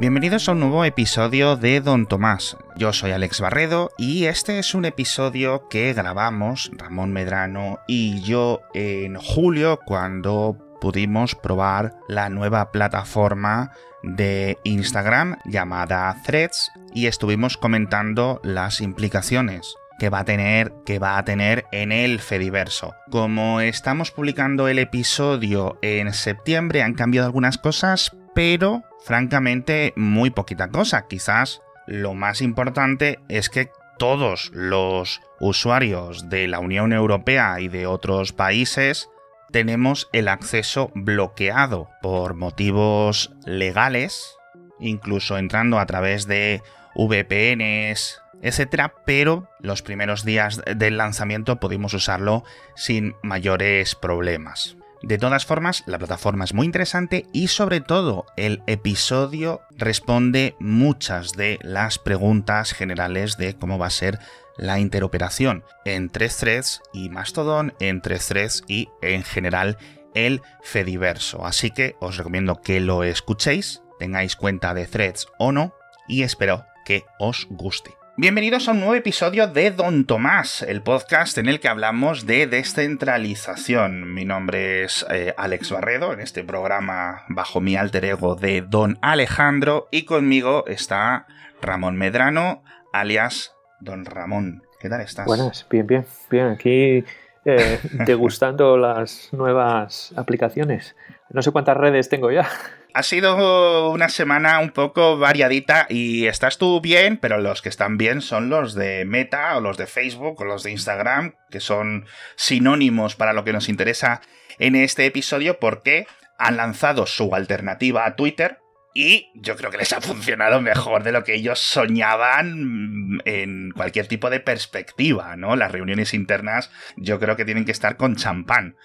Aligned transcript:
Bienvenidos 0.00 0.48
a 0.48 0.52
un 0.52 0.60
nuevo 0.60 0.84
episodio 0.84 1.56
de 1.56 1.80
Don 1.80 2.06
Tomás. 2.06 2.56
Yo 2.76 2.92
soy 2.92 3.10
Alex 3.10 3.40
Barredo 3.40 3.90
y 3.98 4.26
este 4.26 4.60
es 4.60 4.76
un 4.76 4.84
episodio 4.84 5.66
que 5.68 5.92
grabamos 5.92 6.70
Ramón 6.76 7.12
Medrano 7.12 7.80
y 7.88 8.20
yo 8.20 8.60
en 8.74 9.16
julio 9.16 9.80
cuando 9.84 10.56
pudimos 10.80 11.34
probar 11.34 11.96
la 12.06 12.28
nueva 12.28 12.70
plataforma 12.70 13.72
de 14.04 14.56
Instagram 14.62 15.36
llamada 15.46 16.16
Threads 16.24 16.70
y 16.94 17.08
estuvimos 17.08 17.56
comentando 17.56 18.40
las 18.44 18.80
implicaciones 18.80 19.74
que 19.98 20.10
va 20.10 20.20
a 20.20 20.24
tener, 20.24 20.72
que 20.86 21.00
va 21.00 21.18
a 21.18 21.24
tener 21.24 21.66
en 21.72 21.90
el 21.90 22.20
Fediverso. 22.20 22.94
Como 23.10 23.60
estamos 23.60 24.12
publicando 24.12 24.68
el 24.68 24.78
episodio 24.78 25.76
en 25.82 26.12
septiembre, 26.14 26.82
han 26.82 26.94
cambiado 26.94 27.26
algunas 27.26 27.58
cosas, 27.58 28.16
pero 28.34 28.82
francamente 29.04 29.92
muy 29.96 30.30
poquita 30.30 30.68
cosa. 30.68 31.06
Quizás 31.08 31.62
lo 31.86 32.14
más 32.14 32.42
importante 32.42 33.18
es 33.28 33.48
que 33.48 33.70
todos 33.98 34.50
los 34.54 35.20
usuarios 35.40 36.28
de 36.28 36.48
la 36.48 36.60
Unión 36.60 36.92
Europea 36.92 37.60
y 37.60 37.68
de 37.68 37.86
otros 37.86 38.32
países 38.32 39.08
tenemos 39.50 40.08
el 40.12 40.28
acceso 40.28 40.90
bloqueado 40.94 41.90
por 42.02 42.34
motivos 42.34 43.32
legales, 43.44 44.36
incluso 44.78 45.38
entrando 45.38 45.78
a 45.78 45.86
través 45.86 46.26
de 46.26 46.62
VPNs, 46.94 48.20
etcétera, 48.42 48.94
pero 49.04 49.48
los 49.60 49.82
primeros 49.82 50.24
días 50.24 50.62
del 50.76 50.96
lanzamiento 50.96 51.58
pudimos 51.58 51.94
usarlo 51.94 52.44
sin 52.76 53.14
mayores 53.22 53.94
problemas. 53.94 54.77
De 55.02 55.16
todas 55.18 55.46
formas, 55.46 55.84
la 55.86 55.98
plataforma 55.98 56.44
es 56.44 56.54
muy 56.54 56.66
interesante 56.66 57.26
y 57.32 57.48
sobre 57.48 57.80
todo 57.80 58.26
el 58.36 58.62
episodio 58.66 59.60
responde 59.70 60.56
muchas 60.58 61.32
de 61.32 61.58
las 61.62 61.98
preguntas 61.98 62.72
generales 62.72 63.36
de 63.36 63.54
cómo 63.54 63.78
va 63.78 63.86
a 63.86 63.90
ser 63.90 64.18
la 64.56 64.80
interoperación 64.80 65.62
entre 65.84 66.28
Threads 66.28 66.82
y 66.92 67.10
Mastodon, 67.10 67.74
entre 67.78 68.18
Threads 68.18 68.64
y 68.66 68.88
en 69.00 69.22
general 69.22 69.78
el 70.14 70.42
Fediverso. 70.62 71.46
Así 71.46 71.70
que 71.70 71.94
os 72.00 72.16
recomiendo 72.16 72.60
que 72.60 72.80
lo 72.80 73.04
escuchéis, 73.04 73.82
tengáis 74.00 74.34
cuenta 74.34 74.74
de 74.74 74.86
Threads 74.86 75.28
o 75.38 75.52
no, 75.52 75.74
y 76.08 76.22
espero 76.22 76.66
que 76.84 77.04
os 77.20 77.46
guste. 77.50 77.97
Bienvenidos 78.20 78.66
a 78.66 78.72
un 78.72 78.80
nuevo 78.80 78.96
episodio 78.96 79.46
de 79.46 79.70
Don 79.70 80.04
Tomás, 80.04 80.62
el 80.62 80.82
podcast 80.82 81.38
en 81.38 81.48
el 81.48 81.60
que 81.60 81.68
hablamos 81.68 82.26
de 82.26 82.48
descentralización. 82.48 84.12
Mi 84.12 84.24
nombre 84.24 84.82
es 84.82 85.06
eh, 85.08 85.34
Alex 85.36 85.70
Barredo, 85.70 86.12
en 86.12 86.18
este 86.18 86.42
programa 86.42 87.22
bajo 87.28 87.60
mi 87.60 87.76
alter 87.76 88.04
ego 88.06 88.34
de 88.34 88.62
Don 88.62 88.98
Alejandro, 89.02 89.86
y 89.92 90.04
conmigo 90.04 90.64
está 90.66 91.28
Ramón 91.62 91.96
Medrano, 91.96 92.64
alias 92.92 93.54
Don 93.78 94.04
Ramón. 94.04 94.64
¿Qué 94.80 94.88
tal 94.88 95.02
estás? 95.02 95.24
Buenas, 95.24 95.64
bien, 95.70 95.86
bien, 95.86 96.04
bien. 96.28 96.48
Aquí 96.48 97.04
eh, 97.44 97.78
degustando 98.04 98.76
las 98.76 99.32
nuevas 99.32 100.12
aplicaciones. 100.16 100.96
No 101.30 101.40
sé 101.40 101.52
cuántas 101.52 101.76
redes 101.76 102.08
tengo 102.08 102.32
ya. 102.32 102.48
Ha 102.94 103.02
sido 103.02 103.90
una 103.90 104.08
semana 104.08 104.58
un 104.60 104.70
poco 104.70 105.18
variadita 105.18 105.86
y 105.88 106.26
estás 106.26 106.58
tú 106.58 106.80
bien, 106.80 107.16
pero 107.18 107.38
los 107.38 107.62
que 107.62 107.68
están 107.68 107.98
bien 107.98 108.22
son 108.22 108.48
los 108.48 108.74
de 108.74 109.04
Meta 109.04 109.56
o 109.56 109.60
los 109.60 109.76
de 109.76 109.86
Facebook 109.86 110.40
o 110.40 110.44
los 110.44 110.62
de 110.62 110.72
Instagram, 110.72 111.34
que 111.50 111.60
son 111.60 112.06
sinónimos 112.36 113.14
para 113.14 113.32
lo 113.32 113.44
que 113.44 113.52
nos 113.52 113.68
interesa 113.68 114.20
en 114.58 114.74
este 114.74 115.06
episodio 115.06 115.60
porque 115.60 116.06
han 116.38 116.56
lanzado 116.56 117.06
su 117.06 117.34
alternativa 117.34 118.06
a 118.06 118.16
Twitter, 118.16 118.58
y 118.94 119.30
yo 119.34 119.54
creo 119.54 119.70
que 119.70 119.76
les 119.76 119.92
ha 119.92 120.00
funcionado 120.00 120.60
mejor 120.60 121.04
de 121.04 121.12
lo 121.12 121.22
que 121.22 121.34
ellos 121.34 121.60
soñaban 121.60 123.20
en 123.24 123.70
cualquier 123.70 124.08
tipo 124.08 124.28
de 124.28 124.40
perspectiva, 124.40 125.36
¿no? 125.36 125.54
Las 125.54 125.70
reuniones 125.70 126.14
internas 126.14 126.72
yo 126.96 127.20
creo 127.20 127.36
que 127.36 127.44
tienen 127.44 127.64
que 127.64 127.70
estar 127.70 127.96
con 127.96 128.16
champán. 128.16 128.76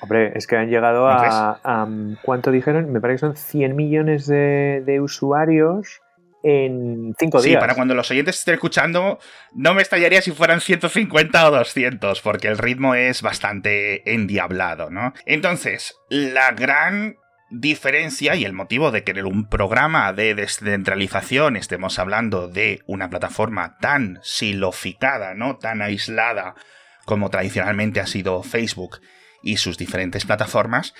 Hombre, 0.00 0.32
es 0.34 0.46
que 0.46 0.56
han 0.56 0.68
llegado 0.68 1.08
a, 1.08 1.88
¿Cuánto 2.22 2.50
dijeron? 2.50 2.92
Me 2.92 3.00
parece 3.00 3.16
que 3.16 3.26
son 3.26 3.36
100 3.36 3.76
millones 3.76 4.26
de, 4.26 4.98
usuarios 5.00 6.00
en 6.42 7.14
5 7.18 7.42
días. 7.42 7.54
Sí, 7.54 7.60
para 7.60 7.74
cuando 7.74 7.94
los 7.94 8.10
oyentes 8.10 8.38
estén 8.38 8.54
escuchando, 8.54 9.18
no 9.54 9.74
me 9.74 9.82
estallaría 9.82 10.22
si 10.22 10.32
fueran 10.32 10.60
150 10.60 11.48
o 11.48 11.50
200, 11.50 12.20
porque 12.20 12.48
el 12.48 12.58
ritmo 12.58 12.94
es 12.94 13.22
bastante 13.22 14.12
endiablado, 14.12 14.90
¿no? 14.90 15.12
Entonces, 15.24 15.96
la 16.08 16.52
gran 16.52 17.16
diferencia 17.50 18.34
y 18.34 18.44
el 18.44 18.52
motivo 18.52 18.90
de 18.90 19.04
que 19.04 19.12
en 19.12 19.24
un 19.24 19.48
programa 19.48 20.12
de 20.12 20.34
descentralización 20.34 21.56
estemos 21.56 21.98
hablando 21.98 22.48
de 22.48 22.80
una 22.86 23.08
plataforma 23.08 23.78
tan 23.78 24.18
siloficada, 24.22 25.34
¿no? 25.34 25.56
Tan 25.56 25.80
aislada 25.80 26.54
como 27.04 27.30
tradicionalmente 27.30 28.00
ha 28.00 28.06
sido 28.06 28.42
Facebook 28.42 29.00
y 29.46 29.58
sus 29.58 29.78
diferentes 29.78 30.26
plataformas, 30.26 30.92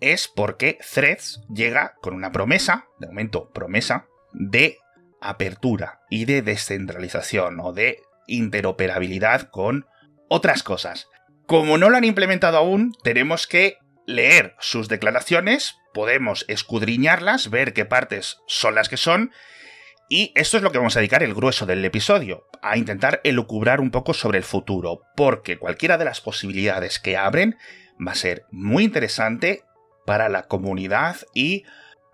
es 0.00 0.28
porque 0.28 0.78
Threads 0.92 1.40
llega 1.48 1.94
con 2.02 2.14
una 2.14 2.32
promesa, 2.32 2.86
de 2.98 3.06
momento 3.06 3.50
promesa, 3.52 4.06
de 4.32 4.78
apertura 5.20 6.00
y 6.10 6.24
de 6.24 6.42
descentralización 6.42 7.60
o 7.60 7.72
de 7.72 8.02
interoperabilidad 8.26 9.48
con 9.50 9.86
otras 10.28 10.62
cosas. 10.62 11.06
Como 11.46 11.78
no 11.78 11.88
lo 11.88 11.96
han 11.96 12.04
implementado 12.04 12.58
aún, 12.58 12.92
tenemos 13.04 13.46
que 13.46 13.78
leer 14.06 14.56
sus 14.58 14.88
declaraciones, 14.88 15.76
podemos 15.92 16.44
escudriñarlas, 16.48 17.48
ver 17.48 17.72
qué 17.72 17.84
partes 17.84 18.38
son 18.48 18.74
las 18.74 18.88
que 18.88 18.96
son, 18.96 19.30
y 20.08 20.32
esto 20.34 20.56
es 20.56 20.62
lo 20.62 20.72
que 20.72 20.78
vamos 20.78 20.96
a 20.96 21.00
dedicar 21.00 21.22
el 21.22 21.34
grueso 21.34 21.64
del 21.64 21.84
episodio, 21.84 22.46
a 22.60 22.76
intentar 22.76 23.20
elucubrar 23.24 23.80
un 23.80 23.90
poco 23.90 24.12
sobre 24.12 24.38
el 24.38 24.44
futuro, 24.44 25.02
porque 25.16 25.58
cualquiera 25.58 25.96
de 25.96 26.04
las 26.04 26.20
posibilidades 26.20 26.98
que 26.98 27.16
abren 27.16 27.56
va 28.04 28.12
a 28.12 28.16
ser 28.16 28.44
muy 28.50 28.84
interesante 28.84 29.64
para 30.06 30.28
la 30.28 30.44
comunidad 30.44 31.16
y 31.34 31.64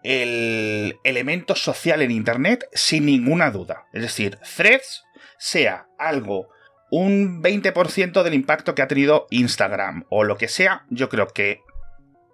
el 0.03 0.97
elemento 1.05 1.55
social 1.55 2.03
en 2.03 2.11
Internet 2.11 2.69
sin 2.73 3.07
ninguna 3.07 3.51
duda. 3.51 3.87
Es 3.93 4.03
decir, 4.03 4.39
threads 4.57 5.05
sea 5.39 5.87
algo 5.99 6.49
un 6.91 7.43
20% 7.43 8.23
del 8.23 8.35
impacto 8.35 8.75
que 8.75 8.83
ha 8.83 8.89
tenido 8.89 9.27
Instagram 9.31 10.05
o 10.09 10.25
lo 10.25 10.37
que 10.37 10.49
sea, 10.49 10.87
yo 10.91 11.09
creo 11.09 11.29
que 11.29 11.61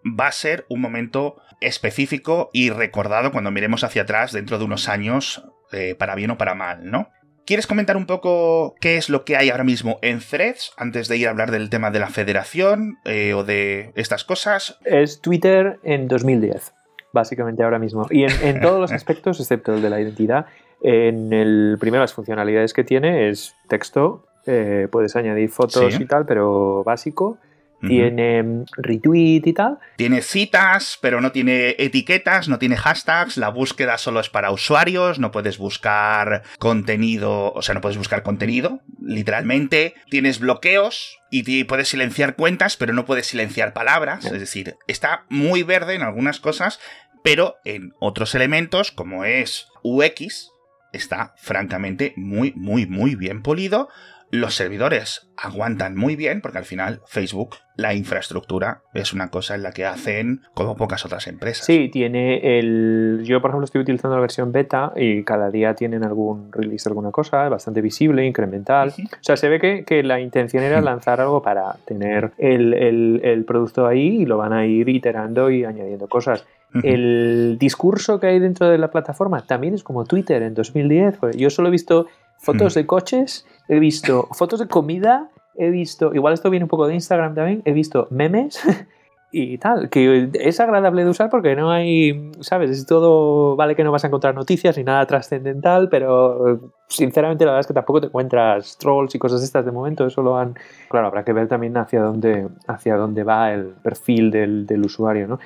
va 0.05 0.29
a 0.29 0.33
ser 0.33 0.65
un 0.69 0.81
momento 0.81 1.37
específico 1.61 2.51
y 2.53 2.71
recordado 2.71 3.33
cuando 3.33 3.51
miremos 3.51 3.85
hacia 3.85 4.03
atrás 4.03 4.33
dentro 4.33 4.59
de 4.59 4.65
unos 4.65 4.89
años, 4.89 5.45
eh, 5.73 5.95
para 5.95 6.15
bien 6.15 6.31
o 6.31 6.39
para 6.39 6.55
mal, 6.55 6.91
¿no? 6.91 7.11
¿Quieres 7.47 7.69
comentar 7.69 7.97
un 7.97 8.07
poco 8.07 8.75
qué 8.81 8.97
es 8.97 9.09
lo 9.09 9.25
que 9.25 9.37
hay 9.37 9.51
ahora 9.51 9.63
mismo 9.63 10.01
en 10.03 10.19
Threads 10.19 10.73
antes 10.77 11.07
de 11.07 11.17
ir 11.17 11.29
a 11.29 11.31
hablar 11.31 11.53
del 11.53 11.71
tema 11.71 11.93
de 11.93 12.01
la 12.01 12.09
federación 12.09 12.99
eh, 13.05 13.35
o 13.35 13.45
de 13.45 13.93
estas 13.95 14.25
cosas? 14.25 14.81
Es 14.85 15.21
Twitter 15.21 15.79
en 15.85 16.09
2010, 16.09 16.75
básicamente 17.13 17.63
ahora 17.63 17.79
mismo. 17.79 18.09
Y 18.11 18.25
en, 18.25 18.61
todos 18.61 18.81
los 18.81 18.91
aspectos, 19.01 19.39
excepto 19.39 19.75
el 19.75 19.81
de 19.81 19.91
la 19.91 20.01
identidad, 20.01 20.47
en 20.83 21.33
el 21.33 21.77
primero 21.79 22.03
las 22.03 22.15
funcionalidades 22.15 22.73
que 22.75 22.83
tiene 22.83 23.29
es 23.31 23.55
texto, 23.69 24.27
eh, 24.45 24.89
puedes 24.91 25.15
añadir 25.15 25.49
fotos 25.49 26.01
y 26.01 26.05
tal, 26.05 26.27
pero 26.27 26.83
básico 26.83 27.39
tiene 27.87 28.65
retweet 28.77 29.43
y 29.47 29.53
tal. 29.53 29.79
Tiene 29.97 30.23
citas, 30.23 30.99
pero 31.01 31.21
no 31.21 31.33
tiene 31.33 31.77
etiquetas, 31.79 32.49
no 32.49 32.59
tiene 32.59 32.77
hashtags, 32.77 33.37
la 33.37 33.49
búsqueda 33.49 33.99
solo 33.99 34.21
es 34.21 34.29
para 34.29 34.51
usuarios, 34.51 35.19
no 35.19 35.31
puedes 35.31 35.59
buscar 35.59 36.43
contenido, 36.59 37.53
o 37.53 37.63
sea, 37.63 37.75
no 37.75 37.81
puedes 37.81 37.99
buscar 37.99 38.23
contenido, 38.23 38.81
literalmente. 39.01 39.95
Tienes 40.11 40.39
bloqueos 40.39 41.21
y 41.31 41.65
puedes 41.65 41.89
silenciar 41.89 42.37
cuentas, 42.37 42.77
pero 42.77 42.93
no 42.93 43.05
puedes 43.05 43.27
silenciar 43.27 43.73
palabras, 43.73 44.25
es 44.25 44.41
decir, 44.41 44.77
está 44.87 45.25
muy 45.29 45.63
verde 45.63 45.95
en 45.95 46.03
algunas 46.03 46.41
cosas, 46.41 46.81
pero 47.23 47.57
en 47.65 47.93
otros 48.01 48.35
elementos, 48.35 48.93
como 48.93 49.25
es 49.25 49.67
UX, 49.83 50.53
está 50.93 51.35
francamente 51.37 52.15
muy, 52.17 52.53
muy, 52.57 52.87
muy 52.87 53.15
bien 53.15 53.43
polido 53.43 53.89
los 54.31 54.55
servidores 54.55 55.29
aguantan 55.37 55.97
muy 55.97 56.17
bien 56.17 56.41
porque 56.41 56.59
al 56.59 56.65
final 56.65 57.01
Facebook, 57.07 57.57
la 57.77 57.95
infraestructura 57.95 58.83
es 58.95 59.13
una 59.13 59.29
cosa 59.29 59.55
en 59.55 59.63
la 59.63 59.73
que 59.73 59.85
hacen 59.85 60.41
como 60.55 60.77
pocas 60.77 61.05
otras 61.05 61.27
empresas. 61.27 61.67
Sí, 61.67 61.89
tiene 61.93 62.59
el... 62.59 63.23
Yo, 63.25 63.41
por 63.41 63.51
ejemplo, 63.51 63.65
estoy 63.65 63.83
utilizando 63.83 64.17
la 64.17 64.21
versión 64.21 64.51
beta 64.51 64.93
y 64.97 65.25
cada 65.25 65.51
día 65.51 65.75
tienen 65.75 66.05
algún 66.05 66.51
release 66.53 66.89
de 66.89 66.93
alguna 66.93 67.11
cosa, 67.11 67.49
bastante 67.49 67.83
visible, 67.83 68.27
incremental. 68.27 68.95
O 68.99 69.19
sea, 69.21 69.37
se 69.37 69.49
ve 69.49 69.85
que, 69.85 70.03
la 70.03 70.21
intención 70.21 70.63
era 70.63 70.81
lanzar 70.81 71.21
algo 71.21 71.43
para 71.43 71.77
tener 71.85 72.33
el, 72.39 73.45
producto 73.47 73.87
ahí 73.87 74.23
y 74.23 74.27
lo 74.27 74.39
van 74.39 74.53
a 74.53 74.67
ir 74.67 74.89
iterando 74.89 75.51
y 75.51 75.65
añadiendo 75.65 76.09
cosas. 76.09 76.47
El 76.83 77.57
discurso 77.59 78.21
que 78.21 78.27
hay 78.27 78.39
dentro 78.39 78.69
de 78.69 78.77
la 78.77 78.91
plataforma 78.91 79.47
también 79.47 79.75
es 79.75 79.83
como 79.83 80.05
Twitter 80.05 80.43
en 80.43 80.55
2010. 80.55 81.19
Yo 81.37 81.49
solo 81.49 81.69
he 81.69 81.71
visto 81.71 82.07
fotos 82.39 82.75
de 82.75 82.87
coches 82.87 83.47
he 83.69 83.79
visto 83.79 84.29
fotos 84.33 84.61
de 84.61 84.69
comida, 84.69 85.31
he 85.57 85.71
visto, 85.71 86.15
igual 86.15 86.35
esto 86.35 86.51
viene 86.51 86.65
un 86.65 86.69
poco 86.69 86.87
de 86.87 86.95
Instagram 86.95 87.35
también, 87.35 87.63
he 87.65 87.73
visto 87.73 88.09
memes 88.11 88.61
y 89.33 89.59
tal, 89.59 89.91
que 89.91 90.31
es 90.35 90.61
agradable 90.61 91.05
de 91.05 91.11
usar 91.11 91.29
porque 91.29 91.57
no 91.57 91.71
hay, 91.71 92.31
¿sabes? 92.41 92.71
Es 92.71 92.87
todo, 92.87 93.57
vale 93.57 93.75
que 93.75 93.85
no 93.85 93.93
vas 93.93 94.05
a 94.05 94.07
encontrar 94.07 94.35
noticias 94.35 94.79
ni 94.79 94.85
nada 94.85 95.05
trascendental, 95.07 95.89
pero 95.89 96.73
sinceramente 96.87 97.45
la 97.45 97.51
verdad 97.51 97.61
es 97.61 97.67
que 97.67 97.75
tampoco 97.75 98.01
te 98.01 98.07
encuentras 98.07 98.79
trolls 98.79 99.15
y 99.15 99.19
cosas 99.19 99.43
estas 99.43 99.65
de 99.65 99.73
momento, 99.73 100.07
eso 100.07 100.23
lo 100.23 100.39
han... 100.39 100.55
Claro, 100.89 101.09
habrá 101.09 101.25
que 101.25 101.33
ver 101.33 101.49
también 101.49 101.77
hacia 101.77 102.01
dónde, 102.01 102.49
hacia 102.67 102.97
dónde 102.97 103.25
va 103.25 103.53
el 103.53 103.75
perfil 103.83 104.31
del, 104.31 104.67
del 104.67 104.85
usuario, 104.85 105.27
¿no? 105.27 105.39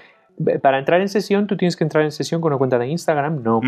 Para 0.62 0.78
entrar 0.78 1.00
en 1.00 1.08
sesión, 1.08 1.46
tú 1.46 1.56
tienes 1.56 1.76
que 1.76 1.84
entrar 1.84 2.04
en 2.04 2.12
sesión 2.12 2.40
con 2.40 2.52
una 2.52 2.58
cuenta 2.58 2.78
de 2.78 2.86
Instagram, 2.86 3.42
no, 3.42 3.60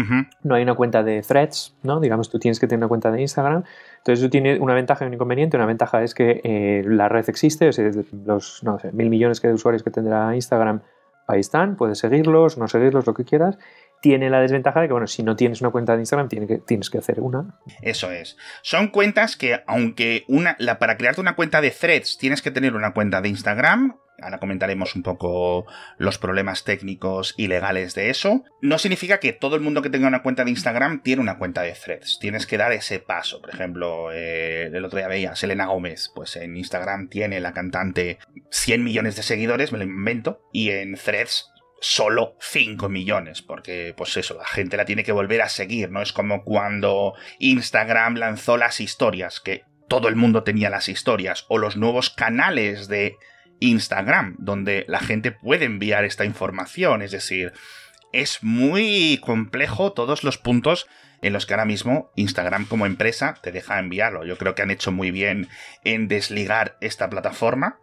no 0.43 0.55
hay 0.55 0.63
una 0.63 0.75
cuenta 0.75 1.03
de 1.03 1.23
threads, 1.23 1.77
¿no? 1.83 2.01
Digamos, 2.01 2.31
tú 2.31 2.39
tienes 2.39 2.59
que 2.59 2.67
tener 2.67 2.79
una 2.79 2.89
cuenta 2.89 3.11
de 3.11 3.21
Instagram. 3.21 3.65
Entonces, 3.99 4.21
eso 4.21 4.31
tiene 4.31 4.59
una 4.59 4.75
ventaja 4.75 5.05
y 5.05 5.09
un 5.09 5.15
inconveniente. 5.15 5.57
Una 5.57 5.67
ventaja 5.67 6.03
es 6.03 6.15
que 6.15 6.41
eh, 6.45 6.83
la 6.87 7.09
red 7.09 7.29
existe, 7.29 7.69
o 7.69 7.73
sea, 7.73 7.91
los, 8.25 8.63
no 8.65 8.79
sé, 8.79 8.93
mil 8.93 9.11
millones 9.11 9.41
de 9.43 9.53
usuarios 9.53 9.83
que 9.83 9.91
tendrá 9.91 10.35
Instagram, 10.35 10.81
ahí 11.27 11.41
están, 11.41 11.77
puedes 11.77 11.99
seguirlos, 11.99 12.59
no 12.59 12.69
seguirlos, 12.69 13.07
lo 13.07 13.15
que 13.15 13.25
quieras. 13.25 13.59
Tiene 14.01 14.31
la 14.31 14.41
desventaja 14.41 14.81
de 14.81 14.89
que, 14.89 14.93
bueno, 14.93 15.07
si 15.07 15.23
no 15.23 15.37
tienes 15.37 15.61
una 15.61 15.71
cuenta 15.71 15.95
de 15.95 16.01
Instagram, 16.01 16.29
tienes 16.29 16.49
que, 16.49 16.59
tienes 16.59 16.91
que 16.91 16.99
hacer 16.99 17.21
una. 17.21 17.59
Eso 17.83 18.11
es. 18.11 18.37
Son 18.63 18.89
cuentas 18.89 19.37
que, 19.37 19.63
aunque 19.67 20.25
una, 20.27 20.57
la, 20.59 20.79
para 20.79 20.97
crearte 20.97 21.21
una 21.21 21.37
cuenta 21.37 21.61
de 21.61 21.71
threads 21.71 22.19
tienes 22.19 22.43
que 22.43 22.51
tener 22.51 22.75
una 22.75 22.93
cuenta 22.93 23.21
de 23.21 23.29
Instagram, 23.29 23.97
ahora 24.23 24.39
comentaremos 24.39 24.95
un 24.95 25.03
poco 25.03 25.67
los 25.99 26.19
problemas 26.19 26.65
técnicos 26.65 27.35
y 27.37 27.49
legales 27.49 27.95
de 27.95 28.11
eso, 28.11 28.45
no 28.61 28.79
significa 28.79 29.19
que 29.19 29.33
todo 29.33 29.57
el 29.57 29.63
mundo 29.63 29.83
que 29.83 29.91
tenga 29.91 30.09
una 30.09 30.23
cuenta 30.23 30.45
de 30.45 30.51
Instagram 30.51 31.03
tiene 31.03 31.23
una 31.23 31.39
cuenta 31.39 31.63
de 31.63 31.73
threads. 31.73 32.19
Tienes 32.21 32.47
que 32.47 32.59
dar 32.59 32.73
ese 32.73 32.99
paso. 32.99 33.41
Por 33.41 33.51
ejemplo, 33.51 34.13
eh, 34.13 34.71
el 34.73 34.85
otro 34.85 34.99
día 34.99 35.09
veía 35.09 35.37
Selena 35.37 35.67
Gómez, 35.67 36.11
pues 36.15 36.37
en 36.37 36.57
Instagram 36.57 37.09
tiene 37.09 37.41
la 37.41 37.53
cantante 37.53 38.19
100 38.51 38.85
millones 38.85 39.17
de 39.17 39.23
seguidores, 39.23 39.73
me 39.73 39.79
lo 39.79 39.85
invento, 39.85 40.43
y 40.53 40.71
en 40.71 40.95
threads 40.95 41.53
solo 41.83 42.37
5 42.41 42.89
millones, 42.89 43.43
porque 43.43 43.93
pues 43.97 44.17
eso, 44.17 44.35
la 44.35 44.47
gente 44.47 44.77
la 44.77 44.85
tiene 44.85 45.03
que 45.03 45.13
volver 45.13 45.43
a 45.43 45.49
seguir, 45.49 45.91
¿no? 45.91 46.01
Es 46.01 46.13
como 46.13 46.45
cuando 46.45 47.15
Instagram 47.41 48.15
lanzó 48.15 48.57
las 48.57 48.81
historias, 48.81 49.41
que 49.41 49.65
todo 49.89 50.09
el 50.09 50.17
mundo 50.17 50.45
tenía 50.45 50.71
las 50.71 50.89
historias, 50.89 51.45
o 51.49 51.59
los 51.59 51.77
nuevos 51.77 52.09
canales 52.11 52.87
de 52.87 53.17
Instagram, 53.63 54.37
donde 54.39 54.85
la 54.89 55.01
gente 55.01 55.33
puede 55.33 55.65
enviar 55.65 56.05
esta 56.05 56.25
información. 56.25 57.03
Es 57.03 57.13
decir, 57.13 57.53
es 58.13 58.43
muy 58.43 59.21
complejo 59.25 59.93
todos 59.93 60.25
los 60.25 60.37
puntos 60.37 60.87
en 61.23 61.33
los 61.33 61.47
que 61.47 61.55
ahora 61.55 61.65
mismo 61.65 62.11
Instagram 62.17 62.67
como 62.67 62.87
empresa 62.87 63.37
te 63.41 63.53
deja 63.53 63.79
enviarlo. 63.79 64.25
Yo 64.25 64.37
creo 64.37 64.55
que 64.55 64.63
han 64.63 64.71
hecho 64.71 64.91
muy 64.91 65.13
bien 65.13 65.49
en 65.85 66.09
desligar 66.09 66.77
esta 66.81 67.09
plataforma. 67.09 67.79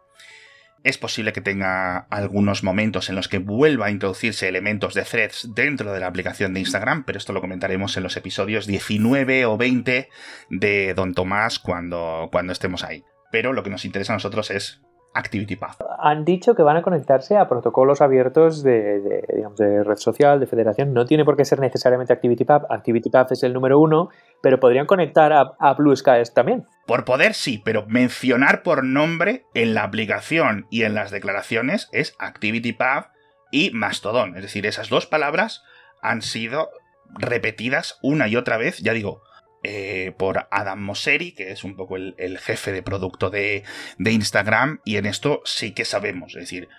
Es 0.83 0.97
posible 0.97 1.33
que 1.33 1.41
tenga 1.41 1.97
algunos 2.09 2.63
momentos 2.63 3.09
en 3.09 3.15
los 3.15 3.27
que 3.27 3.37
vuelva 3.37 3.87
a 3.87 3.91
introducirse 3.91 4.47
elementos 4.47 4.93
de 4.93 5.03
threads 5.03 5.49
dentro 5.53 5.91
de 5.91 5.99
la 5.99 6.07
aplicación 6.07 6.53
de 6.53 6.61
Instagram, 6.61 7.03
pero 7.03 7.17
esto 7.17 7.33
lo 7.33 7.41
comentaremos 7.41 7.97
en 7.97 8.03
los 8.03 8.15
episodios 8.15 8.65
19 8.65 9.45
o 9.45 9.57
20 9.57 10.09
de 10.49 10.93
Don 10.93 11.13
Tomás 11.13 11.59
cuando, 11.59 12.29
cuando 12.31 12.53
estemos 12.53 12.83
ahí. 12.83 13.03
Pero 13.31 13.53
lo 13.53 13.63
que 13.63 13.69
nos 13.69 13.85
interesa 13.85 14.13
a 14.13 14.17
nosotros 14.17 14.51
es 14.51 14.81
ActivityPath. 15.13 15.81
Han 15.99 16.23
dicho 16.25 16.55
que 16.55 16.63
van 16.63 16.77
a 16.77 16.81
conectarse 16.81 17.37
a 17.37 17.49
protocolos 17.49 18.01
abiertos 18.01 18.63
de, 18.63 19.23
digamos, 19.33 19.57
de 19.57 19.83
red 19.83 19.97
social, 19.97 20.39
de 20.39 20.47
federación. 20.47 20.93
No 20.93 21.05
tiene 21.05 21.25
por 21.25 21.35
qué 21.35 21.45
ser 21.45 21.59
necesariamente 21.59 22.13
ActivityPath. 22.13 22.69
ActivityPath 22.69 23.31
es 23.31 23.43
el 23.43 23.53
número 23.53 23.79
uno, 23.79 24.09
pero 24.41 24.59
podrían 24.59 24.85
conectar 24.85 25.33
a, 25.33 25.53
a 25.59 25.73
Blue 25.73 25.95
Skies 25.95 26.33
también. 26.33 26.65
Por 26.85 27.05
poder 27.05 27.33
sí, 27.33 27.61
pero 27.63 27.85
mencionar 27.87 28.63
por 28.63 28.83
nombre 28.83 29.45
en 29.53 29.73
la 29.73 29.83
aplicación 29.83 30.67
y 30.69 30.83
en 30.83 30.95
las 30.95 31.11
declaraciones 31.11 31.89
es 31.91 32.15
ActivityPath 32.19 33.11
y 33.51 33.71
Mastodon. 33.71 34.35
Es 34.35 34.43
decir, 34.43 34.65
esas 34.65 34.89
dos 34.89 35.05
palabras 35.05 35.63
han 36.01 36.21
sido 36.21 36.69
repetidas 37.17 37.97
una 38.01 38.27
y 38.27 38.35
otra 38.35 38.57
vez, 38.57 38.77
ya 38.79 38.93
digo, 38.93 39.21
eh, 39.63 40.13
por 40.17 40.47
Adam 40.51 40.79
Mosseri, 40.79 41.33
que 41.33 41.51
es 41.51 41.63
un 41.63 41.75
poco 41.75 41.97
el, 41.97 42.37
jefe 42.39 42.71
de 42.71 42.81
producto 42.81 43.29
de, 43.29 43.63
Instagram, 43.97 44.79
y 44.85 44.95
en 44.97 45.05
esto 45.05 45.41
sí 45.43 45.73
que 45.73 45.85
sabemos, 45.85 46.35
es 46.35 46.43
decir, 46.43 46.69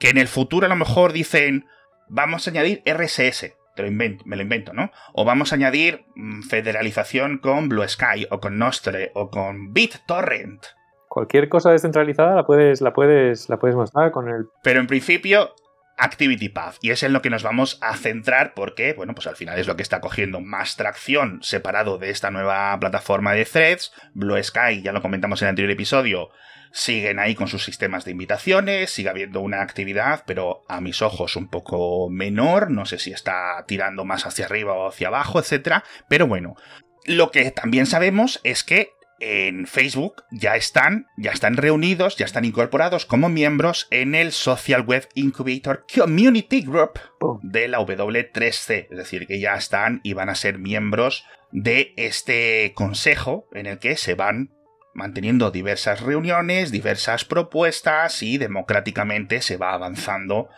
que 0.00 0.08
en 0.08 0.18
el 0.18 0.26
futuro 0.26 0.66
a 0.66 0.68
lo 0.68 0.76
mejor 0.76 1.12
dicen, 1.12 1.66
vamos 2.08 2.46
a 2.46 2.50
añadir 2.50 2.82
RSS, 2.84 3.54
te 3.76 3.82
lo 3.82 3.88
invento, 3.88 4.24
me 4.26 4.36
lo 4.36 4.42
invento, 4.42 4.72
¿no? 4.72 4.90
O 5.12 5.24
vamos 5.24 5.52
a 5.52 5.54
añadir 5.54 6.04
mm, 6.16 6.42
federalización 6.42 7.38
con 7.38 7.68
Blue 7.68 7.86
Sky, 7.88 8.26
o 8.30 8.40
con 8.40 8.58
Nostre, 8.58 9.12
o 9.14 9.30
con 9.30 9.72
BitTorrent. 9.72 10.66
Cualquier 11.08 11.48
cosa 11.48 11.70
descentralizada 11.70 12.34
la 12.34 12.44
puedes, 12.44 12.80
la 12.80 12.92
puedes, 12.92 13.48
la 13.48 13.58
puedes 13.58 13.76
mostrar 13.76 14.10
con 14.10 14.28
el. 14.28 14.46
Pero 14.62 14.80
en 14.80 14.86
principio 14.86 15.54
ActivityPath. 16.00 16.76
Y 16.80 16.90
es 16.90 17.02
en 17.02 17.12
lo 17.12 17.22
que 17.22 17.30
nos 17.30 17.42
vamos 17.42 17.78
a 17.80 17.96
centrar 17.96 18.54
porque, 18.54 18.94
bueno, 18.94 19.14
pues 19.14 19.26
al 19.26 19.36
final 19.36 19.58
es 19.58 19.66
lo 19.66 19.76
que 19.76 19.82
está 19.82 20.00
cogiendo 20.00 20.40
más 20.40 20.76
tracción 20.76 21.40
separado 21.42 21.98
de 21.98 22.10
esta 22.10 22.30
nueva 22.30 22.76
plataforma 22.80 23.32
de 23.34 23.44
threads. 23.44 23.92
Blue 24.14 24.42
Sky, 24.42 24.82
ya 24.82 24.92
lo 24.92 25.02
comentamos 25.02 25.42
en 25.42 25.46
el 25.46 25.50
anterior 25.50 25.72
episodio, 25.72 26.30
siguen 26.72 27.18
ahí 27.18 27.34
con 27.34 27.48
sus 27.48 27.64
sistemas 27.64 28.04
de 28.04 28.12
invitaciones, 28.12 28.90
sigue 28.90 29.10
habiendo 29.10 29.40
una 29.40 29.62
actividad, 29.62 30.24
pero 30.26 30.62
a 30.68 30.80
mis 30.80 31.02
ojos 31.02 31.36
un 31.36 31.48
poco 31.48 32.08
menor, 32.10 32.70
no 32.70 32.86
sé 32.86 32.98
si 32.98 33.12
está 33.12 33.64
tirando 33.66 34.04
más 34.04 34.26
hacia 34.26 34.46
arriba 34.46 34.74
o 34.74 34.88
hacia 34.88 35.08
abajo, 35.08 35.40
etc. 35.40 35.82
Pero 36.08 36.26
bueno, 36.26 36.56
lo 37.04 37.30
que 37.30 37.50
también 37.50 37.86
sabemos 37.86 38.40
es 38.44 38.64
que 38.64 38.92
en 39.20 39.66
Facebook 39.66 40.24
ya 40.30 40.56
están, 40.56 41.06
ya 41.16 41.30
están 41.30 41.56
reunidos, 41.56 42.16
ya 42.16 42.24
están 42.24 42.44
incorporados 42.44 43.06
como 43.06 43.28
miembros 43.28 43.86
en 43.90 44.14
el 44.14 44.32
Social 44.32 44.82
Web 44.82 45.08
Incubator 45.14 45.84
Community 45.94 46.62
Group 46.62 46.98
de 47.42 47.68
la 47.68 47.78
W3C. 47.80 48.88
Es 48.90 48.96
decir, 48.96 49.26
que 49.26 49.40
ya 49.40 49.54
están 49.54 50.00
y 50.02 50.14
van 50.14 50.28
a 50.28 50.34
ser 50.34 50.58
miembros 50.58 51.24
de 51.52 51.92
este 51.96 52.72
consejo 52.74 53.48
en 53.52 53.66
el 53.66 53.78
que 53.78 53.96
se 53.96 54.14
van 54.14 54.50
manteniendo 54.94 55.50
diversas 55.50 56.00
reuniones, 56.00 56.70
diversas 56.70 57.24
propuestas 57.24 58.22
y 58.22 58.38
democráticamente 58.38 59.40
se 59.42 59.56
va 59.56 59.72
avanzando 59.72 60.48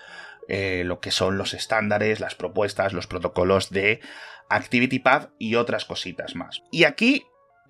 eh, 0.49 0.83
lo 0.85 1.01
que 1.01 1.11
son 1.11 1.39
los 1.39 1.55
estándares, 1.55 2.21
las 2.21 2.35
propuestas, 2.35 2.93
los 2.93 3.07
protocolos 3.07 3.71
de 3.71 4.01
ActivityPath 4.49 5.31
y 5.39 5.55
otras 5.55 5.85
cositas 5.85 6.35
más. 6.35 6.63
Y 6.71 6.85
aquí 6.85 7.25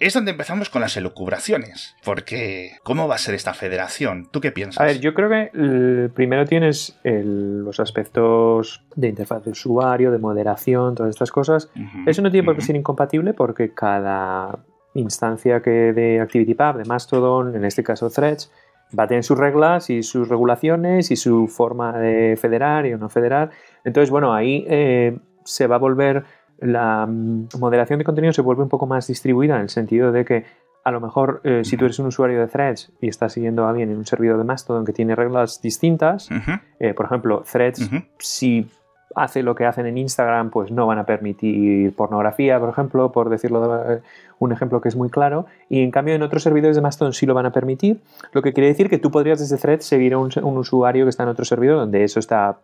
es 0.07 0.15
donde 0.15 0.33
empezamos 0.33 0.69
con 0.69 0.81
las 0.81 0.97
elucubraciones. 0.97 1.97
Porque, 2.05 2.73
¿cómo 2.83 3.09
va 3.09 3.15
a 3.15 3.19
ser 3.19 3.35
esta 3.35 3.55
federación? 3.55 4.29
¿Tú 4.31 4.41
qué 4.41 4.53
piensas? 4.53 4.81
A 4.81 4.85
ver, 4.85 5.01
yo 5.01 5.15
creo 5.15 5.29
que 5.29 6.11
primero 6.15 6.45
tienes 6.45 6.99
los 7.05 7.81
aspectos 7.81 8.85
de 8.97 9.09
interfaz 9.09 9.45
de 9.45 9.53
usuario, 9.53 10.11
de 10.11 10.19
moderación, 10.19 10.95
todas 10.95 11.11
estas 11.11 11.31
cosas. 11.31 11.71
Eso 12.07 12.23
no 12.23 12.31
tiene 12.31 12.45
por 12.45 12.57
qué 12.57 12.63
ser 12.63 12.77
incompatible 12.77 13.35
porque 13.35 13.73
cada 13.73 14.59
instancia 14.95 15.63
que 15.63 15.93
de 15.93 16.21
ActivityPub, 16.21 16.77
de 16.77 16.85
Mastodon, 16.85 17.57
en 17.57 17.65
este 17.65 17.83
caso 17.83 18.11
Threads, 18.11 18.51
va 18.99 19.05
a 19.05 19.07
tener 19.07 19.25
sus 19.25 19.39
reglas 19.39 19.89
y 19.89 20.03
sus 20.03 20.29
regulaciones 20.29 21.11
y 21.11 21.17
su 21.17 21.49
forma 21.49 21.99
de 21.99 22.37
federar 22.37 22.87
y 22.87 22.93
o 22.93 22.99
no 22.99 23.09
federar. 23.09 23.51
Entonces, 23.85 24.11
bueno, 24.11 24.35
ahí 24.35 24.67
eh, 24.69 25.19
se 25.45 25.67
va 25.67 25.77
a 25.77 25.79
volver 25.79 26.25
la 26.63 27.07
mm, 27.07 27.49
moderación 27.59 27.99
de 27.99 28.05
contenido 28.05 28.33
se 28.33 28.43
vuelve 28.43 28.63
un 28.63 28.69
poco 28.69 28.87
más 28.87 29.07
distribuida 29.07 29.57
en 29.57 29.63
el 29.63 29.69
sentido 29.69 30.13
de 30.13 30.25
que 30.25 30.45
a 30.85 30.91
lo 30.91 31.01
mejor 31.01 31.41
eh, 31.45 31.63
si 31.65 31.77
tú 31.77 31.85
eres 31.85 31.99
un 31.99 32.07
usuario 32.07 32.41
de 32.41 32.49
Threads 32.49 32.93
y 33.01 33.09
estás 33.09 33.33
siguiendo 33.33 33.65
a 33.67 33.71
alguien 33.71 33.91
en 33.91 33.99
un 33.99 34.07
servidor 34.07 34.39
de 34.39 34.45
Mastodon 34.45 34.85
que 34.85 34.93
tiene 34.93 35.15
reglas 35.15 35.61
distintas, 35.63 36.29
eh, 36.81 36.95
por 36.95 37.07
ejemplo, 37.07 37.45
Threads, 37.51 37.89
si 38.19 38.69
hace 39.15 39.43
lo 39.43 39.55
que 39.55 39.67
hacen 39.67 39.87
en 39.87 39.99
Instagram, 39.99 40.51
pues 40.51 40.71
no 40.71 40.87
van 40.87 40.99
a 40.99 41.05
permitir 41.05 41.95
pornografía, 41.95 42.59
por 42.59 42.71
ejemplo, 42.71 43.13
por 43.13 43.29
decirlo 43.29 43.61
de, 43.61 44.01
un 44.39 44.53
ejemplo 44.53 44.81
que 44.81 44.89
es 44.89 44.97
muy 44.97 45.11
claro, 45.11 45.47
y 45.69 45.83
en 45.83 45.91
cambio 45.91 46.15
en 46.15 46.23
otros 46.23 46.43
servidores 46.43 46.77
de 46.77 46.83
Mastodon 46.83 47.13
sí 47.13 47.27
lo 47.27 47.35
van 47.35 47.47
a 47.47 47.53
permitir, 47.53 48.01
lo 48.33 48.43
que 48.43 48.53
quiere 48.53 48.69
decir 48.69 48.89
que 48.89 48.99
tú 48.99 49.11
podrías 49.11 49.39
desde 49.39 49.59
Threads 49.59 49.85
seguir 49.85 50.15
a 50.15 50.19
un, 50.19 50.31
un 50.43 50.57
usuario 50.57 51.05
que 51.05 51.11
está 51.11 51.23
en 51.23 51.29
otro 51.29 51.45
servidor 51.45 51.77
donde 51.77 52.05
eso 52.05 52.19
está. 52.19 52.59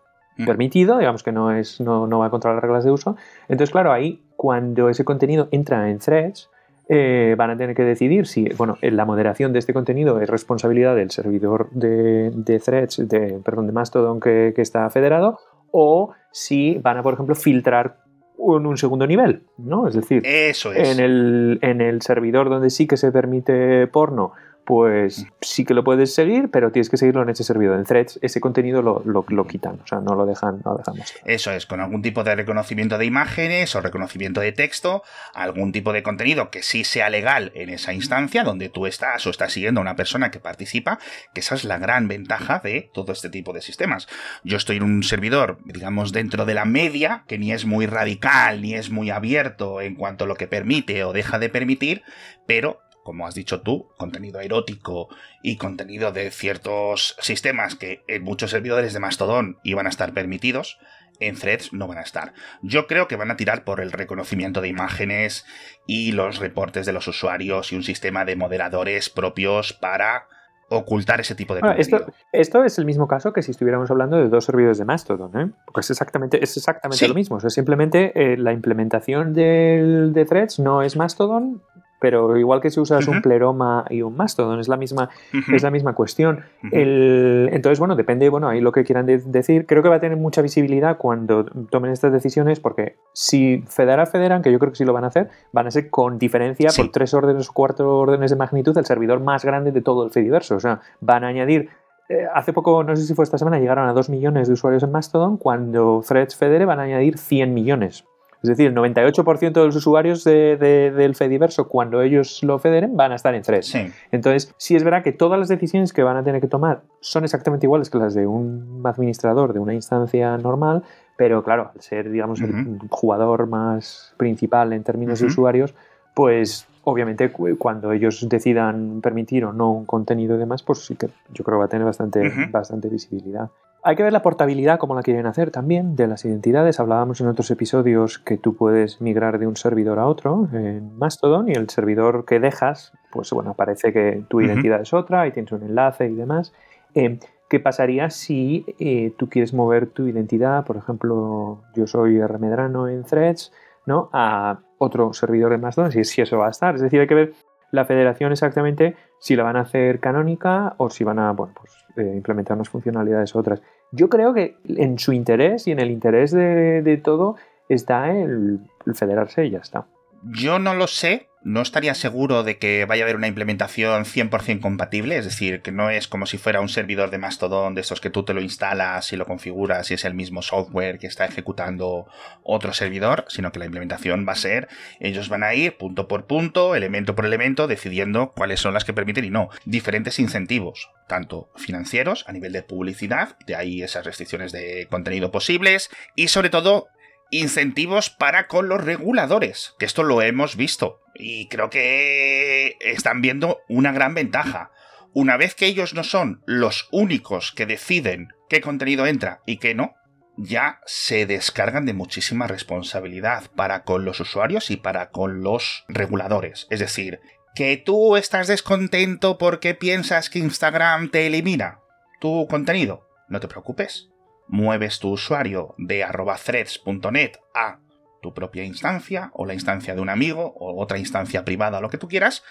Permitido, 0.45 0.99
digamos 0.99 1.23
que 1.23 1.33
no, 1.33 1.52
es, 1.52 1.80
no, 1.80 2.07
no 2.07 2.18
va 2.18 2.30
contra 2.30 2.52
las 2.52 2.62
reglas 2.62 2.85
de 2.85 2.90
uso. 2.90 3.16
Entonces, 3.49 3.71
claro, 3.71 3.92
ahí 3.92 4.23
cuando 4.37 4.88
ese 4.88 5.04
contenido 5.04 5.49
entra 5.50 5.90
en 5.90 5.99
threads, 5.99 6.50
eh, 6.88 7.35
van 7.37 7.50
a 7.50 7.57
tener 7.57 7.76
que 7.76 7.83
decidir 7.83 8.26
si, 8.26 8.49
bueno, 8.57 8.78
la 8.80 9.04
moderación 9.04 9.52
de 9.52 9.59
este 9.59 9.75
contenido 9.75 10.21
es 10.21 10.30
responsabilidad 10.30 10.97
del 10.97 11.11
servidor 11.11 11.68
de, 11.71 12.30
de 12.30 12.59
threads, 12.59 13.07
de, 13.07 13.40
perdón, 13.45 13.66
de 13.66 13.73
Mastodon 13.73 14.21
que, 14.21 14.52
que, 14.57 14.62
está 14.62 14.88
federado, 14.88 15.38
o 15.71 16.12
si 16.30 16.78
van 16.78 16.97
a, 16.97 17.02
por 17.02 17.14
ejemplo, 17.14 17.35
filtrar 17.35 17.99
en 18.38 18.66
un 18.66 18.76
segundo 18.76 19.07
nivel, 19.07 19.42
¿no? 19.59 19.87
Es 19.87 19.95
decir, 19.95 20.23
Eso 20.25 20.73
es. 20.73 20.88
En, 20.88 21.04
el, 21.04 21.59
en 21.62 21.80
el 21.80 22.00
servidor 22.02 22.49
donde 22.49 22.71
sí 22.71 22.87
que 22.87 22.97
se 22.97 23.12
permite 23.12 23.87
porno, 23.88 24.33
pues 24.68 25.25
sí 25.40 25.64
que 25.64 25.72
lo 25.72 25.82
puedes 25.82 26.12
seguir, 26.12 26.50
pero 26.50 26.70
tienes 26.70 26.90
que 26.90 26.98
seguirlo 26.98 27.22
en 27.22 27.30
ese 27.30 27.42
servidor. 27.42 27.78
En 27.78 27.87
Threads 27.87 28.18
ese 28.20 28.38
contenido 28.38 28.82
lo, 28.82 29.02
lo, 29.02 29.46
quitan, 29.46 29.80
o 29.82 29.87
sea, 29.87 30.00
no 30.00 30.14
lo 30.14 30.26
dejan, 30.26 30.60
no 30.62 30.75
lo 30.75 30.82
Eso 31.25 31.52
es, 31.52 31.64
con 31.64 31.80
algún 31.80 32.02
tipo 32.02 32.22
de 32.22 32.34
reconocimiento 32.34 32.98
de 32.98 33.06
imágenes 33.06 33.75
o 33.75 33.80
reconocimiento 33.80 34.42
de 34.42 34.52
texto, 34.52 35.02
algún 35.32 35.72
tipo 35.72 35.94
de 35.94 36.02
contenido 36.02 36.50
que 36.50 36.62
sí 36.62 36.84
sea 36.84 37.08
legal 37.08 37.50
en 37.54 37.70
esa 37.70 37.94
instancia 37.94 38.44
donde 38.44 38.68
tú 38.68 38.87
estás 38.87 39.26
o 39.26 39.30
estás 39.30 39.54
siguiendo 39.54 39.80
a 39.80 39.84
una 39.84 39.96
persona 39.96 40.30
que 40.30 40.38
participa, 40.38 40.98
que 41.32 41.40
esa 41.40 41.54
es 41.54 41.64
la 41.64 41.78
gran 41.78 42.06
ventaja 42.06 42.60
de 42.62 42.90
todo 42.92 43.12
este 43.12 43.30
tipo 43.30 43.54
de 43.54 43.62
sistemas. 43.62 44.06
Yo 44.44 44.58
estoy 44.58 44.76
en 44.76 44.82
un 44.82 45.02
servidor, 45.02 45.60
digamos, 45.64 46.12
dentro 46.12 46.44
de 46.44 46.52
la 46.52 46.66
media, 46.66 47.25
que 47.26 47.38
ni 47.38 47.52
es 47.52 47.64
muy 47.64 47.87
radical, 47.87 48.60
ni 48.60 48.75
es 48.75 48.90
muy 48.90 49.08
abierto 49.08 49.80
en 49.80 49.94
cuanto 49.94 50.25
a 50.25 50.26
lo 50.26 50.34
que 50.34 50.46
permite 50.46 51.04
o 51.04 51.14
deja 51.14 51.38
de 51.38 51.48
permitir, 51.48 52.02
pero 52.46 52.82
como 53.09 53.27
has 53.27 53.35
dicho 53.35 53.62
tú, 53.62 53.88
contenido 53.97 54.38
erótico 54.41 55.09
y 55.43 55.57
contenido 55.57 56.12
de 56.12 56.31
ciertos 56.31 57.17
sistemas 57.23 57.75
que 57.75 58.03
en 58.07 58.23
muchos 58.23 58.50
servidores 58.50 58.93
de 58.93 59.00
Mastodon 59.00 59.57
iban 59.62 59.87
a 59.87 59.88
estar 59.88 60.12
permitidos, 60.12 60.79
en 61.19 61.35
threads 61.35 61.73
no 61.73 61.88
van 61.88 61.97
a 61.97 62.03
estar. 62.03 62.35
Yo 62.61 62.87
creo 62.87 63.09
que 63.09 63.17
van 63.17 63.31
a 63.31 63.38
tirar 63.38 63.65
por 63.65 63.81
el 63.81 63.93
reconocimiento 63.93 64.61
de 64.61 64.69
imágenes 64.69 65.47
y 65.87 66.12
los 66.12 66.38
reportes 66.38 66.85
de 66.85 66.93
los 66.93 67.09
usuarios 67.09 67.73
y 67.73 67.77
un 67.77 67.83
sistema 67.83 68.27
de 68.27 68.37
moderadores 68.37 69.09
propios 69.09 69.73
para 69.73 70.27
ocultar 70.69 71.19
ese 71.19 71.35
tipo 71.35 71.55
de 71.55 71.62
contenido. 71.62 72.12
Esto, 72.31 72.62
es 72.62 72.79
el 72.79 72.85
mismo 72.85 73.09
caso 73.09 73.33
que 73.33 73.41
si 73.41 73.53
estuviéramos 73.53 73.91
hablando 73.91 74.19
de 74.19 74.29
dos 74.29 74.45
servidores 74.45 74.77
de 74.77 74.85
Mastodon, 74.85 75.41
¿eh? 75.41 75.50
Porque 75.65 75.81
es 75.81 75.91
exactamente, 75.91 76.45
es 76.45 76.59
exactamente 76.59 77.09
lo 77.09 77.15
mismo. 77.15 77.37
O 77.37 77.41
sea, 77.41 77.49
simplemente 77.49 78.12
eh, 78.15 78.37
la 78.37 78.53
implementación 78.53 79.33
del, 79.33 80.12
de 80.12 80.27
threads 80.27 80.59
no 80.59 80.83
es 80.83 80.95
Mastodon, 80.95 81.62
pero 82.00 82.37
igual 82.37 82.61
que 82.61 82.71
si 82.71 82.81
usas 82.81 83.09
un 83.09 83.23
pleroma 83.23 83.85
y 83.90 84.02
un 84.02 84.17
mastodon, 84.17 84.61
es 84.61 84.69
la 84.69 84.76
misma, 84.76 85.11
es 85.52 85.62
la 85.62 85.71
misma 85.71 85.95
cuestión. 85.95 86.45
entonces, 86.73 87.78
bueno, 87.78 87.97
depende, 87.97 88.28
bueno, 88.28 88.49
ahí 88.49 88.61
lo 88.61 88.73
que 88.73 88.85
quieran 88.85 89.07
decir. 89.07 89.67
Creo 89.67 89.83
que 89.83 89.88
va 89.88 89.97
a 89.97 90.00
tener 90.00 90.17
mucha 90.17 90.43
visibilidad 90.43 90.97
cuando 90.99 91.45
tomen 91.45 91.90
estas 91.90 92.12
decisiones, 92.12 92.61
porque 92.61 92.97
si 93.12 93.64
federar 93.69 94.07
federan, 94.07 94.43
que 94.43 94.52
yo 94.52 94.59
creo 94.59 94.73
que 94.73 94.78
sí 94.78 94.85
lo 94.85 94.93
van 94.93 95.05
a 95.05 95.09
hacer, 95.09 95.28
van 95.52 95.67
a 95.67 95.71
ser 95.71 95.90
con 95.90 96.19
diferencia 96.19 96.71
por 96.76 96.90
tres 96.90 97.14
órdenes 97.14 97.49
o 97.49 97.52
cuatro 97.52 97.99
órdenes 97.99 98.31
de 98.31 98.37
magnitud 98.37 98.76
el 98.78 98.87
servidor 98.87 99.21
más 99.21 99.45
grande 99.45 99.73
de 99.73 99.81
todo 99.81 100.05
el 100.05 100.11
Fediverso. 100.11 100.57
O 100.57 100.61
sea, 100.61 100.81
van 101.00 101.25
a 101.25 101.28
añadir 101.28 101.69
eh, 102.09 102.26
hace 102.35 102.52
poco, 102.52 102.83
no 102.85 102.97
sé 102.97 103.02
si 103.05 103.14
fue 103.14 103.25
esta 103.25 103.37
semana, 103.37 103.59
llegaron 103.59 103.88
a 103.88 103.93
2 103.93 104.09
millones 104.09 104.49
de 104.49 104.55
usuarios 104.55 104.83
en 104.83 104.90
Mastodon, 104.90 105.37
cuando 105.37 106.02
Threads 106.07 106.37
Federe 106.37 106.64
van 106.64 106.81
a 106.81 106.85
añadir 106.85 107.19
100 107.19 107.52
millones. 107.52 108.05
Es 108.42 108.49
decir, 108.50 108.68
el 108.68 108.75
98% 108.75 109.52
de 109.52 109.66
los 109.66 109.75
usuarios 109.75 110.23
del 110.23 111.14
Fediverso, 111.16 111.66
cuando 111.66 112.02
ellos 112.02 112.42
lo 112.42 112.59
federen, 112.59 112.97
van 112.97 113.12
a 113.12 113.16
estar 113.16 113.35
en 113.35 113.42
Threads. 113.42 113.75
Entonces, 114.12 114.54
sí 114.59 114.76
es 114.76 114.85
verdad 114.85 115.02
que 115.02 115.12
todas 115.12 115.38
las 115.38 115.49
decisiones 115.49 115.92
que 115.92 116.02
van 116.04 116.16
a 116.16 116.23
tener 116.23 116.40
que 116.40 116.47
tomar 116.47 116.83
son 117.00 117.25
exactamente 117.25 117.66
iguales 117.66 117.90
que 117.90 117.99
las 117.99 118.14
de 118.14 118.26
un 118.26 118.80
administrador 118.85 119.52
de 119.52 119.59
una 119.59 119.75
instancia 119.75 120.37
normal, 120.38 120.85
pero 121.16 121.42
claro, 121.42 121.73
al 121.75 121.80
ser, 121.80 122.11
digamos, 122.11 122.40
el 122.40 122.78
jugador 122.90 123.49
más 123.49 124.14
principal 124.16 124.73
en 124.73 124.85
términos 124.85 125.18
de 125.18 125.26
usuarios, 125.26 125.75
pues 126.14 126.68
obviamente 126.85 127.30
cuando 127.59 127.92
ellos 127.92 128.26
decidan 128.28 129.00
permitir 129.00 129.45
o 129.45 129.52
no 129.52 129.73
un 129.73 129.85
contenido 129.85 130.37
y 130.37 130.38
demás, 130.38 130.62
pues 130.62 130.87
sí 130.87 130.95
que 130.95 131.09
yo 131.33 131.45
creo 131.45 131.57
que 131.57 131.59
va 131.59 131.64
a 131.64 131.68
tener 131.68 131.85
bastante, 131.85 132.47
bastante 132.50 132.88
visibilidad. 132.88 133.50
Hay 133.85 133.94
que 133.94 134.02
ver 134.02 134.12
la 134.12 134.23
portabilidad, 134.23 134.78
como 134.78 134.94
la 134.94 135.02
quieren 135.02 135.26
hacer 135.26 135.50
también, 135.50 135.94
de 135.94 136.08
las 136.08 136.25
identidades. 136.25 136.80
Hablábamos 136.80 137.20
en 137.20 137.28
otros 137.28 137.50
episodios 137.50 138.18
que 138.18 138.37
tú 138.37 138.56
puedes 138.56 139.00
migrar 139.00 139.38
de 139.38 139.47
un 139.47 139.56
servidor 139.56 140.00
a 140.00 140.06
otro 140.06 140.49
en 140.52 140.99
Mastodon 140.99 141.49
y 141.49 141.52
el 141.52 141.70
servidor 141.70 142.25
que 142.25 142.40
dejas, 142.40 142.92
pues 143.12 143.30
bueno, 143.30 143.54
parece 143.54 143.92
que 143.92 144.25
tu 144.28 144.40
identidad 144.40 144.80
es 144.80 144.92
otra 144.92 145.26
y 145.26 145.32
tienes 145.32 145.52
un 145.52 145.62
enlace 145.62 146.06
y 146.06 146.14
demás. 146.14 146.52
Eh, 146.94 147.20
¿Qué 147.49 147.61
pasaría 147.61 148.11
si 148.11 148.66
eh, 148.78 149.14
tú 149.16 149.28
quieres 149.28 149.54
mover 149.54 149.87
tu 149.87 150.06
identidad? 150.06 150.66
Por 150.66 150.76
ejemplo, 150.76 151.62
yo 151.75 151.87
soy 151.87 152.20
Remedrano 152.20 152.88
en 152.88 153.04
Threads, 153.04 153.52
¿no? 153.87 154.11
A 154.12 154.58
otro 154.76 155.14
servidor 155.14 155.52
de 155.52 155.58
Mastodon, 155.58 155.92
si, 155.92 156.04
si 156.04 156.20
eso 156.20 156.37
va 156.37 156.49
a 156.49 156.50
estar. 156.50 156.75
Es 156.75 156.82
decir, 156.82 157.00
hay 157.00 157.06
que 157.06 157.14
ver 157.14 157.32
la 157.70 157.84
federación 157.84 158.32
exactamente 158.32 158.96
si 159.18 159.37
la 159.37 159.42
van 159.42 159.56
a 159.56 159.60
hacer 159.60 160.00
canónica 160.00 160.75
o 160.78 160.90
si 160.90 161.04
van 161.04 161.18
a 161.18 161.32
bueno, 161.32 161.54
pues, 161.54 161.72
eh, 161.96 162.12
implementar 162.14 162.56
unas 162.56 162.68
funcionalidades 162.68 163.34
otras. 163.37 163.62
Yo 163.92 164.08
creo 164.08 164.34
que 164.34 164.56
en 164.64 164.98
su 164.98 165.12
interés 165.12 165.66
y 165.66 165.72
en 165.72 165.80
el 165.80 165.90
interés 165.90 166.30
de, 166.32 167.00
todo 167.02 167.37
está 167.68 168.10
el 168.10 168.60
federarse 168.94 169.46
y 169.46 169.50
ya 169.50 169.58
está. 169.58 169.87
Yo 170.22 170.58
no 170.58 170.75
lo 170.75 170.87
sé, 170.87 171.27
no 171.42 171.62
estaría 171.62 171.95
seguro 171.95 172.42
de 172.42 172.59
que 172.59 172.85
vaya 172.85 173.02
a 173.02 173.07
haber 173.07 173.16
una 173.16 173.28
implementación 173.28 174.04
100% 174.04 174.61
compatible, 174.61 175.16
es 175.16 175.25
decir, 175.25 175.62
que 175.62 175.73
no 175.73 175.90
es 175.90 176.09
como 176.09 176.26
si 176.26 176.38
fuera 176.38 176.61
un 176.61 176.68
servidor 176.68 177.11
de 177.11 177.18
Mastodon 177.18 177.75
de 177.75 177.83
esos 177.83 178.00
que 178.00 178.11
tú 178.11 178.25
te 178.25 178.35
lo 178.35 178.40
instalas 178.40 179.12
y 179.12 179.16
lo 179.16 179.26
configuras 179.26 179.90
y 179.90 179.95
es 179.95 180.04
el 180.04 180.14
mismo 180.14 180.42
software 180.42 180.99
que 180.99 181.07
está 181.07 181.25
ejecutando 181.25 182.07
otro 182.42 182.73
servidor, 182.73 183.25
sino 183.28 183.52
que 183.52 183.59
la 183.59 183.66
implementación 183.66 184.26
va 184.28 184.33
a 184.33 184.37
ser, 184.37 184.68
ellos 185.00 185.28
van 185.28 185.45
a 185.45 185.54
ir 185.54 185.76
punto 185.76 186.09
por 186.09 186.26
punto, 186.26 186.75
elemento 186.75 187.14
por 187.14 187.26
elemento, 187.26 187.66
decidiendo 187.66 188.33
cuáles 188.33 188.61
son 188.61 188.75
las 188.75 188.85
que 188.85 188.92
permiten 188.92 189.25
y 189.25 189.30
no. 189.30 189.49
Diferentes 189.64 190.18
incentivos, 190.18 190.90
tanto 191.07 191.50
financieros 191.57 192.25
a 192.26 192.33
nivel 192.33 192.52
de 192.52 192.62
publicidad, 192.62 193.37
de 193.47 193.57
ahí 193.57 193.83
esas 193.83 194.04
restricciones 194.04 194.52
de 194.52 194.87
contenido 194.90 195.30
posibles, 195.30 195.90
y 196.16 196.28
sobre 196.28 196.50
todo 196.50 196.88
incentivos 197.30 198.11
para 198.11 198.47
con 198.47 198.68
los 198.68 198.83
reguladores, 198.83 199.75
que 199.78 199.85
esto 199.85 200.02
lo 200.02 200.23
hemos 200.23 200.57
visto 200.57 201.00
y 201.18 201.48
creo 201.48 201.70
que 201.70 202.76
están 202.80 203.20
viendo 203.20 203.60
una 203.68 203.92
gran 203.92 204.14
ventaja. 204.14 204.70
Una 205.12 205.37
vez 205.37 205.54
que 205.54 205.66
ellos 205.66 205.94
no 205.94 206.04
son 206.04 206.42
los 206.46 206.88
únicos 206.92 207.52
que 207.52 207.66
deciden 207.66 208.28
qué 208.48 208.60
contenido 208.60 209.06
entra 209.06 209.40
y 209.46 209.58
qué 209.58 209.75
no, 209.75 209.94
ya 210.37 210.80
se 210.87 211.26
descargan 211.26 211.87
de 211.87 211.94
muchísima 211.94 212.46
responsabilidad 212.46 213.50
para 213.56 213.84
con 213.84 214.04
los 214.04 214.20
usuarios 214.20 214.70
y 214.70 214.76
para 214.76 215.10
con 215.10 215.42
los 215.42 215.84
reguladores. 215.88 216.66
Es 216.70 216.80
decir, 216.80 217.20
que 217.54 217.76
tú 217.76 218.16
estás 218.16 218.46
descontento 218.46 219.38
porque 219.38 219.75
piensas 219.75 220.30
que 220.30 220.38
Instagram 220.38 221.10
te 221.10 221.26
elimina 221.26 221.80
tu 222.20 222.46
contenido. 222.46 223.08
No 223.28 223.40
te 223.40 223.48
preocupes 223.48 224.08
mueves 224.48 224.98
tu 224.98 225.10
usuario 225.10 225.75
de 225.78 226.04
threads.net 226.44 227.32
a 227.54 227.78
tu 228.22 228.34
propia 228.34 228.64
instancia 228.64 229.30
o 229.34 229.46
la 229.46 229.54
instancia 229.54 229.94
de 229.94 230.00
un 230.00 230.08
amigo 230.08 230.54
o 230.56 230.80
otra 230.82 230.98
instancia 230.98 231.44
privada 231.44 231.80
lo 231.80 231.90
que 231.90 231.98
tú 231.98 232.08
quieras 232.08 232.42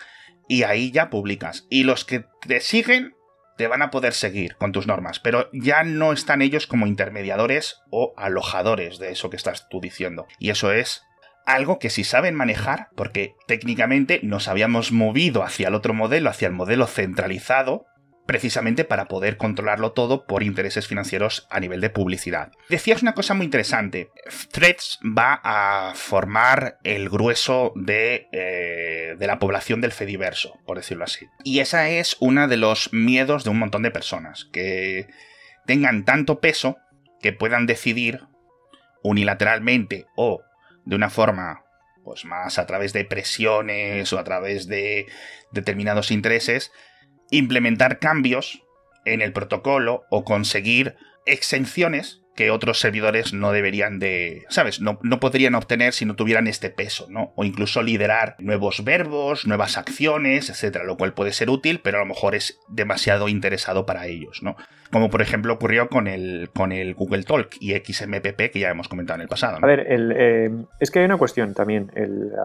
y 0.47 0.63
ahí 0.63 0.91
ya 0.91 1.09
publicas. 1.09 1.65
Y 1.69 1.83
los 1.83 2.05
que 2.05 2.25
te 2.47 2.61
siguen 2.61 3.15
te 3.57 3.67
van 3.67 3.81
a 3.81 3.89
poder 3.89 4.13
seguir 4.13 4.55
con 4.55 4.71
tus 4.71 4.87
normas, 4.87 5.19
pero 5.19 5.49
ya 5.51 5.83
no 5.83 6.13
están 6.13 6.41
ellos 6.41 6.67
como 6.67 6.85
intermediadores 6.85 7.81
o 7.89 8.13
alojadores 8.15 8.99
de 8.99 9.11
eso 9.11 9.29
que 9.29 9.35
estás 9.35 9.67
tú 9.69 9.81
diciendo. 9.81 10.27
Y 10.39 10.51
eso 10.51 10.71
es 10.71 11.03
algo 11.45 11.79
que 11.79 11.89
si 11.89 12.03
saben 12.03 12.35
manejar, 12.35 12.89
porque 12.95 13.35
técnicamente 13.47 14.19
nos 14.21 14.47
habíamos 14.47 14.91
movido 14.91 15.43
hacia 15.43 15.69
el 15.69 15.75
otro 15.75 15.93
modelo, 15.93 16.29
hacia 16.29 16.47
el 16.47 16.53
modelo 16.53 16.85
centralizado, 16.87 17.87
precisamente 18.27 18.83
para 18.83 19.05
poder 19.05 19.37
controlarlo 19.37 19.93
todo 19.93 20.27
por 20.27 20.43
intereses 20.43 20.85
financieros 20.85 21.47
a 21.49 21.59
nivel 21.59 21.81
de 21.81 21.89
publicidad. 21.89 22.51
Decías 22.69 23.01
una 23.01 23.13
cosa 23.13 23.33
muy 23.33 23.45
interesante, 23.45 24.11
Threads 24.51 24.99
va 25.03 25.41
a 25.43 25.93
formar 25.95 26.77
el 26.83 27.09
grueso 27.09 27.71
de, 27.75 28.27
eh, 28.31 29.15
de 29.17 29.27
la 29.27 29.39
población 29.39 29.81
del 29.81 29.93
Fediverso, 29.93 30.59
por 30.65 30.77
decirlo 30.77 31.05
así. 31.05 31.25
Y 31.43 31.59
esa 31.59 31.89
es 31.89 32.17
uno 32.19 32.47
de 32.47 32.57
los 32.57 32.93
miedos 32.93 33.45
de 33.45 33.49
un 33.49 33.59
montón 33.59 33.81
de 33.81 33.91
personas, 33.91 34.45
que 34.51 35.07
tengan 35.65 36.05
tanto 36.05 36.39
peso 36.39 36.77
que 37.21 37.33
puedan 37.33 37.65
decidir 37.65 38.21
unilateralmente 39.03 40.05
o 40.15 40.43
de 40.85 40.95
una 40.95 41.09
forma 41.09 41.63
pues 42.03 42.25
más 42.25 42.57
a 42.57 42.65
través 42.65 42.93
de 42.93 43.03
presiones 43.05 44.13
o 44.13 44.19
a 44.19 44.23
través 44.23 44.67
de 44.67 45.07
determinados 45.51 46.11
intereses 46.11 46.71
implementar 47.31 47.99
cambios 47.99 48.63
en 49.05 49.21
el 49.21 49.33
protocolo 49.33 50.05
o 50.09 50.23
conseguir 50.23 50.95
exenciones 51.25 52.21
que 52.37 52.51
otros 52.51 52.79
servidores 52.79 53.33
no 53.33 53.51
deberían 53.51 53.97
de, 53.97 54.45
¿sabes? 54.49 54.79
No, 54.79 54.99
no, 55.01 55.19
podrían 55.19 55.55
obtener 55.55 55.91
si 55.93 56.05
no 56.05 56.15
tuvieran 56.15 56.45
este 56.45 56.69
peso, 56.69 57.07
¿no? 57.09 57.33
O 57.35 57.43
incluso 57.43 57.81
liderar 57.81 58.35
nuevos 58.37 58.83
verbos, 58.83 59.47
nuevas 59.47 59.75
acciones, 59.75 60.51
etcétera, 60.51 60.85
lo 60.85 60.97
cual 60.97 61.15
puede 61.15 61.33
ser 61.33 61.49
útil, 61.49 61.81
pero 61.83 61.97
a 61.97 62.01
lo 62.01 62.05
mejor 62.05 62.35
es 62.35 62.59
demasiado 62.69 63.27
interesado 63.27 63.87
para 63.87 64.05
ellos, 64.05 64.43
¿no? 64.43 64.55
Como 64.91 65.09
por 65.09 65.23
ejemplo 65.23 65.51
ocurrió 65.51 65.89
con 65.89 66.07
el, 66.07 66.51
con 66.53 66.71
el 66.71 66.93
Google 66.93 67.23
Talk 67.23 67.55
y 67.59 67.73
XMPP 67.73 68.51
que 68.53 68.59
ya 68.59 68.69
hemos 68.69 68.87
comentado 68.87 69.15
en 69.15 69.23
el 69.23 69.27
pasado. 69.27 69.57
A 69.59 69.65
ver, 69.65 69.87
eh, 69.89 70.51
es 70.79 70.91
que 70.91 70.99
hay 70.99 71.05
una 71.05 71.17
cuestión 71.17 71.55
también. 71.55 71.91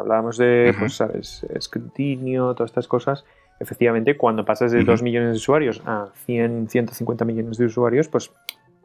hablábamos 0.01 0.39
de, 0.39 0.75
pues, 0.79 0.95
¿sabes? 0.95 1.45
Escrutinio, 1.55 2.55
todas 2.55 2.71
estas 2.71 2.89
cosas 2.89 3.27
efectivamente, 3.63 4.17
cuando 4.17 4.45
pasas 4.45 4.73
de 4.73 4.85
2 4.85 5.03
millones 5.03 5.31
de 5.31 5.37
usuarios 5.37 5.83
a 5.87 6.09
100, 6.27 6.69
150 6.69 7.25
millones 7.25 7.59
de 7.59 7.67
usuarios, 7.67 8.09
pues 8.09 8.33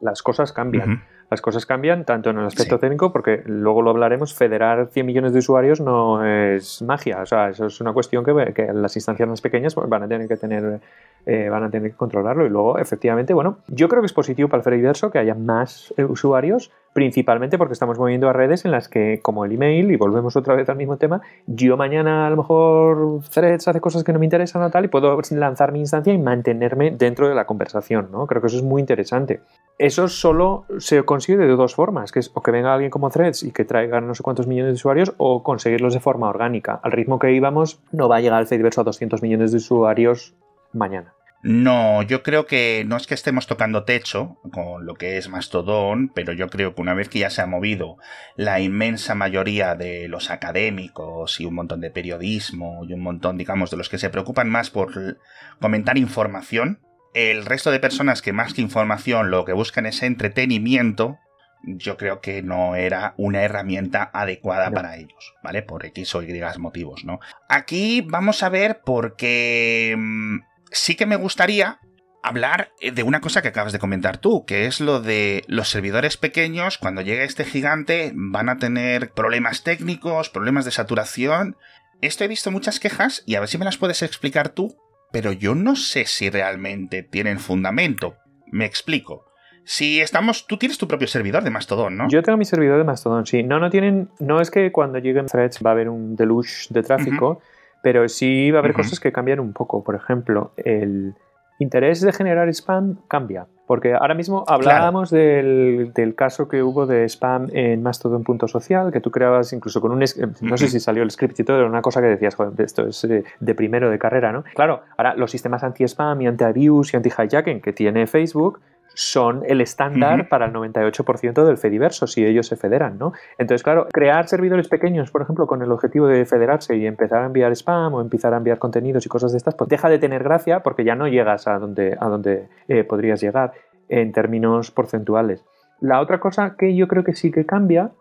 las 0.00 0.22
cosas 0.22 0.52
cambian. 0.52 1.02
Las 1.30 1.40
cosas 1.40 1.66
cambian 1.66 2.04
tanto 2.04 2.30
en 2.30 2.38
el 2.38 2.46
aspecto 2.46 2.78
técnico, 2.78 3.12
porque 3.12 3.42
luego 3.44 3.82
lo 3.82 3.90
hablaremos, 3.90 4.34
federar 4.34 4.88
100 4.90 5.06
millones 5.06 5.32
de 5.32 5.40
usuarios 5.40 5.80
no 5.80 6.24
es 6.24 6.82
magia, 6.82 7.20
o 7.22 7.26
sea, 7.26 7.50
eso 7.50 7.66
es 7.66 7.80
una 7.80 7.92
cuestión 7.92 8.24
que, 8.24 8.52
que 8.54 8.72
las 8.72 8.96
instancias 8.96 9.28
más 9.28 9.40
pequeñas 9.40 9.74
van 9.74 10.02
a 10.02 10.08
tener 10.08 10.26
que 10.26 10.36
tener, 10.36 10.80
eh, 11.26 11.48
van 11.50 11.64
a 11.64 11.70
tener 11.70 11.90
que 11.90 11.96
controlarlo 11.96 12.46
y 12.46 12.48
luego, 12.48 12.78
efectivamente, 12.78 13.34
bueno, 13.34 13.58
yo 13.68 13.88
creo 13.88 14.00
que 14.00 14.06
es 14.06 14.12
positivo 14.12 14.48
para 14.48 14.60
el 14.60 14.64
Fediverso 14.64 15.10
que 15.10 15.18
haya 15.18 15.34
más 15.34 15.92
eh, 15.96 16.04
usuarios, 16.04 16.70
principalmente 16.94 17.58
porque 17.58 17.74
estamos 17.74 17.98
moviendo 17.98 18.28
a 18.28 18.32
redes 18.32 18.64
en 18.64 18.70
las 18.70 18.88
que, 18.88 19.20
como 19.22 19.44
el 19.44 19.52
email, 19.52 19.90
y 19.90 19.96
volvemos 19.96 20.34
otra 20.36 20.54
vez 20.54 20.68
al 20.68 20.76
mismo 20.76 20.96
tema, 20.96 21.20
yo 21.46 21.76
mañana 21.76 22.26
a 22.26 22.30
lo 22.30 22.36
mejor 22.36 23.20
Threads 23.30 23.68
hace 23.68 23.80
cosas 23.80 24.02
que 24.02 24.12
no 24.12 24.18
me 24.18 24.26
interesan 24.26 24.62
o 24.62 24.70
tal 24.70 24.86
y 24.86 24.88
puedo 24.88 25.20
lanzar 25.30 25.72
mi 25.72 25.80
instancia 25.80 26.12
y 26.12 26.18
mantenerme 26.18 26.90
dentro 26.90 27.28
de 27.28 27.34
la 27.34 27.44
conversación, 27.44 28.08
¿no? 28.10 28.26
Creo 28.26 28.40
que 28.40 28.48
eso 28.48 28.56
es 28.56 28.62
muy 28.62 28.80
interesante. 28.80 29.40
Eso 29.78 30.08
solo 30.08 30.64
se 30.78 31.04
consigue 31.04 31.17
de 31.26 31.56
dos 31.56 31.74
formas, 31.74 32.12
que 32.12 32.20
es 32.20 32.30
o 32.34 32.42
que 32.42 32.50
venga 32.50 32.72
alguien 32.72 32.90
como 32.90 33.10
Threads 33.10 33.42
y 33.42 33.52
que 33.52 33.64
traiga 33.64 34.00
no 34.00 34.14
sé 34.14 34.22
cuántos 34.22 34.46
millones 34.46 34.72
de 34.72 34.76
usuarios 34.76 35.14
o 35.18 35.42
conseguirlos 35.42 35.94
de 35.94 36.00
forma 36.00 36.28
orgánica. 36.28 36.80
Al 36.82 36.92
ritmo 36.92 37.18
que 37.18 37.32
íbamos, 37.32 37.80
no 37.92 38.08
va 38.08 38.16
a 38.16 38.20
llegar 38.20 38.40
el 38.40 38.46
Fediverso 38.46 38.80
a 38.80 38.84
200 38.84 39.22
millones 39.22 39.50
de 39.50 39.58
usuarios 39.58 40.34
mañana. 40.72 41.14
No, 41.40 42.02
yo 42.02 42.24
creo 42.24 42.46
que 42.46 42.84
no 42.84 42.96
es 42.96 43.06
que 43.06 43.14
estemos 43.14 43.46
tocando 43.46 43.84
techo 43.84 44.38
con 44.52 44.86
lo 44.86 44.94
que 44.94 45.18
es 45.18 45.28
Mastodon, 45.28 46.08
pero 46.12 46.32
yo 46.32 46.48
creo 46.48 46.74
que 46.74 46.82
una 46.82 46.94
vez 46.94 47.08
que 47.08 47.20
ya 47.20 47.30
se 47.30 47.40
ha 47.40 47.46
movido 47.46 47.96
la 48.34 48.58
inmensa 48.58 49.14
mayoría 49.14 49.76
de 49.76 50.08
los 50.08 50.30
académicos 50.30 51.40
y 51.40 51.46
un 51.46 51.54
montón 51.54 51.80
de 51.80 51.92
periodismo 51.92 52.84
y 52.84 52.92
un 52.92 53.00
montón, 53.00 53.38
digamos, 53.38 53.70
de 53.70 53.76
los 53.76 53.88
que 53.88 53.98
se 53.98 54.10
preocupan 54.10 54.50
más 54.50 54.70
por 54.70 55.18
comentar 55.60 55.96
información, 55.96 56.80
el 57.14 57.44
resto 57.44 57.70
de 57.70 57.80
personas 57.80 58.22
que 58.22 58.32
más 58.32 58.54
que 58.54 58.62
información 58.62 59.30
lo 59.30 59.44
que 59.44 59.52
buscan 59.52 59.86
es 59.86 60.02
entretenimiento, 60.02 61.18
yo 61.62 61.96
creo 61.96 62.20
que 62.20 62.42
no 62.42 62.76
era 62.76 63.14
una 63.16 63.42
herramienta 63.42 64.10
adecuada 64.12 64.70
para 64.70 64.96
ellos, 64.96 65.34
¿vale? 65.42 65.62
Por 65.62 65.84
X 65.86 66.14
o 66.14 66.22
Y 66.22 66.40
motivos, 66.58 67.04
¿no? 67.04 67.20
Aquí 67.48 68.02
vamos 68.02 68.42
a 68.42 68.48
ver 68.48 68.80
por 68.82 69.16
qué 69.16 69.94
mm, 69.96 70.40
sí 70.70 70.94
que 70.94 71.06
me 71.06 71.16
gustaría 71.16 71.80
hablar 72.22 72.72
de 72.80 73.02
una 73.02 73.20
cosa 73.20 73.42
que 73.42 73.48
acabas 73.48 73.72
de 73.72 73.78
comentar 73.78 74.18
tú, 74.18 74.44
que 74.44 74.66
es 74.66 74.80
lo 74.80 75.00
de 75.00 75.44
los 75.46 75.68
servidores 75.68 76.16
pequeños, 76.16 76.78
cuando 76.78 77.00
llegue 77.00 77.24
este 77.24 77.44
gigante, 77.44 78.12
van 78.14 78.48
a 78.48 78.58
tener 78.58 79.12
problemas 79.12 79.62
técnicos, 79.62 80.28
problemas 80.28 80.64
de 80.64 80.72
saturación. 80.72 81.56
Esto 82.00 82.24
he 82.24 82.28
visto 82.28 82.50
muchas 82.50 82.80
quejas 82.80 83.22
y 83.26 83.34
a 83.34 83.40
ver 83.40 83.48
si 83.48 83.58
me 83.58 83.64
las 83.64 83.78
puedes 83.78 84.02
explicar 84.02 84.50
tú, 84.50 84.76
pero 85.12 85.32
yo 85.32 85.54
no 85.54 85.76
sé 85.76 86.04
si 86.06 86.30
realmente 86.30 87.02
tienen 87.02 87.38
fundamento. 87.38 88.16
Me 88.50 88.64
explico. 88.64 89.24
Si 89.64 90.00
estamos, 90.00 90.46
tú 90.46 90.56
tienes 90.56 90.78
tu 90.78 90.88
propio 90.88 91.06
servidor 91.06 91.44
de 91.44 91.50
Mastodon, 91.50 91.96
¿no? 91.96 92.08
Yo 92.08 92.22
tengo 92.22 92.38
mi 92.38 92.46
servidor 92.46 92.78
de 92.78 92.84
Mastodon, 92.84 93.26
sí. 93.26 93.42
No, 93.42 93.60
no 93.60 93.68
tienen, 93.68 94.08
no 94.18 94.40
es 94.40 94.50
que 94.50 94.72
cuando 94.72 94.98
lleguen 94.98 95.26
threads 95.26 95.60
va 95.64 95.70
a 95.70 95.72
haber 95.74 95.90
un 95.90 96.16
deluge 96.16 96.68
de 96.70 96.82
tráfico, 96.82 97.42
pero 97.82 98.08
sí 98.08 98.50
va 98.50 98.58
a 98.58 98.60
haber 98.60 98.72
cosas 98.72 98.98
que 98.98 99.12
cambian 99.12 99.40
un 99.40 99.52
poco. 99.52 99.84
Por 99.84 99.94
ejemplo, 99.94 100.52
el 100.56 101.14
interés 101.58 102.00
de 102.00 102.12
generar 102.12 102.48
spam 102.48 102.96
cambia. 103.08 103.46
Porque 103.68 103.92
ahora 103.92 104.14
mismo 104.14 104.44
hablábamos 104.48 105.10
del, 105.10 105.92
caso 106.16 106.48
que 106.48 106.62
hubo 106.62 106.86
de 106.86 107.04
spam 107.04 107.48
en 107.52 107.82
Mastodon.social, 107.82 108.90
que 108.90 109.00
tú 109.00 109.10
creabas 109.10 109.52
incluso 109.52 109.82
con 109.82 109.92
un... 109.92 109.98
No 110.40 110.56
sé 110.56 110.68
si 110.68 110.80
salió 110.80 111.02
el 111.02 111.10
script 111.10 111.38
y 111.38 111.44
todo, 111.44 111.58
era 111.58 111.66
una 111.66 111.82
cosa 111.82 112.00
que 112.00 112.06
decías, 112.06 112.34
joder, 112.34 112.58
esto 112.64 112.86
es 112.86 113.06
de, 113.06 113.54
primero 113.54 113.90
de 113.90 113.98
carrera, 113.98 114.32
¿no? 114.32 114.42
Claro, 114.54 114.80
ahora 114.96 115.14
los 115.16 115.30
sistemas 115.30 115.62
anti-spam 115.64 116.22
y 116.22 116.26
anti-abuse 116.28 116.92
y 116.94 116.96
anti-hijacking 116.96 117.60
que 117.60 117.74
tiene 117.74 118.06
Facebook 118.06 118.58
son 118.98 119.44
el 119.46 119.60
estándar 119.60 120.28
para 120.28 120.46
el 120.46 120.52
98% 120.52 121.44
del 121.44 121.56
Fediverso, 121.56 122.08
si 122.08 122.26
ellos 122.26 122.48
se 122.48 122.56
federan, 122.56 122.98
¿no? 122.98 123.12
Entonces, 123.38 123.62
claro, 123.62 123.86
crear 123.92 124.26
servidores 124.26 124.66
pequeños, 124.66 125.12
por 125.12 125.22
ejemplo, 125.22 125.46
con 125.46 125.62
el 125.62 125.70
objetivo 125.70 126.08
de 126.08 126.26
federarse 126.26 126.76
y 126.76 126.84
empezar 126.84 127.22
a 127.22 127.26
enviar 127.26 127.52
spam 127.52 127.94
o 127.94 128.00
empezar 128.00 128.34
a 128.34 128.38
enviar 128.38 128.58
contenidos 128.58 129.06
y 129.06 129.08
cosas 129.08 129.30
de 129.30 129.38
estas, 129.38 129.54
pues 129.54 129.70
deja 129.70 129.88
de 129.88 130.00
tener 130.00 130.24
gracia 130.24 130.64
porque 130.64 130.82
ya 130.82 130.96
no 130.96 131.06
llegas 131.06 131.46
a 131.46 131.60
donde, 131.60 131.96
a 132.00 132.08
donde 132.08 132.48
eh, 132.66 132.82
podrías 132.82 133.20
llegar 133.20 133.52
en 133.88 134.10
términos 134.10 134.72
porcentuales. 134.72 135.44
La 135.78 136.00
otra 136.00 136.18
cosa 136.18 136.56
que 136.58 136.74
yo 136.74 136.88
creo 136.88 137.04
que 137.04 137.14
sí 137.14 137.30
que 137.30 137.46
cambia, 137.46 137.92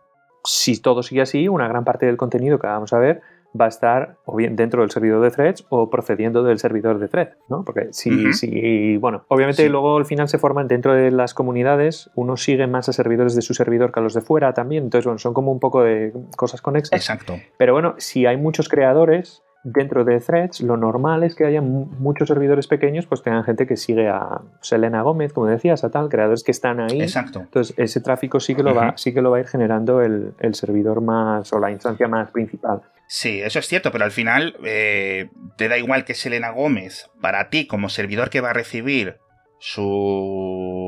si 0.44 0.82
todo 0.82 1.04
sigue 1.04 1.22
así, 1.22 1.48
una 1.48 1.68
gran 1.68 1.84
parte 1.84 2.08
del 2.08 2.18
contenido 2.18 2.58
que 2.58 2.66
vamos 2.66 2.92
a 2.94 2.98
ver 2.98 3.22
va 3.60 3.66
a 3.66 3.70
estar 3.70 4.18
o 4.25 4.36
bien 4.36 4.56
dentro 4.56 4.82
del 4.82 4.92
servidor 4.92 5.22
de 5.22 5.32
threads 5.32 5.66
o 5.70 5.89
procediendo 5.89 6.44
del 6.44 6.60
servidor 6.60 7.00
de 7.00 7.08
thread, 7.08 7.30
¿no? 7.50 7.63
Porque 7.63 7.88
si, 7.92 8.34
si 8.34 8.98
bueno, 8.98 9.25
obviamente 9.30 9.68
luego 9.70 9.98
al 9.98 10.06
final 10.06 10.27
se 10.27 10.38
forman 10.38 10.68
dentro 10.68 10.94
de 10.94 11.12
las 11.12 11.34
comunidades, 11.34 12.10
uno 12.16 12.38
sigue 12.38 12.68
más 12.68 12.89
a 12.89 12.94
servidores 12.94 13.36
de 13.36 13.42
su 13.42 13.54
servidor 13.54 13.92
que 13.92 14.00
a 14.00 14.04
los 14.04 14.13
de 14.13 14.22
fuera 14.22 14.54
también, 14.54 14.86
entonces 14.86 15.06
bueno, 15.06 15.20
son 15.20 15.34
como 15.34 15.51
un 15.51 15.60
poco 15.60 15.84
de 15.84 16.13
cosas 16.36 16.62
conexas. 16.62 17.00
Exacto. 17.00 17.36
Pero 17.58 17.74
bueno, 17.74 17.96
si 17.98 18.25
hay 18.25 18.38
muchos 18.38 18.70
creadores, 18.70 19.44
dentro 19.64 20.04
de 20.06 20.20
threads, 20.20 20.62
lo 20.62 20.78
normal 20.78 21.24
es 21.24 21.36
que 21.36 21.46
haya 21.46 21.62
muchos 21.62 22.28
servidores 22.28 22.67
pequeños, 22.67 23.06
pues 23.06 23.22
tengan 23.22 23.43
gente 23.43 23.67
que 23.67 23.76
sigue 23.76 24.08
a 24.08 24.41
Selena 24.62 25.02
Gómez, 25.02 25.34
como 25.34 25.48
decías, 25.48 25.84
a 25.84 25.91
tal, 25.91 26.10
creadores 26.10 26.43
que 26.43 26.52
están 26.52 26.80
ahí. 26.80 27.02
Exacto. 27.02 27.41
Entonces, 27.41 27.76
ese 27.78 28.02
tráfico 28.02 28.39
sí 28.39 28.56
que 28.56 28.63
lo, 28.63 28.74
va, 28.74 28.93
sí 28.98 29.13
que 29.13 29.22
lo 29.22 29.32
va 29.32 29.38
a 29.38 29.39
ir 29.41 29.48
generando 29.48 30.02
el, 30.02 30.34
servidor 30.54 31.02
más 31.02 31.52
o 31.54 31.60
la 31.60 31.72
instancia 31.72 32.08
más 32.08 32.32
principal. 32.32 32.82
Sí, 33.08 33.41
eso 33.41 33.60
es 33.60 33.67
cierto, 33.67 33.91
pero 33.91 34.06
al 34.06 34.12
final 34.12 34.56
eh, 34.63 35.30
te 35.56 35.67
da 35.67 35.78
igual 35.78 36.04
que 36.04 36.13
Selena 36.13 36.52
Gómez, 36.52 37.10
para 37.22 37.50
ti 37.50 37.67
como 37.67 37.89
servidor 37.89 38.30
que 38.30 38.41
va 38.41 38.50
a 38.52 38.54
recibir 38.54 39.17
su 39.60 40.87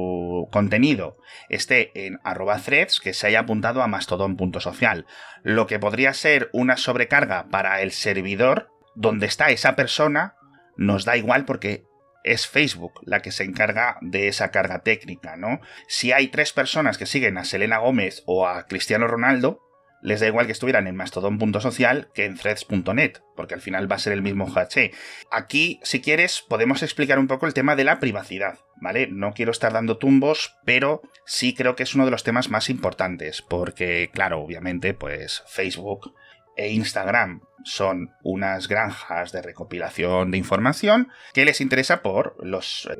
contenido 0.49 1.17
esté 1.49 1.91
en 2.05 2.19
arroba 2.23 2.59
threads 2.59 2.99
que 2.99 3.13
se 3.13 3.27
haya 3.27 3.41
apuntado 3.41 3.81
a 3.81 3.87
mastodon.social. 3.87 5.05
Lo 5.43 5.67
que 5.67 5.79
podría 5.79 6.13
ser 6.13 6.49
una 6.53 6.77
sobrecarga 6.77 7.47
para 7.49 7.81
el 7.81 7.91
servidor 7.91 8.69
donde 8.95 9.27
está 9.27 9.49
esa 9.49 9.75
persona 9.75 10.35
nos 10.77 11.05
da 11.05 11.17
igual 11.17 11.45
porque 11.45 11.85
es 12.23 12.47
Facebook 12.47 12.93
la 13.03 13.21
que 13.21 13.31
se 13.31 13.43
encarga 13.43 13.97
de 14.01 14.27
esa 14.27 14.51
carga 14.51 14.79
técnica, 14.79 15.37
¿no? 15.37 15.61
Si 15.87 16.11
hay 16.11 16.27
tres 16.27 16.53
personas 16.53 16.97
que 16.97 17.05
siguen 17.05 17.37
a 17.37 17.45
Selena 17.45 17.77
Gómez 17.77 18.23
o 18.25 18.47
a 18.47 18.65
Cristiano 18.65 19.07
Ronaldo, 19.07 19.61
les 20.01 20.19
da 20.19 20.27
igual 20.27 20.45
que 20.45 20.53
estuvieran 20.53 20.87
en 20.87 20.95
mastodon.social 20.95 22.09
que 22.13 22.25
en 22.25 22.35
threads.net, 22.35 23.17
porque 23.35 23.53
al 23.53 23.61
final 23.61 23.91
va 23.91 23.97
a 23.97 23.99
ser 23.99 24.13
el 24.13 24.21
mismo 24.21 24.47
hache. 24.55 24.91
Aquí, 25.31 25.79
si 25.83 26.01
quieres, 26.01 26.43
podemos 26.47 26.83
explicar 26.83 27.19
un 27.19 27.27
poco 27.27 27.45
el 27.45 27.53
tema 27.53 27.75
de 27.75 27.83
la 27.83 27.99
privacidad, 27.99 28.59
No 28.81 29.33
quiero 29.33 29.51
estar 29.51 29.73
dando 29.73 29.97
tumbos, 29.97 30.55
pero 30.65 31.01
sí 31.25 31.53
creo 31.53 31.75
que 31.75 31.83
es 31.83 31.95
uno 31.95 32.05
de 32.05 32.11
los 32.11 32.23
temas 32.23 32.49
más 32.49 32.69
importantes, 32.69 33.41
porque, 33.41 34.09
claro, 34.13 34.41
obviamente, 34.41 34.93
pues 34.93 35.43
Facebook 35.47 36.13
e 36.55 36.69
Instagram 36.69 37.41
son 37.63 38.11
unas 38.23 38.67
granjas 38.67 39.31
de 39.31 39.41
recopilación 39.41 40.31
de 40.31 40.37
información 40.37 41.09
que 41.33 41.45
les 41.45 41.61
interesa 41.61 42.01
por 42.01 42.35
los 42.45 42.87
eh, 42.91 42.97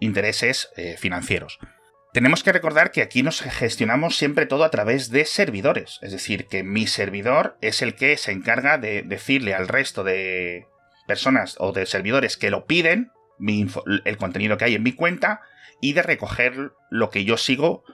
intereses 0.00 0.70
eh, 0.76 0.96
financieros. 0.98 1.58
Tenemos 2.12 2.42
que 2.42 2.52
recordar 2.52 2.92
que 2.92 3.02
aquí 3.02 3.22
nos 3.22 3.42
gestionamos 3.42 4.16
siempre 4.16 4.46
todo 4.46 4.64
a 4.64 4.70
través 4.70 5.10
de 5.10 5.24
servidores, 5.24 5.98
es 6.02 6.12
decir, 6.12 6.46
que 6.46 6.62
mi 6.62 6.86
servidor 6.86 7.58
es 7.60 7.82
el 7.82 7.94
que 7.94 8.16
se 8.16 8.32
encarga 8.32 8.78
de 8.78 9.02
decirle 9.02 9.54
al 9.54 9.68
resto 9.68 10.02
de 10.02 10.66
personas 11.06 11.56
o 11.58 11.72
de 11.72 11.84
servidores 11.84 12.36
que 12.36 12.50
lo 12.50 12.64
piden, 12.64 13.12
el 13.38 14.16
contenido 14.16 14.56
que 14.56 14.64
hay 14.64 14.74
en 14.74 14.82
mi 14.82 14.92
cuenta, 14.92 15.42
y 15.80 15.92
de 15.92 16.02
recoger 16.02 16.72
lo 16.90 17.10
que 17.10 17.24
yo 17.24 17.36
sigo 17.36 17.84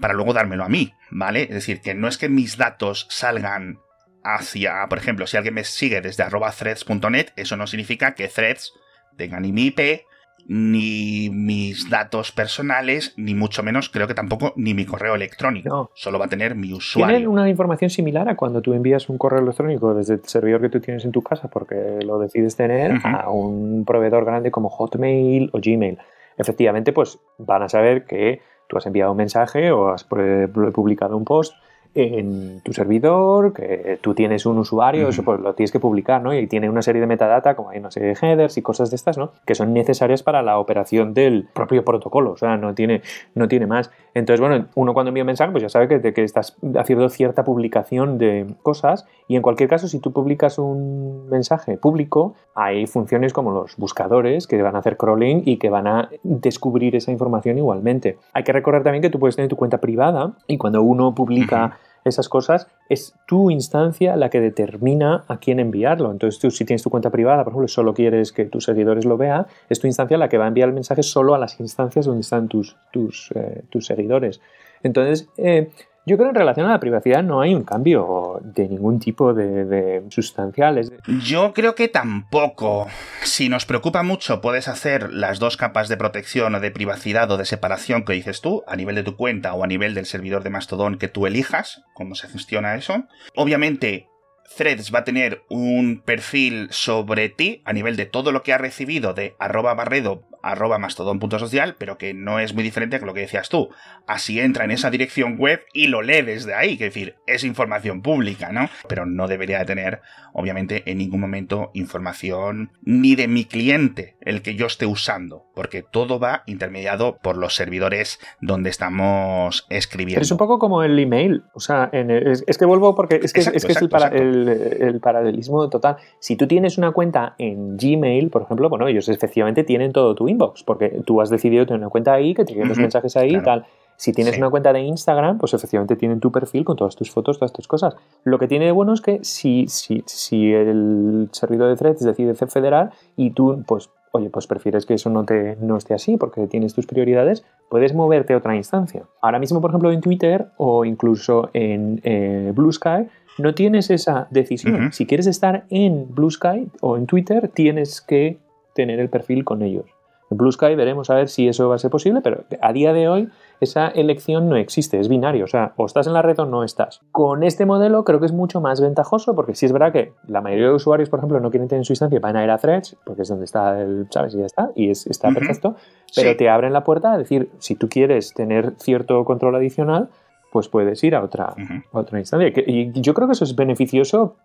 para 0.00 0.14
luego 0.14 0.32
dármelo 0.32 0.64
a 0.64 0.68
mí, 0.68 0.92
¿vale? 1.10 1.42
Es 1.42 1.50
decir, 1.50 1.80
que 1.80 1.94
no 1.94 2.08
es 2.08 2.18
que 2.18 2.28
mis 2.28 2.56
datos 2.56 3.06
salgan 3.10 3.78
hacia, 4.24 4.86
por 4.88 4.98
ejemplo, 4.98 5.26
si 5.26 5.36
alguien 5.36 5.54
me 5.54 5.64
sigue 5.64 6.00
desde 6.00 6.22
arroba 6.22 6.50
threads.net, 6.50 7.28
eso 7.36 7.56
no 7.56 7.66
significa 7.66 8.14
que 8.14 8.28
threads 8.28 8.72
tenga 9.16 9.40
ni 9.40 9.52
mi 9.52 9.66
IP, 9.66 10.05
ni 10.48 11.28
mis 11.30 11.90
datos 11.90 12.32
personales, 12.32 13.12
ni 13.16 13.34
mucho 13.34 13.62
menos, 13.62 13.88
creo 13.88 14.06
que 14.06 14.14
tampoco, 14.14 14.52
ni 14.56 14.74
mi 14.74 14.84
correo 14.86 15.14
electrónico. 15.14 15.90
Solo 15.94 16.18
va 16.18 16.26
a 16.26 16.28
tener 16.28 16.54
mi 16.54 16.72
usuario. 16.72 17.16
Tienen 17.16 17.28
una 17.28 17.48
información 17.48 17.90
similar 17.90 18.28
a 18.28 18.36
cuando 18.36 18.62
tú 18.62 18.72
envías 18.72 19.08
un 19.08 19.18
correo 19.18 19.40
electrónico 19.40 19.94
desde 19.94 20.14
el 20.14 20.24
servidor 20.24 20.60
que 20.60 20.68
tú 20.68 20.80
tienes 20.80 21.04
en 21.04 21.12
tu 21.12 21.22
casa 21.22 21.48
porque 21.48 21.98
lo 22.04 22.18
decides 22.18 22.56
tener 22.56 23.00
a 23.04 23.30
un 23.30 23.84
proveedor 23.84 24.24
grande 24.24 24.50
como 24.50 24.68
Hotmail 24.68 25.50
o 25.52 25.58
Gmail. 25.60 25.98
Efectivamente, 26.38 26.92
pues 26.92 27.18
van 27.38 27.62
a 27.62 27.68
saber 27.68 28.04
que 28.04 28.40
tú 28.68 28.76
has 28.76 28.86
enviado 28.86 29.12
un 29.12 29.16
mensaje 29.16 29.72
o 29.72 29.88
has 29.88 30.04
publicado 30.04 31.16
un 31.16 31.24
post 31.24 31.54
en 31.96 32.60
tu 32.60 32.74
servidor, 32.74 33.54
que 33.54 33.98
tú 34.02 34.14
tienes 34.14 34.44
un 34.44 34.58
usuario, 34.58 35.08
eso 35.08 35.22
pues 35.22 35.40
lo 35.40 35.54
tienes 35.54 35.72
que 35.72 35.80
publicar, 35.80 36.22
¿no? 36.22 36.34
Y 36.34 36.46
tiene 36.46 36.68
una 36.68 36.82
serie 36.82 37.00
de 37.00 37.06
metadata, 37.06 37.56
como 37.56 37.70
hay 37.70 37.78
una 37.78 37.90
serie 37.90 38.10
de 38.10 38.18
headers 38.20 38.58
y 38.58 38.62
cosas 38.62 38.90
de 38.90 38.96
estas, 38.96 39.16
¿no? 39.16 39.32
Que 39.46 39.54
son 39.54 39.72
necesarias 39.72 40.22
para 40.22 40.42
la 40.42 40.58
operación 40.58 41.14
del 41.14 41.48
propio 41.52 41.84
protocolo, 41.84 42.32
o 42.32 42.36
sea, 42.36 42.58
no 42.58 42.74
tiene, 42.74 43.00
no 43.34 43.48
tiene 43.48 43.66
más. 43.66 43.90
Entonces, 44.12 44.40
bueno, 44.40 44.66
uno 44.74 44.92
cuando 44.92 45.08
envía 45.08 45.22
un 45.22 45.28
mensaje, 45.28 45.50
pues 45.50 45.62
ya 45.62 45.68
sabe 45.70 45.88
que, 45.88 46.12
que 46.12 46.22
estás 46.22 46.56
haciendo 46.76 47.08
cierta 47.08 47.44
publicación 47.44 48.18
de 48.18 48.46
cosas 48.62 49.06
y 49.28 49.36
en 49.36 49.42
cualquier 49.42 49.68
caso, 49.68 49.88
si 49.88 49.98
tú 49.98 50.12
publicas 50.12 50.58
un 50.58 51.28
mensaje 51.30 51.78
público, 51.78 52.34
hay 52.54 52.86
funciones 52.86 53.32
como 53.32 53.50
los 53.50 53.76
buscadores 53.76 54.46
que 54.46 54.60
van 54.62 54.76
a 54.76 54.80
hacer 54.80 54.96
crawling 54.96 55.42
y 55.44 55.56
que 55.56 55.70
van 55.70 55.86
a 55.86 56.10
descubrir 56.22 56.94
esa 56.94 57.10
información 57.10 57.58
igualmente. 57.58 58.18
Hay 58.32 58.44
que 58.44 58.52
recordar 58.52 58.82
también 58.82 59.02
que 59.02 59.10
tú 59.10 59.18
puedes 59.18 59.36
tener 59.36 59.48
tu 59.48 59.56
cuenta 59.56 59.78
privada 59.78 60.32
y 60.46 60.58
cuando 60.58 60.82
uno 60.82 61.14
publica 61.14 61.78
esas 62.06 62.28
cosas, 62.28 62.68
es 62.88 63.14
tu 63.26 63.50
instancia 63.50 64.16
la 64.16 64.30
que 64.30 64.40
determina 64.40 65.24
a 65.28 65.38
quién 65.38 65.60
enviarlo. 65.60 66.10
Entonces 66.10 66.40
tú 66.40 66.50
si 66.50 66.64
tienes 66.64 66.82
tu 66.82 66.90
cuenta 66.90 67.10
privada, 67.10 67.44
por 67.44 67.52
ejemplo, 67.52 67.68
solo 67.68 67.94
quieres 67.94 68.32
que 68.32 68.44
tus 68.44 68.64
seguidores 68.64 69.04
lo 69.04 69.16
vean, 69.16 69.46
es 69.68 69.80
tu 69.80 69.86
instancia 69.86 70.16
la 70.16 70.28
que 70.28 70.38
va 70.38 70.44
a 70.44 70.48
enviar 70.48 70.68
el 70.68 70.74
mensaje 70.74 71.02
solo 71.02 71.34
a 71.34 71.38
las 71.38 71.58
instancias 71.60 72.06
donde 72.06 72.20
están 72.20 72.48
tus, 72.48 72.76
tus, 72.92 73.30
eh, 73.34 73.62
tus 73.70 73.86
seguidores. 73.86 74.40
Entonces, 74.82 75.28
eh, 75.36 75.70
yo 76.06 76.16
creo 76.16 76.28
que 76.28 76.36
en 76.36 76.40
relación 76.40 76.66
a 76.66 76.70
la 76.70 76.80
privacidad 76.80 77.24
no 77.24 77.40
hay 77.40 77.52
un 77.52 77.64
cambio 77.64 78.40
de 78.42 78.68
ningún 78.68 79.00
tipo 79.00 79.34
de, 79.34 80.04
sustanciales. 80.08 80.92
Yo 81.24 81.52
creo 81.52 81.74
que 81.74 81.88
tampoco. 81.88 82.86
Si 83.24 83.48
nos 83.48 83.66
preocupa 83.66 84.04
mucho, 84.04 84.40
puedes 84.40 84.68
hacer 84.68 85.12
las 85.12 85.40
dos 85.40 85.56
capas 85.56 85.88
de 85.88 85.96
protección 85.96 86.54
o 86.54 86.60
de 86.60 86.70
privacidad 86.70 87.28
o 87.32 87.36
de 87.36 87.44
separación 87.44 88.04
que 88.04 88.12
dices 88.12 88.40
tú, 88.40 88.62
a 88.68 88.76
nivel 88.76 88.94
de 88.94 89.02
tu 89.02 89.16
cuenta 89.16 89.52
o 89.54 89.64
a 89.64 89.66
nivel 89.66 89.94
del 89.94 90.06
servidor 90.06 90.44
de 90.44 90.50
Mastodon 90.50 90.96
que 90.96 91.08
tú 91.08 91.26
elijas, 91.26 91.82
cómo 91.92 92.14
se 92.14 92.28
gestiona 92.28 92.76
eso. 92.76 93.04
Obviamente, 93.34 94.08
Threads 94.56 94.94
va 94.94 95.00
a 95.00 95.04
tener 95.04 95.42
un 95.48 96.02
perfil 96.04 96.68
sobre 96.70 97.28
ti 97.28 97.62
a 97.64 97.72
nivel 97.72 97.96
de 97.96 98.06
todo 98.06 98.30
lo 98.30 98.42
que 98.42 98.52
ha 98.52 98.58
recibido 98.58 99.12
de 99.12 99.34
arroba 99.38 99.74
barredo 99.74 100.22
arroba 100.50 100.78
mastodon.social, 100.78 101.76
pero 101.78 101.98
que 101.98 102.14
no 102.14 102.38
es 102.38 102.54
muy 102.54 102.62
diferente 102.62 102.98
que 102.98 103.06
lo 103.06 103.14
que 103.14 103.20
decías 103.20 103.48
tú. 103.48 103.70
Así 104.06 104.40
entra 104.40 104.64
en 104.64 104.70
esa 104.70 104.90
dirección 104.90 105.36
web 105.38 105.60
y 105.72 105.88
lo 105.88 106.02
lee 106.02 106.22
desde 106.22 106.54
ahí, 106.54 106.74
es 106.74 106.78
decir, 106.78 107.16
es 107.26 107.44
información 107.44 108.02
pública, 108.02 108.52
¿no? 108.52 108.68
Pero 108.88 109.06
no 109.06 109.26
debería 109.28 109.58
de 109.58 109.64
tener, 109.64 110.00
obviamente, 110.32 110.82
en 110.90 110.98
ningún 110.98 111.20
momento 111.20 111.70
información 111.74 112.72
ni 112.82 113.16
de 113.16 113.28
mi 113.28 113.44
cliente, 113.44 114.16
el 114.20 114.42
que 114.42 114.54
yo 114.54 114.66
esté 114.66 114.86
usando, 114.86 115.46
porque 115.54 115.82
todo 115.82 116.18
va 116.18 116.42
intermediado 116.46 117.18
por 117.18 117.36
los 117.36 117.54
servidores 117.54 118.20
donde 118.40 118.70
estamos 118.70 119.66
escribiendo. 119.68 120.16
Pero 120.16 120.24
es 120.24 120.30
un 120.30 120.38
poco 120.38 120.58
como 120.58 120.82
el 120.82 120.98
email, 120.98 121.44
o 121.54 121.60
sea, 121.60 121.90
es, 121.92 122.58
que 122.58 122.64
vuelvo 122.64 122.94
porque 122.94 123.20
es 123.22 123.32
que, 123.32 123.40
es, 123.40 123.50
que 123.64 123.72
es 123.72 123.82
el, 124.12 124.48
el 124.80 125.00
paralelismo 125.00 125.68
total. 125.68 125.96
Si 126.20 126.36
tú 126.36 126.46
tienes 126.46 126.78
una 126.78 126.92
cuenta 126.92 127.34
en 127.38 127.76
Gmail, 127.76 128.30
por 128.30 128.42
ejemplo, 128.42 128.68
bueno, 128.68 128.88
ellos 128.88 129.08
efectivamente 129.08 129.64
tienen 129.64 129.92
todo 129.92 130.14
tu 130.14 130.28
inbox, 130.36 130.62
porque 130.62 131.02
tú 131.04 131.20
has 131.20 131.30
decidido 131.30 131.66
tener 131.66 131.80
una 131.80 131.90
cuenta 131.90 132.12
ahí, 132.12 132.34
que 132.34 132.44
te 132.44 132.52
lleguen 132.52 132.68
los 132.68 132.78
mensajes 132.78 133.16
ahí 133.16 133.36
y 133.36 133.42
tal. 133.42 133.66
Si 133.96 134.12
tienes 134.12 134.36
una 134.36 134.50
cuenta 134.50 134.72
de 134.72 134.80
Instagram, 134.80 135.38
pues 135.38 135.54
efectivamente 135.54 135.96
tienen 135.96 136.20
tu 136.20 136.30
perfil 136.30 136.64
con 136.64 136.76
todas 136.76 136.96
tus 136.96 137.10
fotos, 137.10 137.38
todas 137.38 137.52
tus 137.52 137.66
cosas. 137.66 137.96
Lo 138.24 138.38
que 138.38 138.46
tiene 138.46 138.66
de 138.66 138.72
bueno 138.72 138.92
es 138.92 139.00
que 139.00 139.24
si, 139.24 139.66
si, 139.68 140.04
si 140.06 140.52
el 140.52 141.28
servidor 141.32 141.70
de 141.70 141.76
Threads 141.76 142.04
decide 142.04 142.34
ser 142.34 142.48
federal 142.48 142.90
y 143.16 143.30
tú, 143.30 143.62
pues, 143.66 143.88
oye, 144.12 144.28
pues 144.28 144.46
prefieres 144.46 144.84
que 144.84 144.94
eso 144.94 145.08
no, 145.08 145.24
te, 145.24 145.56
no 145.60 145.76
esté 145.78 145.94
así 145.94 146.18
porque 146.18 146.46
tienes 146.46 146.74
tus 146.74 146.86
prioridades, 146.86 147.44
puedes 147.70 147.94
moverte 147.94 148.34
a 148.34 148.36
otra 148.36 148.54
instancia. 148.54 149.04
Ahora 149.22 149.38
mismo, 149.38 149.62
por 149.62 149.70
ejemplo, 149.70 149.90
en 149.90 150.02
Twitter 150.02 150.48
o 150.58 150.84
incluso 150.84 151.48
en 151.54 152.00
eh, 152.04 152.52
Blue 152.54 152.72
Sky, 152.72 153.08
no 153.38 153.54
tienes 153.54 153.90
esa 153.90 154.28
decisión. 154.30 154.92
Si 154.92 155.06
quieres 155.06 155.26
estar 155.26 155.64
en 155.70 156.14
Blue 156.14 156.30
Sky 156.30 156.68
o 156.80 156.96
en 156.96 157.06
Twitter, 157.06 157.48
tienes 157.48 158.00
que 158.00 158.38
tener 158.74 159.00
el 159.00 159.08
perfil 159.08 159.44
con 159.44 159.62
ellos. 159.62 159.95
En 160.30 160.36
Blue 160.36 160.50
Sky 160.50 160.74
veremos 160.74 161.10
a 161.10 161.14
ver 161.14 161.28
si 161.28 161.48
eso 161.48 161.68
va 161.68 161.76
a 161.76 161.78
ser 161.78 161.90
posible, 161.90 162.20
pero 162.20 162.44
a 162.60 162.72
día 162.72 162.92
de 162.92 163.08
hoy 163.08 163.28
esa 163.60 163.88
elección 163.88 164.48
no 164.48 164.56
existe, 164.56 164.98
es 164.98 165.08
binario, 165.08 165.44
o 165.44 165.48
sea, 165.48 165.72
o 165.76 165.86
estás 165.86 166.06
en 166.06 166.12
la 166.12 166.22
red 166.22 166.38
o 166.40 166.46
no 166.46 166.64
estás. 166.64 167.00
Con 167.12 167.42
este 167.42 167.64
modelo 167.64 168.04
creo 168.04 168.20
que 168.20 168.26
es 168.26 168.32
mucho 168.32 168.60
más 168.60 168.80
ventajoso 168.80 169.34
porque 169.34 169.54
sí 169.54 169.66
es 169.66 169.72
verdad 169.72 169.92
que 169.92 170.12
la 170.26 170.40
mayoría 170.40 170.66
de 170.68 170.74
usuarios, 170.74 171.08
por 171.08 171.20
ejemplo, 171.20 171.40
no 171.40 171.50
quieren 171.50 171.68
tener 171.68 171.84
su 171.84 171.92
instancia, 171.92 172.18
van 172.20 172.36
a 172.36 172.44
ir 172.44 172.50
a 172.50 172.58
Threads, 172.58 172.96
porque 173.04 173.22
es 173.22 173.28
donde 173.28 173.44
está 173.44 173.80
el, 173.80 174.08
¿sabes? 174.10 174.34
Y 174.34 174.38
ya 174.38 174.46
está, 174.46 174.70
y 174.74 174.90
es, 174.90 175.06
está 175.06 175.30
perfecto, 175.30 175.76
pero 176.14 176.36
te 176.36 176.48
abren 176.48 176.72
la 176.72 176.84
puerta 176.84 177.12
a 177.12 177.18
decir, 177.18 177.50
si 177.58 177.76
tú 177.76 177.88
quieres 177.88 178.34
tener 178.34 178.74
cierto 178.78 179.24
control 179.24 179.54
adicional, 179.54 180.10
pues 180.52 180.68
puedes 180.68 181.02
ir 181.04 181.14
a 181.14 181.22
otra, 181.22 181.54
a 181.92 181.98
otra 181.98 182.18
instancia. 182.18 182.52
Y 182.66 182.92
yo 183.00 183.14
creo 183.14 183.28
que 183.28 183.32
eso 183.32 183.44
es 183.44 183.54
beneficioso 183.54 184.36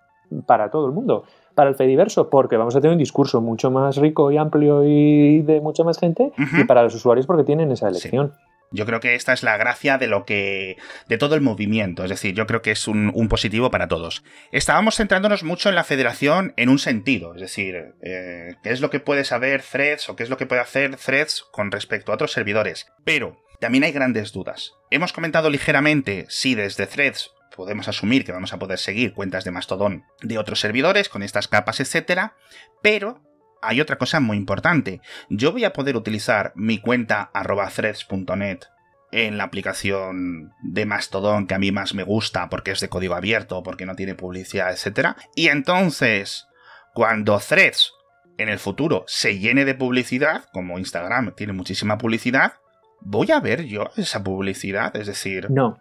para 0.45 0.69
todo 0.69 0.85
el 0.85 0.91
mundo 0.91 1.23
para 1.55 1.69
el 1.69 1.75
Fediverso, 1.75 2.29
porque 2.29 2.57
vamos 2.57 2.75
a 2.75 2.81
tener 2.81 2.93
un 2.93 2.99
discurso 2.99 3.41
mucho 3.41 3.71
más 3.71 3.97
rico 3.97 4.31
y 4.31 4.37
amplio 4.37 4.83
y 4.83 5.41
de 5.41 5.61
mucha 5.61 5.83
más 5.83 5.99
gente, 5.99 6.31
y 6.37 6.63
para 6.63 6.83
los 6.83 6.95
usuarios 6.95 7.27
porque 7.27 7.43
tienen 7.43 7.71
esa 7.71 7.89
elección. 7.89 8.33
Yo 8.73 8.85
creo 8.85 9.01
que 9.01 9.15
esta 9.15 9.33
es 9.33 9.43
la 9.43 9.57
gracia 9.57 9.97
de 9.97 10.07
lo 10.07 10.25
que. 10.25 10.77
de 11.09 11.17
todo 11.17 11.35
el 11.35 11.41
movimiento. 11.41 12.05
Es 12.05 12.09
decir, 12.09 12.33
yo 12.33 12.47
creo 12.47 12.61
que 12.61 12.71
es 12.71 12.87
un, 12.87 13.11
positivo 13.27 13.69
para 13.69 13.89
todos. 13.89 14.23
Estábamos 14.53 14.95
centrándonos 14.95 15.43
mucho 15.43 15.67
en 15.67 15.75
la 15.75 15.83
federación 15.83 16.53
en 16.55 16.69
un 16.69 16.79
sentido. 16.79 17.35
Es 17.35 17.41
decir, 17.41 17.75
eh, 18.01 18.55
qué 18.63 18.69
es 18.71 18.79
lo 18.79 18.89
que 18.89 19.01
puede 19.01 19.25
saber 19.25 19.61
Threads 19.61 20.07
o 20.07 20.15
qué 20.15 20.23
es 20.23 20.29
lo 20.29 20.37
que 20.37 20.45
puede 20.45 20.61
hacer 20.61 20.95
Threads 20.95 21.43
con 21.51 21.69
respecto 21.69 22.11
a 22.11 22.15
otros 22.15 22.31
servidores. 22.31 22.87
Pero 23.03 23.43
también 23.59 23.83
hay 23.83 23.91
grandes 23.91 24.31
dudas. 24.31 24.71
Hemos 24.89 25.11
comentado 25.11 25.49
ligeramente 25.49 26.25
si 26.29 26.55
desde 26.55 26.87
Threads 26.87 27.31
podemos 27.55 27.87
asumir 27.87 28.25
que 28.25 28.31
vamos 28.31 28.53
a 28.53 28.59
poder 28.59 28.79
seguir 28.79 29.13
cuentas 29.13 29.43
de 29.43 29.51
Mastodon 29.51 30.05
de 30.21 30.37
otros 30.37 30.59
servidores 30.59 31.09
con 31.09 31.23
estas 31.23 31.47
capas, 31.47 31.79
etcétera, 31.79 32.35
pero 32.81 33.21
hay 33.61 33.79
otra 33.79 33.97
cosa 33.97 34.19
muy 34.19 34.37
importante. 34.37 35.01
Yo 35.29 35.51
voy 35.51 35.65
a 35.65 35.73
poder 35.73 35.95
utilizar 35.95 36.51
mi 36.55 36.79
cuenta 36.79 37.31
threads.net 37.75 38.59
en 39.11 39.37
la 39.37 39.43
aplicación 39.43 40.53
de 40.63 40.85
Mastodon 40.85 41.45
que 41.45 41.53
a 41.53 41.59
mí 41.59 41.71
más 41.71 41.93
me 41.93 42.03
gusta 42.03 42.49
porque 42.49 42.71
es 42.71 42.79
de 42.79 42.89
código 42.89 43.15
abierto, 43.15 43.61
porque 43.61 43.85
no 43.85 43.95
tiene 43.95 44.15
publicidad, 44.15 44.71
etcétera. 44.71 45.17
Y 45.35 45.47
entonces, 45.49 46.47
cuando 46.93 47.39
Threads 47.39 47.93
en 48.37 48.49
el 48.49 48.59
futuro 48.59 49.03
se 49.07 49.37
llene 49.37 49.65
de 49.65 49.75
publicidad, 49.75 50.45
como 50.53 50.79
Instagram 50.79 51.35
tiene 51.35 51.53
muchísima 51.53 51.97
publicidad, 51.97 52.53
voy 53.01 53.31
a 53.31 53.39
ver 53.39 53.65
yo 53.65 53.91
esa 53.97 54.23
publicidad, 54.23 54.95
es 54.95 55.07
decir... 55.07 55.49
No, 55.49 55.77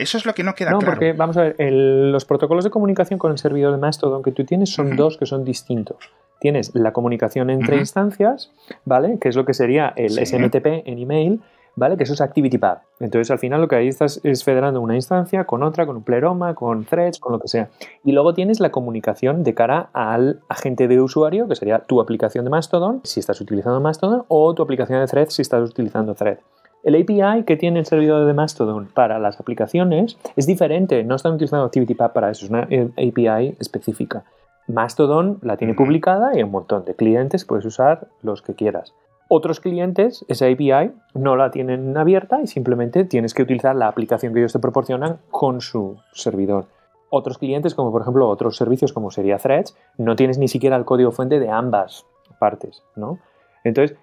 eso 0.00 0.18
es 0.18 0.26
lo 0.26 0.34
que 0.34 0.42
no 0.42 0.54
queda 0.54 0.70
claro. 0.70 0.84
No, 0.84 0.86
porque 0.86 1.12
vamos 1.12 1.36
a 1.36 1.42
ver, 1.42 1.56
los 1.58 2.24
protocolos 2.24 2.64
de 2.64 2.70
comunicación 2.70 3.18
con 3.18 3.32
el 3.32 3.38
servidor 3.38 3.72
de 3.72 3.78
Mastodon 3.78 4.22
que 4.22 4.32
tú 4.32 4.44
tienes 4.44 4.70
son 4.70 4.96
dos 4.96 5.16
que 5.18 5.26
son 5.26 5.44
distintos. 5.44 5.98
Tienes 6.40 6.74
la 6.74 6.92
comunicación 6.92 7.50
entre 7.50 7.76
instancias, 7.76 8.50
¿vale? 8.84 9.18
Que 9.20 9.28
es 9.28 9.36
lo 9.36 9.44
que 9.44 9.54
sería 9.54 9.92
el 9.96 10.12
SMTP 10.26 10.66
en 10.86 10.98
email, 10.98 11.40
¿vale? 11.76 11.96
Que 11.96 12.04
eso 12.04 12.14
es 12.14 12.20
Activity 12.20 12.58
Path. 12.58 12.82
Entonces, 12.98 13.30
al 13.30 13.38
final 13.38 13.60
lo 13.60 13.68
que 13.68 13.76
ahí 13.76 13.88
estás 13.88 14.20
es 14.24 14.42
federando 14.42 14.80
una 14.80 14.94
instancia 14.94 15.44
con 15.44 15.62
otra, 15.62 15.86
con 15.86 15.96
un 15.96 16.02
pleroma, 16.02 16.54
con 16.54 16.84
threads, 16.84 17.18
con 17.18 17.32
lo 17.32 17.40
que 17.40 17.48
sea. 17.48 17.68
Y 18.04 18.12
luego 18.12 18.34
tienes 18.34 18.60
la 18.60 18.70
comunicación 18.70 19.44
de 19.44 19.54
cara 19.54 19.90
al 19.92 20.40
agente 20.48 20.88
de 20.88 21.00
usuario, 21.00 21.46
que 21.46 21.56
sería 21.56 21.80
tu 21.80 22.00
aplicación 22.00 22.44
de 22.44 22.50
Mastodon, 22.50 23.00
si 23.04 23.20
estás 23.20 23.40
utilizando 23.40 23.80
Mastodon, 23.80 24.24
o 24.28 24.54
tu 24.54 24.62
aplicación 24.62 25.00
de 25.00 25.06
threads 25.06 25.34
si 25.34 25.42
estás 25.42 25.68
utilizando 25.68 26.14
thread. 26.14 26.38
El 26.82 26.94
API 26.94 27.44
que 27.44 27.56
tiene 27.56 27.80
el 27.80 27.86
servidor 27.86 28.26
de 28.26 28.32
Mastodon 28.32 28.88
para 28.94 29.18
las 29.18 29.38
aplicaciones 29.38 30.16
es 30.36 30.46
diferente, 30.46 31.04
no 31.04 31.16
están 31.16 31.34
utilizando 31.34 31.66
ActivityPub 31.66 32.12
para 32.12 32.30
eso, 32.30 32.46
es 32.46 32.50
una 32.50 32.62
API 32.62 33.56
específica. 33.58 34.24
Mastodon 34.66 35.38
la 35.42 35.56
tiene 35.56 35.74
publicada 35.74 36.38
y 36.38 36.42
un 36.42 36.50
montón 36.50 36.84
de 36.84 36.94
clientes 36.94 37.44
puedes 37.44 37.64
usar 37.66 38.08
los 38.22 38.40
que 38.40 38.54
quieras. 38.54 38.94
Otros 39.28 39.60
clientes, 39.60 40.24
esa 40.28 40.46
API, 40.46 40.92
no 41.14 41.36
la 41.36 41.50
tienen 41.50 41.96
abierta 41.96 42.40
y 42.42 42.46
simplemente 42.46 43.04
tienes 43.04 43.34
que 43.34 43.42
utilizar 43.42 43.76
la 43.76 43.86
aplicación 43.86 44.32
que 44.32 44.40
ellos 44.40 44.52
te 44.52 44.58
proporcionan 44.58 45.18
con 45.30 45.60
su 45.60 45.98
servidor. 46.12 46.66
Otros 47.10 47.38
clientes, 47.38 47.74
como 47.74 47.92
por 47.92 48.02
ejemplo 48.02 48.28
otros 48.28 48.56
servicios 48.56 48.92
como 48.92 49.10
sería 49.10 49.38
Threads, 49.38 49.76
no 49.98 50.16
tienes 50.16 50.38
ni 50.38 50.48
siquiera 50.48 50.76
el 50.76 50.84
código 50.84 51.12
fuente 51.12 51.40
de 51.40 51.50
ambas 51.50 52.06
partes, 52.38 52.82
¿no? 52.96 53.18
Entonces, 53.64 53.96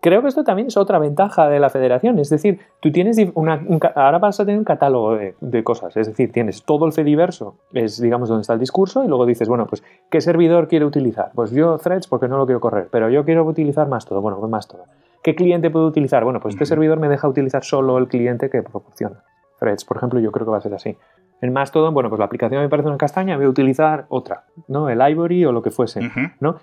Creo 0.00 0.22
que 0.22 0.28
esto 0.28 0.44
también 0.44 0.68
es 0.68 0.78
otra 0.78 0.98
ventaja 0.98 1.48
de 1.48 1.60
la 1.60 1.68
federación, 1.68 2.18
es 2.18 2.30
decir, 2.30 2.58
tú 2.80 2.90
tienes 2.90 3.18
una, 3.34 3.62
ahora 3.94 4.18
vas 4.18 4.40
a 4.40 4.46
tener 4.46 4.58
un 4.58 4.64
catálogo 4.64 5.16
de, 5.16 5.62
cosas, 5.62 5.94
es 5.94 6.06
decir, 6.06 6.32
tienes 6.32 6.62
todo 6.62 6.86
el 6.86 6.92
Fediverso, 6.92 7.56
es 7.74 8.00
digamos 8.00 8.30
donde 8.30 8.40
está 8.40 8.54
el 8.54 8.60
discurso, 8.60 9.04
y 9.04 9.08
luego 9.08 9.26
dices, 9.26 9.46
bueno, 9.46 9.66
pues, 9.66 9.84
¿qué 10.10 10.22
servidor 10.22 10.68
quiero 10.68 10.86
utilizar? 10.86 11.32
Pues 11.34 11.50
yo 11.50 11.76
Threads 11.76 12.06
porque 12.06 12.28
no 12.28 12.38
lo 12.38 12.46
quiero 12.46 12.60
correr, 12.60 12.88
pero 12.90 13.10
yo 13.10 13.26
quiero 13.26 13.44
utilizar 13.44 13.88
más 13.88 14.06
todo, 14.06 14.22
bueno, 14.22 14.38
pues 14.38 14.50
más 14.50 14.66
todo. 14.66 14.84
¿Qué 15.22 15.34
cliente 15.34 15.68
puedo 15.68 15.86
utilizar? 15.86 16.24
Bueno, 16.24 16.40
pues 16.40 16.54
este 16.54 16.64
servidor 16.64 16.98
me 16.98 17.10
deja 17.10 17.28
utilizar 17.28 17.62
solo 17.62 17.98
el 17.98 18.08
cliente 18.08 18.48
que 18.48 18.62
proporciona. 18.62 19.22
Threads, 19.58 19.84
por 19.84 19.98
ejemplo, 19.98 20.18
yo 20.18 20.32
creo 20.32 20.46
que 20.46 20.52
va 20.52 20.56
a 20.56 20.62
ser 20.62 20.72
así. 20.72 20.96
En 21.42 21.52
Mastodon, 21.52 21.92
bueno, 21.92 22.08
pues 22.08 22.18
la 22.18 22.24
aplicación 22.24 22.62
me 22.62 22.70
parece 22.70 22.88
una 22.88 22.96
castaña, 22.96 23.36
voy 23.36 23.44
a 23.44 23.50
utilizar 23.50 24.06
otra, 24.08 24.44
¿no? 24.66 24.88
El 24.88 25.06
Ivory 25.06 25.44
o 25.44 25.52
lo 25.52 25.60
que 25.60 25.70
fuese, 25.70 26.00
¿no? 26.40 26.56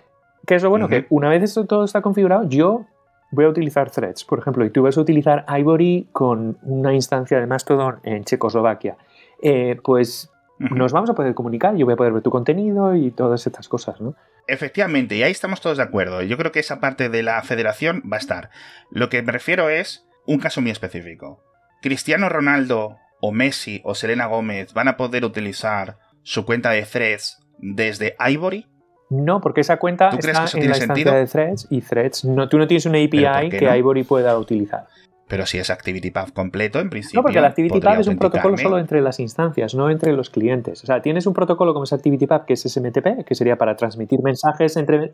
Que 0.47 0.55
es 0.55 0.63
lo 0.63 0.71
bueno, 0.71 0.87
que 0.87 1.05
una 1.11 1.29
vez 1.29 1.43
esto 1.43 1.65
todo 1.65 1.83
está 1.83 2.01
configurado, 2.01 2.43
yo 2.47 2.85
voy 3.31 3.45
a 3.45 3.49
utilizar 3.49 3.91
threads, 3.91 4.23
por 4.23 4.39
ejemplo, 4.39 4.65
y 4.65 4.69
tú 4.69 4.83
vas 4.83 4.97
a 4.97 5.01
utilizar 5.01 5.45
Ivory 5.47 6.07
con 6.11 6.57
una 6.61 6.93
instancia 6.93 7.39
de 7.39 7.47
Mastodon 7.47 7.99
en 8.03 8.23
Checoslovaquia, 8.23 8.97
eh, 9.41 9.77
pues 9.83 10.31
nos 10.59 10.91
vamos 10.91 11.09
a 11.09 11.13
poder 11.13 11.35
comunicar, 11.35 11.75
yo 11.75 11.85
voy 11.85 11.93
a 11.93 11.97
poder 11.97 12.13
ver 12.13 12.23
tu 12.23 12.31
contenido 12.31 12.95
y 12.95 13.11
todas 13.11 13.45
estas 13.45 13.67
cosas, 13.67 14.01
¿no? 14.01 14.15
Efectivamente, 14.47 15.15
y 15.15 15.23
ahí 15.23 15.31
estamos 15.31 15.61
todos 15.61 15.77
de 15.77 15.83
acuerdo. 15.83 16.21
Yo 16.21 16.37
creo 16.37 16.51
que 16.51 16.61
esa 16.61 16.79
parte 16.79 17.09
de 17.09 17.21
la 17.21 17.41
federación 17.43 18.01
va 18.11 18.15
a 18.15 18.19
estar. 18.19 18.49
Lo 18.89 19.09
que 19.09 19.21
me 19.21 19.33
refiero 19.33 19.69
es 19.69 20.07
un 20.25 20.39
caso 20.39 20.61
muy 20.61 20.71
específico. 20.71 21.43
Cristiano 21.81 22.29
Ronaldo 22.29 22.95
o 23.21 23.31
Messi 23.31 23.81
o 23.83 23.93
Selena 23.93 24.25
Gómez 24.25 24.73
van 24.73 24.87
a 24.87 24.97
poder 24.97 25.25
utilizar 25.25 25.97
su 26.23 26.45
cuenta 26.45 26.71
de 26.71 26.83
threads 26.83 27.39
desde 27.59 28.15
Ivory. 28.19 28.67
No, 29.09 29.39
porque 29.39 29.61
esa 29.61 29.77
cuenta 29.77 30.09
está 30.09 30.45
en 30.57 30.69
la 30.69 30.77
instancia 30.77 31.13
de 31.13 31.25
Threads 31.25 31.67
y 31.69 31.81
Threads 31.81 32.25
no, 32.25 32.49
tú 32.49 32.57
no 32.57 32.67
tienes 32.67 32.85
una 32.85 32.97
API 32.97 33.49
que 33.49 33.77
Ivory 33.77 34.03
pueda 34.03 34.37
utilizar. 34.37 34.85
Pero 35.27 35.45
si 35.45 35.57
es 35.57 35.69
ActivityPub 35.69 36.31
completo, 36.33 36.79
en 36.79 36.89
principio. 36.89 37.19
No, 37.19 37.23
porque 37.23 37.39
el 37.39 37.45
ActivityPub 37.45 37.99
es 37.99 38.07
un 38.07 38.17
protocolo 38.17 38.57
solo 38.57 38.79
entre 38.79 39.01
las 39.01 39.19
instancias, 39.19 39.75
no 39.75 39.89
entre 39.89 40.13
los 40.13 40.29
clientes. 40.29 40.83
O 40.83 40.87
sea, 40.87 41.01
tienes 41.01 41.27
un 41.27 41.33
protocolo 41.33 41.73
como 41.73 41.83
es 41.83 41.91
ActivityPub, 41.91 42.45
que 42.45 42.53
es 42.53 42.61
SMTP, 42.61 43.25
que 43.25 43.35
sería 43.35 43.57
para 43.57 43.75
transmitir 43.75 44.19
mensajes 44.23 44.77
entre. 44.77 45.11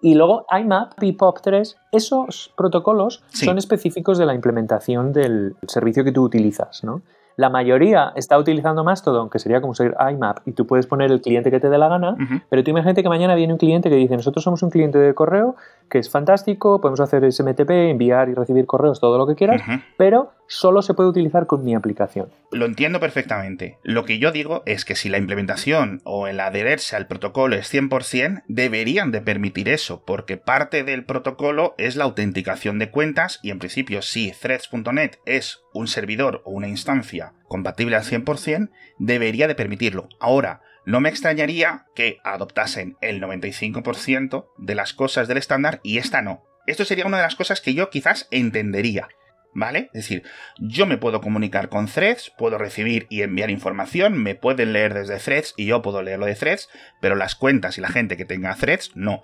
Y 0.00 0.14
luego 0.14 0.46
IMAP 0.50 1.02
y 1.02 1.12
POP3, 1.12 1.76
esos 1.92 2.54
protocolos 2.56 3.22
son 3.28 3.58
específicos 3.58 4.16
de 4.16 4.24
la 4.24 4.34
implementación 4.34 5.12
del 5.12 5.56
servicio 5.66 6.04
que 6.04 6.12
tú 6.12 6.24
utilizas, 6.24 6.82
¿no? 6.82 7.02
La 7.36 7.48
mayoría 7.48 8.12
está 8.16 8.38
utilizando 8.38 8.84
Mastodon, 8.84 9.30
que 9.30 9.38
sería 9.38 9.60
como 9.60 9.74
ser 9.74 9.96
IMAP, 10.12 10.46
y 10.46 10.52
tú 10.52 10.66
puedes 10.66 10.86
poner 10.86 11.10
el 11.10 11.20
cliente 11.20 11.50
que 11.50 11.60
te 11.60 11.70
dé 11.70 11.78
la 11.78 11.88
gana, 11.88 12.16
pero 12.48 12.62
tú 12.62 12.70
imagínate 12.70 13.02
que 13.02 13.08
mañana 13.08 13.34
viene 13.34 13.52
un 13.52 13.58
cliente 13.58 13.88
que 13.88 13.96
dice, 13.96 14.16
nosotros 14.16 14.44
somos 14.44 14.62
un 14.62 14.70
cliente 14.70 14.98
de 14.98 15.14
correo, 15.14 15.56
que 15.88 15.98
es 15.98 16.10
fantástico, 16.10 16.80
podemos 16.80 17.00
hacer 17.00 17.30
SMTP, 17.30 17.70
enviar 17.70 18.28
y 18.28 18.34
recibir 18.34 18.66
correos, 18.66 19.00
todo 19.00 19.16
lo 19.18 19.26
que 19.26 19.34
quieras, 19.34 19.62
pero 19.96 20.32
solo 20.50 20.82
se 20.82 20.94
puede 20.94 21.08
utilizar 21.08 21.46
con 21.46 21.64
mi 21.64 21.74
aplicación. 21.74 22.28
Lo 22.50 22.66
entiendo 22.66 22.98
perfectamente. 22.98 23.78
Lo 23.84 24.04
que 24.04 24.18
yo 24.18 24.32
digo 24.32 24.62
es 24.66 24.84
que 24.84 24.96
si 24.96 25.08
la 25.08 25.16
implementación 25.16 26.02
o 26.04 26.26
el 26.26 26.40
adherirse 26.40 26.96
al 26.96 27.06
protocolo 27.06 27.54
es 27.54 27.72
100%, 27.72 28.42
deberían 28.48 29.12
de 29.12 29.20
permitir 29.22 29.68
eso, 29.68 30.04
porque 30.04 30.36
parte 30.36 30.82
del 30.82 31.04
protocolo 31.04 31.74
es 31.78 31.94
la 31.94 32.04
autenticación 32.04 32.80
de 32.80 32.90
cuentas 32.90 33.38
y 33.44 33.50
en 33.50 33.60
principio 33.60 34.02
si 34.02 34.32
threads.net 34.32 35.18
es 35.24 35.62
un 35.72 35.86
servidor 35.86 36.42
o 36.44 36.50
una 36.50 36.68
instancia 36.68 37.34
compatible 37.44 37.94
al 37.94 38.02
100%, 38.02 38.70
debería 38.98 39.46
de 39.46 39.54
permitirlo. 39.54 40.08
Ahora, 40.18 40.62
no 40.84 41.00
me 41.00 41.10
extrañaría 41.10 41.86
que 41.94 42.18
adoptasen 42.24 42.96
el 43.00 43.22
95% 43.22 44.46
de 44.58 44.74
las 44.74 44.94
cosas 44.94 45.28
del 45.28 45.38
estándar 45.38 45.78
y 45.84 45.98
esta 45.98 46.22
no. 46.22 46.42
Esto 46.66 46.84
sería 46.84 47.06
una 47.06 47.18
de 47.18 47.22
las 47.22 47.36
cosas 47.36 47.60
que 47.60 47.74
yo 47.74 47.90
quizás 47.90 48.26
entendería. 48.32 49.08
¿Vale? 49.52 49.90
Es 49.92 50.04
decir, 50.04 50.22
yo 50.58 50.86
me 50.86 50.96
puedo 50.96 51.20
comunicar 51.20 51.68
con 51.68 51.86
threads, 51.86 52.32
puedo 52.38 52.56
recibir 52.56 53.06
y 53.10 53.22
enviar 53.22 53.50
información, 53.50 54.22
me 54.22 54.36
pueden 54.36 54.72
leer 54.72 54.94
desde 54.94 55.18
threads 55.18 55.54
y 55.56 55.66
yo 55.66 55.82
puedo 55.82 56.02
leerlo 56.02 56.26
de 56.26 56.36
threads, 56.36 56.68
pero 57.00 57.16
las 57.16 57.34
cuentas 57.34 57.76
y 57.76 57.80
la 57.80 57.88
gente 57.88 58.16
que 58.16 58.24
tenga 58.24 58.54
threads, 58.54 58.92
no. 58.94 59.22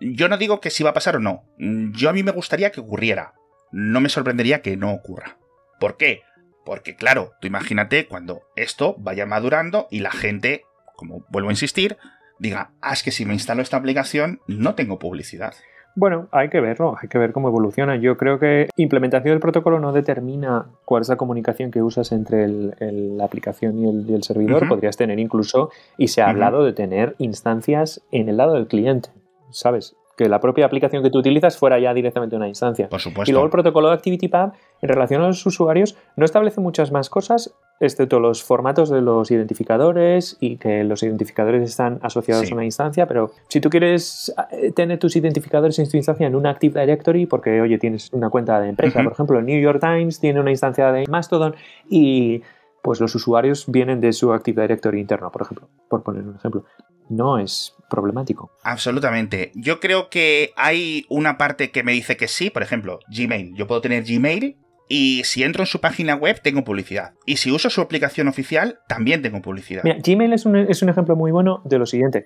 Yo 0.00 0.28
no 0.28 0.38
digo 0.38 0.60
que 0.60 0.70
si 0.70 0.82
va 0.82 0.90
a 0.90 0.94
pasar 0.94 1.16
o 1.16 1.20
no. 1.20 1.44
Yo 1.58 2.08
a 2.08 2.12
mí 2.12 2.22
me 2.22 2.32
gustaría 2.32 2.72
que 2.72 2.80
ocurriera. 2.80 3.34
No 3.70 4.00
me 4.00 4.08
sorprendería 4.08 4.62
que 4.62 4.76
no 4.76 4.92
ocurra. 4.92 5.38
¿Por 5.78 5.96
qué? 5.96 6.22
Porque 6.64 6.96
claro, 6.96 7.32
tú 7.40 7.46
imagínate 7.46 8.06
cuando 8.06 8.42
esto 8.56 8.96
vaya 8.98 9.26
madurando 9.26 9.88
y 9.90 10.00
la 10.00 10.12
gente, 10.12 10.64
como 10.96 11.24
vuelvo 11.28 11.50
a 11.50 11.52
insistir, 11.52 11.98
diga, 12.38 12.72
ah, 12.80 12.92
es 12.92 13.02
que 13.02 13.10
si 13.10 13.24
me 13.24 13.34
instalo 13.34 13.62
esta 13.62 13.76
aplicación 13.76 14.40
no 14.46 14.74
tengo 14.74 14.98
publicidad. 14.98 15.54
Bueno, 15.94 16.28
hay 16.30 16.48
que 16.48 16.60
verlo, 16.60 16.96
hay 17.00 17.08
que 17.08 17.18
ver 17.18 17.32
cómo 17.32 17.48
evoluciona. 17.48 17.96
Yo 17.96 18.16
creo 18.16 18.38
que 18.38 18.68
implementación 18.76 19.32
del 19.32 19.40
protocolo 19.40 19.78
no 19.78 19.92
determina 19.92 20.66
cuál 20.84 21.02
es 21.02 21.08
la 21.08 21.16
comunicación 21.16 21.70
que 21.70 21.82
usas 21.82 22.12
entre 22.12 22.48
la 22.48 23.24
aplicación 23.24 23.78
y 23.78 24.14
el, 24.14 24.22
servidor. 24.22 24.68
Podrías 24.68 24.96
tener 24.96 25.18
incluso, 25.18 25.70
y 25.98 26.08
se 26.08 26.22
ha 26.22 26.30
hablado 26.30 26.64
de 26.64 26.72
tener 26.72 27.14
instancias 27.18 28.02
en 28.10 28.28
el 28.28 28.38
lado 28.38 28.54
del 28.54 28.68
cliente, 28.68 29.10
¿sabes? 29.50 29.94
Que 30.16 30.28
la 30.28 30.40
propia 30.40 30.66
aplicación 30.66 31.02
que 31.02 31.10
tú 31.10 31.18
utilizas 31.18 31.56
fuera 31.56 31.78
ya 31.78 31.94
directamente 31.94 32.36
una 32.36 32.48
instancia. 32.48 32.88
Por 32.88 33.00
supuesto. 33.00 33.30
Y 33.30 33.32
luego 33.32 33.46
el 33.46 33.50
protocolo 33.50 33.88
de 33.88 33.94
ActivityPub, 33.94 34.52
en 34.82 34.88
relación 34.88 35.22
a 35.22 35.28
los 35.28 35.44
usuarios, 35.46 35.96
no 36.16 36.24
establece 36.24 36.60
muchas 36.60 36.92
más 36.92 37.08
cosas, 37.08 37.54
excepto 37.80 38.20
los 38.20 38.42
formatos 38.42 38.90
de 38.90 39.00
los 39.00 39.30
identificadores 39.30 40.36
y 40.40 40.56
que 40.56 40.84
los 40.84 41.02
identificadores 41.02 41.62
están 41.62 41.98
asociados 42.02 42.50
a 42.50 42.54
una 42.54 42.64
instancia, 42.64 43.06
pero 43.06 43.32
si 43.48 43.60
tú 43.60 43.70
quieres 43.70 44.34
eh, 44.52 44.72
tener 44.72 44.98
tus 44.98 45.16
identificadores 45.16 45.78
en 45.78 45.88
tu 45.88 45.96
instancia 45.96 46.26
en 46.26 46.36
una 46.36 46.50
Active 46.50 46.80
Directory, 46.80 47.26
porque, 47.26 47.60
oye, 47.60 47.78
tienes 47.78 48.12
una 48.12 48.30
cuenta 48.30 48.60
de 48.60 48.68
empresa, 48.68 49.02
por 49.02 49.12
ejemplo, 49.12 49.38
el 49.38 49.46
New 49.46 49.60
York 49.60 49.80
Times 49.80 50.20
tiene 50.20 50.40
una 50.40 50.50
instancia 50.50 50.92
de 50.92 51.06
Mastodon 51.08 51.54
y 51.88 52.42
pues 52.82 53.00
los 53.00 53.14
usuarios 53.14 53.64
vienen 53.68 54.00
de 54.00 54.12
su 54.12 54.32
Active 54.32 54.62
Directory 54.62 55.00
interno, 55.00 55.30
por 55.30 55.42
ejemplo, 55.42 55.68
por 55.88 56.02
poner 56.02 56.24
un 56.24 56.34
ejemplo. 56.34 56.64
No 57.08 57.38
es 57.38 57.76
problemático. 57.92 58.50
Absolutamente. 58.62 59.52
Yo 59.54 59.78
creo 59.78 60.08
que 60.08 60.52
hay 60.56 61.04
una 61.08 61.36
parte 61.36 61.70
que 61.70 61.82
me 61.82 61.92
dice 61.92 62.16
que 62.16 62.26
sí, 62.26 62.48
por 62.50 62.62
ejemplo, 62.62 62.98
Gmail. 63.08 63.54
Yo 63.54 63.66
puedo 63.66 63.82
tener 63.82 64.02
Gmail 64.04 64.56
y 64.88 65.22
si 65.24 65.44
entro 65.44 65.62
en 65.62 65.66
su 65.66 65.80
página 65.80 66.14
web 66.14 66.40
tengo 66.42 66.64
publicidad. 66.64 67.12
Y 67.26 67.36
si 67.36 67.50
uso 67.50 67.68
su 67.70 67.80
aplicación 67.82 68.28
oficial, 68.28 68.80
también 68.88 69.22
tengo 69.22 69.42
publicidad. 69.42 69.84
Mira, 69.84 69.98
Gmail 70.02 70.32
es 70.32 70.46
un, 70.46 70.56
es 70.56 70.82
un 70.82 70.88
ejemplo 70.88 71.14
muy 71.16 71.30
bueno 71.30 71.62
de 71.64 71.78
lo 71.78 71.86
siguiente. 71.86 72.24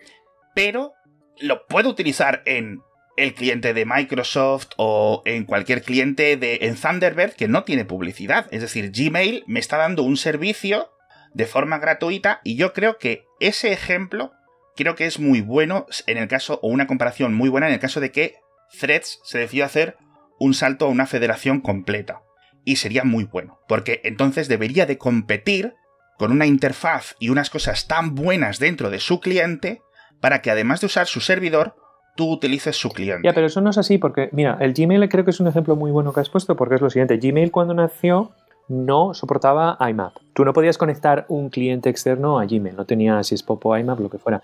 Pero 0.55 0.93
lo 1.41 1.67
puedo 1.67 1.91
utilizar 1.91 2.43
en 2.47 2.81
el 3.17 3.35
cliente 3.35 3.75
de 3.75 3.85
Microsoft 3.87 4.69
o 4.77 5.23
en 5.25 5.45
cualquier 5.45 5.83
cliente 5.83 6.37
de 6.37 6.59
en 6.63 6.77
Thunderbird 6.77 7.33
que 7.33 7.49
no 7.49 7.65
tiene 7.65 7.85
publicidad. 7.85 8.47
Es 8.51 8.61
decir, 8.61 8.93
Gmail 8.93 9.45
me 9.47 9.61
está 9.61 9.77
dando 9.79 10.03
un 10.03 10.17
servicio 10.17 10.91
de 11.35 11.47
forma 11.47 11.79
gratuita 11.79 12.41
y 12.45 12.57
yo 12.57 12.73
creo 12.73 12.99
que 12.99 13.25
ese 13.41 13.73
ejemplo 13.73 14.33
creo 14.77 14.95
que 14.95 15.07
es 15.07 15.19
muy 15.19 15.41
bueno 15.41 15.87
en 16.07 16.19
el 16.19 16.29
caso, 16.29 16.61
o 16.63 16.69
una 16.69 16.87
comparación 16.87 17.35
muy 17.35 17.49
buena 17.49 17.67
en 17.67 17.75
el 17.75 17.81
caso 17.81 18.01
de 18.01 18.13
que 18.13 18.37
Threads 18.79 19.21
se 19.25 19.39
decidió 19.39 19.65
hacer 19.65 19.97
un 20.39 20.55
salto 20.55 20.87
a 20.87 20.91
una 20.91 21.07
federación 21.07 21.61
completa. 21.61 22.23
Y 22.65 22.77
sería 22.77 23.05
muy 23.05 23.25
bueno, 23.25 23.61
porque 23.69 24.01
entonces 24.05 24.49
debería 24.49 24.87
de 24.87 24.99
competir 24.99 25.75
con 26.19 26.33
una 26.33 26.47
interfaz 26.47 27.15
y 27.19 27.29
unas 27.29 27.51
cosas 27.51 27.87
tan 27.87 28.15
buenas 28.15 28.59
dentro 28.59 28.91
de 28.91 29.01
su 29.01 29.21
cliente 29.21 29.83
para 30.21 30.43
que 30.43 30.51
además 30.51 30.81
de 30.81 30.87
usar 30.87 31.07
su 31.07 31.21
servidor, 31.21 31.75
tú 32.17 32.31
utilices 32.33 32.77
su 32.77 32.91
cliente. 32.91 33.29
Ya, 33.29 33.35
pero 33.35 33.47
eso 33.47 33.61
no 33.61 33.71
es 33.71 33.79
así 33.79 33.99
porque, 33.99 34.29
mira, 34.33 34.57
el 34.61 34.73
Gmail 34.73 35.09
creo 35.09 35.25
que 35.25 35.31
es 35.31 35.41
un 35.41 35.47
ejemplo 35.47 35.77
muy 35.77 35.91
bueno 35.91 36.13
que 36.13 36.21
has 36.21 36.31
puesto 36.31 36.57
porque 36.57 36.77
es 36.77 36.81
lo 36.81 36.91
siguiente. 36.91 37.19
Gmail 37.19 37.53
cuando 37.53 37.75
nació 37.75 38.33
no 38.69 39.15
soportaba 39.15 39.77
IMAP. 39.79 40.15
Tú 40.33 40.45
no 40.45 40.53
podías 40.53 40.79
conectar 40.79 41.25
un 41.29 41.51
cliente 41.51 41.89
externo 41.89 42.41
a 42.41 42.47
Gmail, 42.47 42.75
no 42.77 42.85
tenía 42.85 43.23
si 43.23 43.35
es 43.35 43.43
Popo 43.43 43.77
IMAP, 43.77 44.01
lo 44.01 44.11
que 44.11 44.19
fuera. 44.19 44.43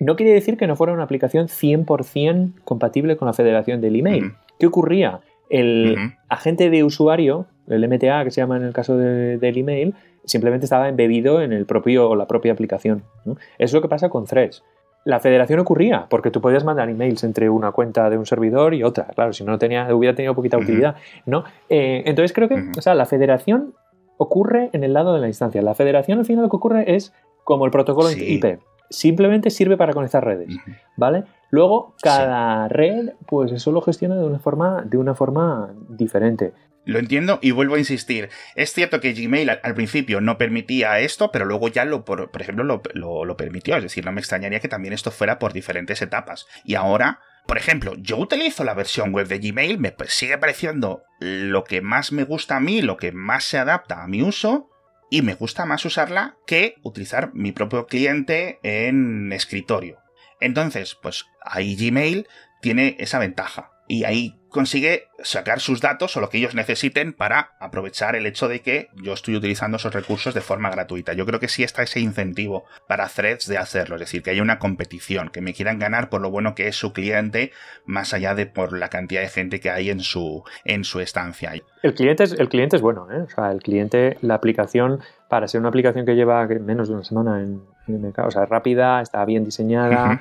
No 0.00 0.16
quiere 0.16 0.32
decir 0.32 0.56
que 0.56 0.66
no 0.66 0.76
fuera 0.76 0.92
una 0.92 1.02
aplicación 1.02 1.48
100% 1.48 2.52
compatible 2.64 3.16
con 3.16 3.26
la 3.26 3.32
federación 3.32 3.80
del 3.80 3.96
email. 3.96 4.32
¿Qué 4.58 4.66
ocurría? 4.66 5.20
El 5.50 6.14
agente 6.28 6.70
de 6.70 6.84
usuario, 6.84 7.46
el 7.68 7.86
MTA 7.86 8.24
que 8.24 8.30
se 8.30 8.40
llama 8.40 8.56
en 8.56 8.62
el 8.62 8.72
caso 8.72 8.96
del 8.96 9.58
email, 9.58 9.94
simplemente 10.24 10.64
estaba 10.64 10.88
embebido 10.88 11.42
en 11.42 11.52
el 11.52 11.66
propio, 11.66 12.14
la 12.14 12.26
propia 12.26 12.52
aplicación. 12.52 13.02
Eso 13.26 13.36
es 13.58 13.72
lo 13.72 13.82
que 13.82 13.88
pasa 13.88 14.08
con 14.08 14.24
Threads 14.24 14.62
la 15.04 15.20
federación 15.20 15.58
ocurría, 15.58 16.06
porque 16.08 16.30
tú 16.30 16.40
podías 16.40 16.64
mandar 16.64 16.88
emails 16.88 17.24
entre 17.24 17.50
una 17.50 17.72
cuenta 17.72 18.08
de 18.08 18.18
un 18.18 18.26
servidor 18.26 18.74
y 18.74 18.84
otra. 18.84 19.06
Claro, 19.14 19.32
si 19.32 19.44
no 19.44 19.58
tenía, 19.58 19.92
hubiera 19.94 20.14
tenido 20.14 20.34
poquita 20.34 20.58
utilidad, 20.58 20.96
¿no? 21.26 21.44
Eh, 21.68 22.02
entonces 22.06 22.32
creo 22.32 22.48
que, 22.48 22.70
o 22.76 22.82
sea, 22.82 22.94
la 22.94 23.06
federación 23.06 23.74
ocurre 24.16 24.70
en 24.72 24.84
el 24.84 24.92
lado 24.92 25.14
de 25.14 25.20
la 25.20 25.26
instancia. 25.26 25.60
La 25.62 25.74
federación 25.74 26.20
al 26.20 26.24
final 26.24 26.44
lo 26.44 26.50
que 26.50 26.56
ocurre 26.56 26.94
es 26.94 27.12
como 27.42 27.64
el 27.64 27.72
protocolo 27.72 28.10
IP. 28.12 28.60
Simplemente 28.92 29.50
sirve 29.50 29.76
para 29.76 29.92
conectar 29.92 30.24
redes, 30.24 30.54
¿vale? 30.96 31.24
Luego, 31.50 31.94
cada 32.02 32.68
red, 32.68 33.14
pues 33.26 33.52
eso 33.52 33.72
lo 33.72 33.80
gestiona 33.80 34.16
de 34.16 34.24
una 34.24 34.38
forma, 34.38 34.82
de 34.82 34.98
una 34.98 35.14
forma 35.14 35.74
diferente. 35.88 36.52
Lo 36.84 36.98
entiendo 36.98 37.38
y 37.40 37.52
vuelvo 37.52 37.76
a 37.76 37.78
insistir. 37.78 38.28
Es 38.56 38.72
cierto 38.72 39.00
que 39.00 39.12
Gmail 39.12 39.48
al, 39.50 39.74
principio 39.74 40.20
no 40.20 40.36
permitía 40.36 40.98
esto, 40.98 41.30
pero 41.30 41.44
luego 41.44 41.68
ya 41.68 41.84
lo, 41.84 42.04
por, 42.04 42.30
ejemplo, 42.40 42.64
lo, 42.64 43.36
permitió. 43.36 43.76
Es 43.76 43.84
decir, 43.84 44.04
no 44.04 44.12
me 44.12 44.20
extrañaría 44.20 44.60
que 44.60 44.68
también 44.68 44.92
esto 44.92 45.10
fuera 45.10 45.38
por 45.38 45.52
diferentes 45.52 46.02
etapas. 46.02 46.46
Y 46.64 46.74
ahora, 46.74 47.20
por 47.46 47.56
ejemplo, 47.56 47.94
yo 47.98 48.16
utilizo 48.16 48.64
la 48.64 48.74
versión 48.74 49.12
web 49.12 49.28
de 49.28 49.38
Gmail, 49.38 49.78
me 49.78 49.94
sigue 50.08 50.38
pareciendo 50.38 51.04
lo 51.20 51.62
que 51.64 51.82
más 51.82 52.10
me 52.10 52.24
gusta 52.24 52.56
a 52.56 52.60
mí, 52.60 52.82
lo 52.82 52.96
que 52.96 53.12
más 53.12 53.44
se 53.44 53.58
adapta 53.58 54.02
a 54.02 54.08
mi 54.08 54.22
uso, 54.22 54.68
y 55.12 55.20
me 55.20 55.34
gusta 55.34 55.66
más 55.66 55.84
usarla 55.84 56.38
que 56.46 56.76
utilizar 56.82 57.34
mi 57.34 57.52
propio 57.52 57.86
cliente 57.86 58.58
en 58.62 59.30
escritorio. 59.30 59.98
Entonces, 60.40 60.96
pues 61.02 61.26
ahí 61.44 61.76
Gmail 61.76 62.26
tiene 62.62 62.96
esa 62.98 63.18
ventaja. 63.18 63.72
Y 63.86 64.04
ahí 64.04 64.40
consigue 64.52 65.08
sacar 65.22 65.60
sus 65.60 65.80
datos 65.80 66.16
o 66.16 66.20
lo 66.20 66.28
que 66.28 66.38
ellos 66.38 66.54
necesiten 66.54 67.12
para 67.12 67.52
aprovechar 67.58 68.14
el 68.14 68.26
hecho 68.26 68.48
de 68.48 68.60
que 68.60 68.88
yo 69.02 69.14
estoy 69.14 69.34
utilizando 69.34 69.78
esos 69.78 69.94
recursos 69.94 70.34
de 70.34 70.40
forma 70.40 70.70
gratuita. 70.70 71.14
Yo 71.14 71.26
creo 71.26 71.40
que 71.40 71.48
sí 71.48 71.62
está 71.64 71.82
ese 71.82 72.00
incentivo 72.00 72.64
para 72.86 73.08
threads 73.08 73.46
de 73.48 73.58
hacerlo, 73.58 73.96
es 73.96 74.00
decir, 74.00 74.22
que 74.22 74.30
haya 74.30 74.42
una 74.42 74.58
competición, 74.58 75.30
que 75.30 75.40
me 75.40 75.54
quieran 75.54 75.78
ganar 75.78 76.10
por 76.10 76.20
lo 76.20 76.30
bueno 76.30 76.54
que 76.54 76.68
es 76.68 76.76
su 76.76 76.92
cliente, 76.92 77.50
más 77.84 78.14
allá 78.14 78.34
de 78.34 78.46
por 78.46 78.78
la 78.78 78.88
cantidad 78.88 79.22
de 79.22 79.28
gente 79.28 79.58
que 79.58 79.70
hay 79.70 79.90
en 79.90 80.00
su, 80.00 80.44
en 80.64 80.84
su 80.84 81.00
estancia. 81.00 81.52
El 81.82 81.94
cliente 81.94 82.24
es, 82.24 82.32
el 82.32 82.48
cliente 82.48 82.76
es 82.76 82.82
bueno, 82.82 83.08
¿eh? 83.10 83.22
o 83.22 83.28
sea, 83.28 83.50
el 83.50 83.62
cliente, 83.62 84.18
la 84.20 84.34
aplicación, 84.34 85.00
para 85.28 85.48
ser 85.48 85.60
una 85.60 85.70
aplicación 85.70 86.04
que 86.04 86.14
lleva 86.14 86.46
menos 86.46 86.88
de 86.88 86.94
una 86.94 87.04
semana 87.04 87.40
en, 87.40 87.62
el 87.88 87.98
mercado, 87.98 88.28
o 88.28 88.30
sea, 88.30 88.46
rápida, 88.46 89.00
está 89.00 89.24
bien 89.24 89.44
diseñada, 89.44 90.20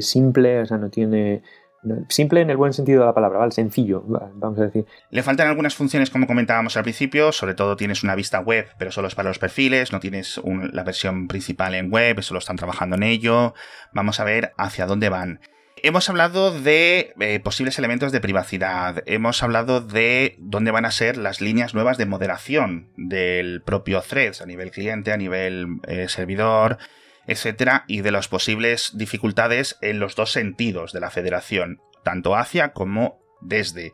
simple, 0.00 0.60
o 0.60 0.66
sea, 0.66 0.76
no 0.76 0.90
tiene 0.90 1.42
Simple 2.08 2.42
en 2.42 2.50
el 2.50 2.56
buen 2.56 2.72
sentido 2.72 3.00
de 3.00 3.06
la 3.06 3.14
palabra, 3.14 3.38
¿vale? 3.38 3.52
Sencillo, 3.52 4.04
vamos 4.34 4.58
a 4.58 4.64
decir. 4.64 4.84
Le 5.10 5.22
faltan 5.22 5.48
algunas 5.48 5.74
funciones, 5.74 6.10
como 6.10 6.26
comentábamos 6.26 6.76
al 6.76 6.82
principio, 6.82 7.32
sobre 7.32 7.54
todo 7.54 7.76
tienes 7.76 8.02
una 8.02 8.14
vista 8.14 8.40
web, 8.40 8.66
pero 8.78 8.90
solo 8.90 9.08
es 9.08 9.14
para 9.14 9.30
los 9.30 9.38
perfiles, 9.38 9.90
no 9.90 10.00
tienes 10.00 10.40
la 10.72 10.82
versión 10.84 11.26
principal 11.26 11.74
en 11.74 11.90
web, 11.90 12.20
solo 12.22 12.38
están 12.38 12.56
trabajando 12.56 12.96
en 12.96 13.04
ello. 13.04 13.54
Vamos 13.92 14.20
a 14.20 14.24
ver 14.24 14.52
hacia 14.58 14.86
dónde 14.86 15.08
van. 15.08 15.40
Hemos 15.82 16.10
hablado 16.10 16.50
de 16.50 17.14
eh, 17.18 17.40
posibles 17.40 17.78
elementos 17.78 18.12
de 18.12 18.20
privacidad, 18.20 19.02
hemos 19.06 19.42
hablado 19.42 19.80
de 19.80 20.36
dónde 20.38 20.72
van 20.72 20.84
a 20.84 20.90
ser 20.90 21.16
las 21.16 21.40
líneas 21.40 21.72
nuevas 21.72 21.96
de 21.96 22.04
moderación 22.04 22.90
del 22.98 23.62
propio 23.62 24.02
Threads 24.02 24.42
a 24.42 24.46
nivel 24.46 24.70
cliente, 24.72 25.10
a 25.12 25.16
nivel 25.16 25.80
eh, 25.88 26.08
servidor, 26.08 26.76
etcétera, 27.26 27.84
y 27.86 28.00
de 28.00 28.10
las 28.10 28.28
posibles 28.28 28.92
dificultades 28.94 29.78
en 29.80 30.00
los 30.00 30.16
dos 30.16 30.32
sentidos 30.32 30.92
de 30.92 31.00
la 31.00 31.10
federación, 31.10 31.80
tanto 32.02 32.36
hacia 32.36 32.72
como 32.72 33.20
desde. 33.40 33.92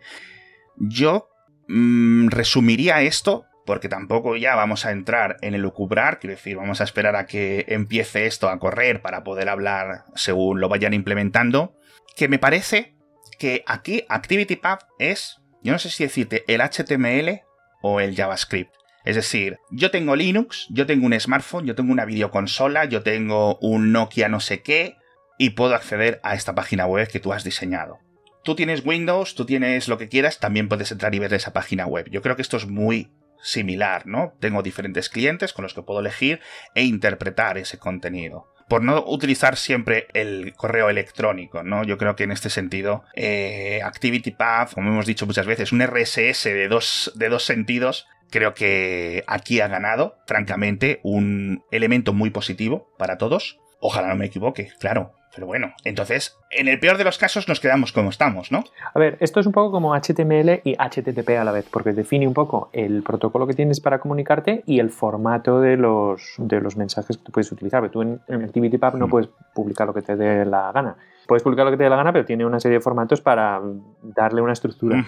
Yo 0.76 1.28
mm, 1.68 2.28
resumiría 2.28 3.02
esto 3.02 3.46
porque 3.66 3.88
tampoco 3.88 4.36
ya 4.36 4.54
vamos 4.54 4.86
a 4.86 4.92
entrar 4.92 5.36
en 5.42 5.54
el 5.54 5.60
lucubrar, 5.60 6.20
quiero 6.20 6.36
decir, 6.36 6.56
vamos 6.56 6.80
a 6.80 6.84
esperar 6.84 7.16
a 7.16 7.26
que 7.26 7.64
empiece 7.68 8.26
esto 8.26 8.48
a 8.48 8.58
correr 8.58 9.02
para 9.02 9.24
poder 9.24 9.48
hablar 9.48 10.04
según 10.14 10.60
lo 10.60 10.68
vayan 10.68 10.94
implementando, 10.94 11.76
que 12.14 12.28
me 12.28 12.38
parece 12.38 12.96
que 13.38 13.64
aquí 13.66 14.04
ActivityPub 14.08 14.78
es, 14.98 15.38
yo 15.62 15.72
no 15.72 15.78
sé 15.78 15.90
si 15.90 16.04
decirte 16.04 16.44
el 16.46 16.60
HTML 16.60 17.42
o 17.82 18.00
el 18.00 18.14
JavaScript. 18.14 18.72
Es 19.06 19.14
decir, 19.14 19.60
yo 19.70 19.92
tengo 19.92 20.16
Linux, 20.16 20.66
yo 20.68 20.84
tengo 20.84 21.06
un 21.06 21.18
smartphone, 21.18 21.64
yo 21.64 21.76
tengo 21.76 21.92
una 21.92 22.04
videoconsola, 22.04 22.86
yo 22.86 23.04
tengo 23.04 23.56
un 23.60 23.92
Nokia 23.92 24.28
no 24.28 24.40
sé 24.40 24.62
qué, 24.62 24.96
y 25.38 25.50
puedo 25.50 25.76
acceder 25.76 26.18
a 26.24 26.34
esta 26.34 26.56
página 26.56 26.86
web 26.86 27.08
que 27.08 27.20
tú 27.20 27.32
has 27.32 27.44
diseñado. 27.44 28.00
Tú 28.42 28.56
tienes 28.56 28.84
Windows, 28.84 29.36
tú 29.36 29.46
tienes 29.46 29.86
lo 29.86 29.96
que 29.96 30.08
quieras, 30.08 30.40
también 30.40 30.68
puedes 30.68 30.90
entrar 30.90 31.14
y 31.14 31.20
ver 31.20 31.32
esa 31.34 31.52
página 31.52 31.86
web. 31.86 32.08
Yo 32.10 32.20
creo 32.20 32.34
que 32.34 32.42
esto 32.42 32.56
es 32.56 32.66
muy 32.66 33.12
similar, 33.40 34.08
¿no? 34.08 34.34
Tengo 34.40 34.64
diferentes 34.64 35.08
clientes 35.08 35.52
con 35.52 35.62
los 35.62 35.72
que 35.72 35.82
puedo 35.82 36.00
elegir 36.00 36.40
e 36.74 36.82
interpretar 36.82 37.58
ese 37.58 37.78
contenido 37.78 38.48
por 38.68 38.82
no 38.82 39.04
utilizar 39.06 39.56
siempre 39.56 40.08
el 40.12 40.54
correo 40.54 40.90
electrónico, 40.90 41.62
¿no? 41.62 41.84
Yo 41.84 41.98
creo 41.98 42.16
que 42.16 42.24
en 42.24 42.32
este 42.32 42.50
sentido, 42.50 43.04
eh, 43.14 43.80
ActivityPath, 43.84 44.74
como 44.74 44.90
hemos 44.90 45.06
dicho 45.06 45.26
muchas 45.26 45.46
veces, 45.46 45.72
un 45.72 45.82
RSS 45.82 46.44
de 46.44 46.68
dos, 46.68 47.12
de 47.14 47.28
dos 47.28 47.44
sentidos, 47.44 48.06
Creo 48.30 48.54
que 48.54 49.24
aquí 49.26 49.60
ha 49.60 49.68
ganado, 49.68 50.16
francamente, 50.26 51.00
un 51.02 51.62
elemento 51.70 52.12
muy 52.12 52.30
positivo 52.30 52.88
para 52.98 53.18
todos. 53.18 53.58
Ojalá 53.80 54.08
no 54.08 54.16
me 54.16 54.26
equivoque, 54.26 54.70
claro. 54.80 55.12
Pero 55.36 55.46
bueno, 55.46 55.74
entonces, 55.84 56.34
en 56.50 56.66
el 56.66 56.80
peor 56.80 56.96
de 56.96 57.04
los 57.04 57.18
casos 57.18 57.46
nos 57.46 57.60
quedamos 57.60 57.92
como 57.92 58.08
estamos, 58.08 58.50
¿no? 58.50 58.64
A 58.94 58.98
ver, 58.98 59.18
esto 59.20 59.38
es 59.38 59.44
un 59.44 59.52
poco 59.52 59.70
como 59.70 59.94
HTML 59.94 60.62
y 60.64 60.74
HTTP 60.76 61.28
a 61.38 61.44
la 61.44 61.52
vez, 61.52 61.68
porque 61.70 61.92
define 61.92 62.26
un 62.26 62.32
poco 62.32 62.70
el 62.72 63.02
protocolo 63.02 63.46
que 63.46 63.52
tienes 63.52 63.80
para 63.80 63.98
comunicarte 63.98 64.62
y 64.64 64.80
el 64.80 64.88
formato 64.88 65.60
de 65.60 65.76
los, 65.76 66.36
de 66.38 66.58
los 66.62 66.78
mensajes 66.78 67.18
que 67.18 67.24
tú 67.24 67.32
puedes 67.32 67.52
utilizar. 67.52 67.86
Tú 67.90 68.00
en, 68.00 68.20
ActivityPub 68.28 68.94
no 68.94 69.08
mm. 69.08 69.10
puedes 69.10 69.28
publicar 69.54 69.86
lo 69.86 69.92
que 69.92 70.00
te 70.00 70.16
dé 70.16 70.46
la 70.46 70.72
gana. 70.72 70.96
Puedes 71.26 71.42
publicar 71.42 71.66
lo 71.66 71.70
que 71.70 71.76
te 71.76 71.84
dé 71.84 71.90
la 71.90 71.96
gana, 71.96 72.14
pero 72.14 72.24
tiene 72.24 72.46
una 72.46 72.58
serie 72.58 72.78
de 72.78 72.82
formatos 72.82 73.20
para 73.20 73.60
darle 74.02 74.40
una 74.40 74.54
estructura. 74.54 75.04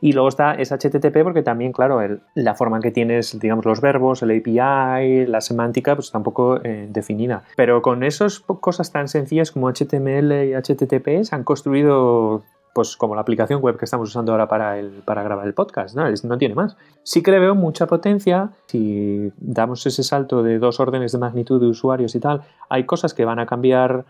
Y 0.00 0.12
luego 0.12 0.28
está 0.28 0.54
es 0.54 0.70
HTTP 0.70 1.22
porque 1.22 1.42
también, 1.42 1.72
claro, 1.72 2.00
la 2.34 2.54
forma 2.54 2.76
en 2.76 2.82
que 2.82 2.90
tienes, 2.90 3.38
digamos, 3.38 3.64
los 3.64 3.80
verbos, 3.80 4.22
el 4.22 4.30
API, 4.30 5.26
la 5.26 5.40
semántica, 5.40 5.94
pues 5.94 6.10
tampoco 6.10 6.60
eh, 6.62 6.88
definida. 6.90 7.42
Pero 7.56 7.82
con 7.82 8.02
esas 8.02 8.40
cosas 8.40 8.92
tan 8.92 9.08
sencillas 9.08 9.50
como 9.50 9.70
HTML 9.70 10.32
y 10.44 10.54
HTTP 10.54 11.24
se 11.24 11.34
han 11.34 11.44
construido 11.44 12.42
pues 12.74 12.96
como 12.96 13.14
la 13.14 13.20
aplicación 13.20 13.62
web 13.62 13.78
que 13.78 13.84
estamos 13.84 14.08
usando 14.08 14.32
ahora 14.32 14.48
para, 14.48 14.78
el, 14.78 15.02
para 15.04 15.22
grabar 15.22 15.46
el 15.46 15.54
podcast, 15.54 15.96
¿no? 15.96 16.04
no 16.24 16.38
tiene 16.38 16.56
más. 16.56 16.76
Sí 17.04 17.22
que 17.22 17.30
le 17.30 17.38
veo 17.38 17.54
mucha 17.54 17.86
potencia, 17.86 18.50
si 18.66 19.32
damos 19.38 19.86
ese 19.86 20.02
salto 20.02 20.42
de 20.42 20.58
dos 20.58 20.80
órdenes 20.80 21.12
de 21.12 21.18
magnitud 21.18 21.60
de 21.60 21.68
usuarios 21.68 22.14
y 22.16 22.20
tal, 22.20 22.42
hay 22.68 22.84
cosas 22.84 23.14
que 23.14 23.24
van 23.24 23.38
a 23.38 23.46
cambiar 23.46 24.04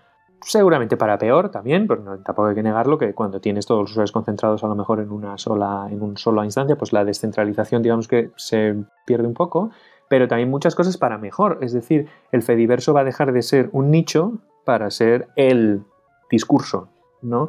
seguramente 0.44 0.96
para 0.96 1.18
peor 1.18 1.50
también, 1.50 1.86
pero 1.86 2.02
no, 2.02 2.18
tampoco 2.18 2.48
hay 2.48 2.54
que 2.54 2.62
negarlo 2.62 2.98
que 2.98 3.14
cuando 3.14 3.40
tienes 3.40 3.66
todos 3.66 3.82
los 3.82 3.90
usuarios 3.90 4.12
concentrados 4.12 4.62
a 4.64 4.68
lo 4.68 4.74
mejor 4.74 5.00
en 5.00 5.10
una 5.10 5.38
sola, 5.38 5.88
en 5.90 6.02
una 6.02 6.16
sola 6.16 6.44
instancia, 6.44 6.76
pues 6.76 6.92
la 6.92 7.04
descentralización 7.04 7.82
digamos 7.82 8.08
que 8.08 8.30
se 8.36 8.76
pierde 9.06 9.26
un 9.26 9.34
poco, 9.34 9.70
pero 10.08 10.28
también 10.28 10.50
muchas 10.50 10.74
cosas 10.74 10.96
para 10.96 11.18
mejor, 11.18 11.58
es 11.62 11.72
decir, 11.72 12.08
el 12.30 12.42
Fediverso 12.42 12.92
va 12.92 13.00
a 13.00 13.04
dejar 13.04 13.32
de 13.32 13.42
ser 13.42 13.70
un 13.72 13.90
nicho 13.90 14.38
para 14.64 14.90
ser 14.90 15.28
el 15.36 15.82
discurso, 16.30 16.88
¿no? 17.22 17.48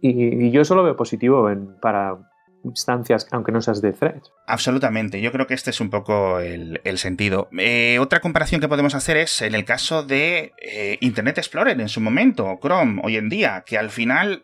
Y, 0.00 0.50
yo 0.50 0.62
eso 0.62 0.74
lo 0.74 0.82
veo 0.82 0.96
positivo 0.96 1.48
en, 1.48 1.76
para 1.80 2.31
instancias, 2.64 3.26
aunque 3.30 3.52
no 3.52 3.60
seas 3.60 3.80
de 3.82 3.92
thread. 3.92 4.22
Absolutamente, 4.46 5.20
yo 5.20 5.32
creo 5.32 5.46
que 5.46 5.54
este 5.54 5.70
es 5.70 5.80
un 5.80 5.90
poco 5.90 6.40
el, 6.40 6.80
sentido. 6.98 7.48
Eh, 7.58 7.98
otra 8.00 8.20
comparación 8.20 8.60
que 8.60 8.68
podemos 8.68 8.94
hacer 8.94 9.16
es 9.16 9.42
en 9.42 9.54
el 9.54 9.64
caso 9.64 10.02
de 10.02 10.52
eh, 10.58 10.98
Internet 11.00 11.38
Explorer 11.38 11.80
en 11.80 11.88
su 11.88 12.00
momento, 12.00 12.58
Chrome 12.60 13.00
hoy 13.04 13.16
en 13.16 13.28
día, 13.28 13.64
que 13.66 13.78
al 13.78 13.90
final, 13.90 14.42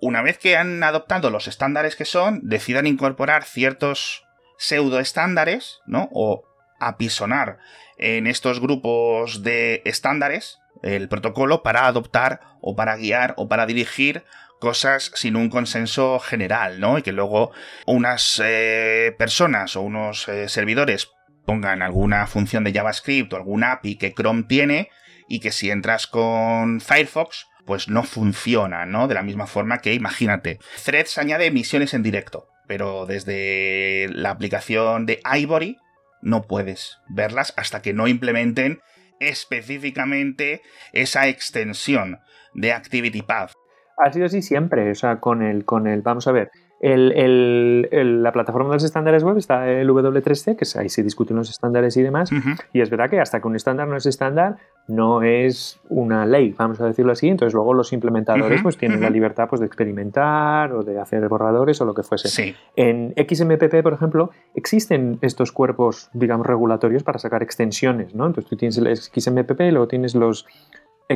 una 0.00 0.22
vez 0.22 0.38
que 0.38 0.56
han 0.56 0.82
adoptado 0.82 1.30
los 1.30 1.48
estándares 1.48 1.96
que 1.96 2.04
son, 2.04 2.40
decidan 2.42 2.86
incorporar 2.86 3.44
ciertos 3.44 4.24
pseudo 4.58 5.00
estándares, 5.00 5.80
¿no? 5.86 6.08
O 6.12 6.44
apisonar 6.78 7.58
en 7.98 8.26
estos 8.26 8.60
grupos 8.60 9.42
de 9.42 9.82
estándares 9.84 10.58
el 10.82 11.08
protocolo 11.08 11.62
para 11.62 11.86
adoptar 11.86 12.40
o 12.60 12.74
para 12.74 12.96
guiar 12.96 13.34
o 13.36 13.48
para 13.48 13.66
dirigir 13.66 14.24
cosas 14.62 15.10
sin 15.16 15.34
un 15.34 15.50
consenso 15.50 16.20
general, 16.20 16.78
¿no? 16.78 16.96
Y 16.96 17.02
que 17.02 17.10
luego 17.10 17.50
unas 17.84 18.40
eh, 18.44 19.12
personas 19.18 19.74
o 19.74 19.80
unos 19.80 20.28
eh, 20.28 20.48
servidores 20.48 21.10
pongan 21.44 21.82
alguna 21.82 22.28
función 22.28 22.62
de 22.62 22.72
JavaScript 22.72 23.32
o 23.32 23.36
algún 23.36 23.64
API 23.64 23.96
que 23.96 24.14
Chrome 24.14 24.44
tiene 24.44 24.88
y 25.28 25.40
que 25.40 25.50
si 25.50 25.72
entras 25.72 26.06
con 26.06 26.80
Firefox 26.80 27.48
pues 27.66 27.88
no 27.88 28.04
funciona, 28.04 28.86
¿no? 28.86 29.08
De 29.08 29.14
la 29.14 29.24
misma 29.24 29.48
forma 29.48 29.78
que, 29.78 29.94
imagínate, 29.94 30.60
Threads 30.84 31.18
añade 31.18 31.46
emisiones 31.46 31.92
en 31.92 32.04
directo, 32.04 32.46
pero 32.68 33.04
desde 33.04 34.06
la 34.10 34.30
aplicación 34.30 35.06
de 35.06 35.20
Ivory 35.24 35.76
no 36.20 36.42
puedes 36.42 36.98
verlas 37.08 37.52
hasta 37.56 37.82
que 37.82 37.94
no 37.94 38.06
implementen 38.06 38.80
específicamente 39.18 40.62
esa 40.92 41.26
extensión 41.26 42.20
de 42.54 42.72
ActivityPath 42.72 43.54
ha 43.96 44.12
sido 44.12 44.26
así 44.26 44.42
siempre, 44.42 44.90
o 44.90 44.94
sea, 44.94 45.20
con 45.20 45.42
el, 45.42 45.64
con 45.64 45.86
el 45.86 46.02
vamos 46.02 46.26
a 46.26 46.32
ver, 46.32 46.50
el, 46.82 48.22
la 48.22 48.32
plataforma 48.32 48.70
de 48.70 48.74
los 48.74 48.84
estándares 48.84 49.22
web 49.22 49.38
está 49.38 49.70
el 49.70 49.88
W3C, 49.88 50.56
que 50.56 50.78
ahí 50.78 50.88
se 50.88 51.04
discuten 51.04 51.36
los 51.36 51.48
estándares 51.48 51.96
y 51.96 52.02
demás, 52.02 52.30
y 52.72 52.80
es 52.80 52.90
verdad 52.90 53.08
que 53.08 53.20
hasta 53.20 53.40
que 53.40 53.46
un 53.46 53.54
estándar 53.54 53.86
no 53.86 53.96
es 53.96 54.06
estándar, 54.06 54.56
no 54.88 55.22
es 55.22 55.80
una 55.88 56.26
ley, 56.26 56.52
vamos 56.58 56.80
a 56.80 56.86
decirlo 56.86 57.12
así, 57.12 57.28
entonces 57.28 57.54
luego 57.54 57.72
los 57.72 57.92
implementadores 57.92 58.62
pues 58.62 58.76
tienen 58.76 59.00
la 59.00 59.10
libertad 59.10 59.46
pues, 59.48 59.60
de 59.60 59.66
experimentar 59.66 60.72
o 60.72 60.82
de 60.82 60.98
hacer 60.98 61.26
borradores 61.28 61.80
o 61.80 61.84
lo 61.84 61.94
que 61.94 62.02
fuese. 62.02 62.56
En 62.74 63.14
XMPP, 63.16 63.80
por 63.82 63.92
ejemplo, 63.92 64.30
existen 64.56 65.18
estos 65.22 65.52
cuerpos, 65.52 66.10
digamos, 66.12 66.46
regulatorios 66.46 67.04
para 67.04 67.20
sacar 67.20 67.44
extensiones, 67.44 68.14
¿no? 68.14 68.26
Entonces 68.26 68.50
tú 68.50 68.56
tienes 68.56 68.76
el 68.78 68.96
XMPP 68.96 69.60
y 69.60 69.70
luego 69.70 69.86
tienes 69.86 70.16
los 70.16 70.46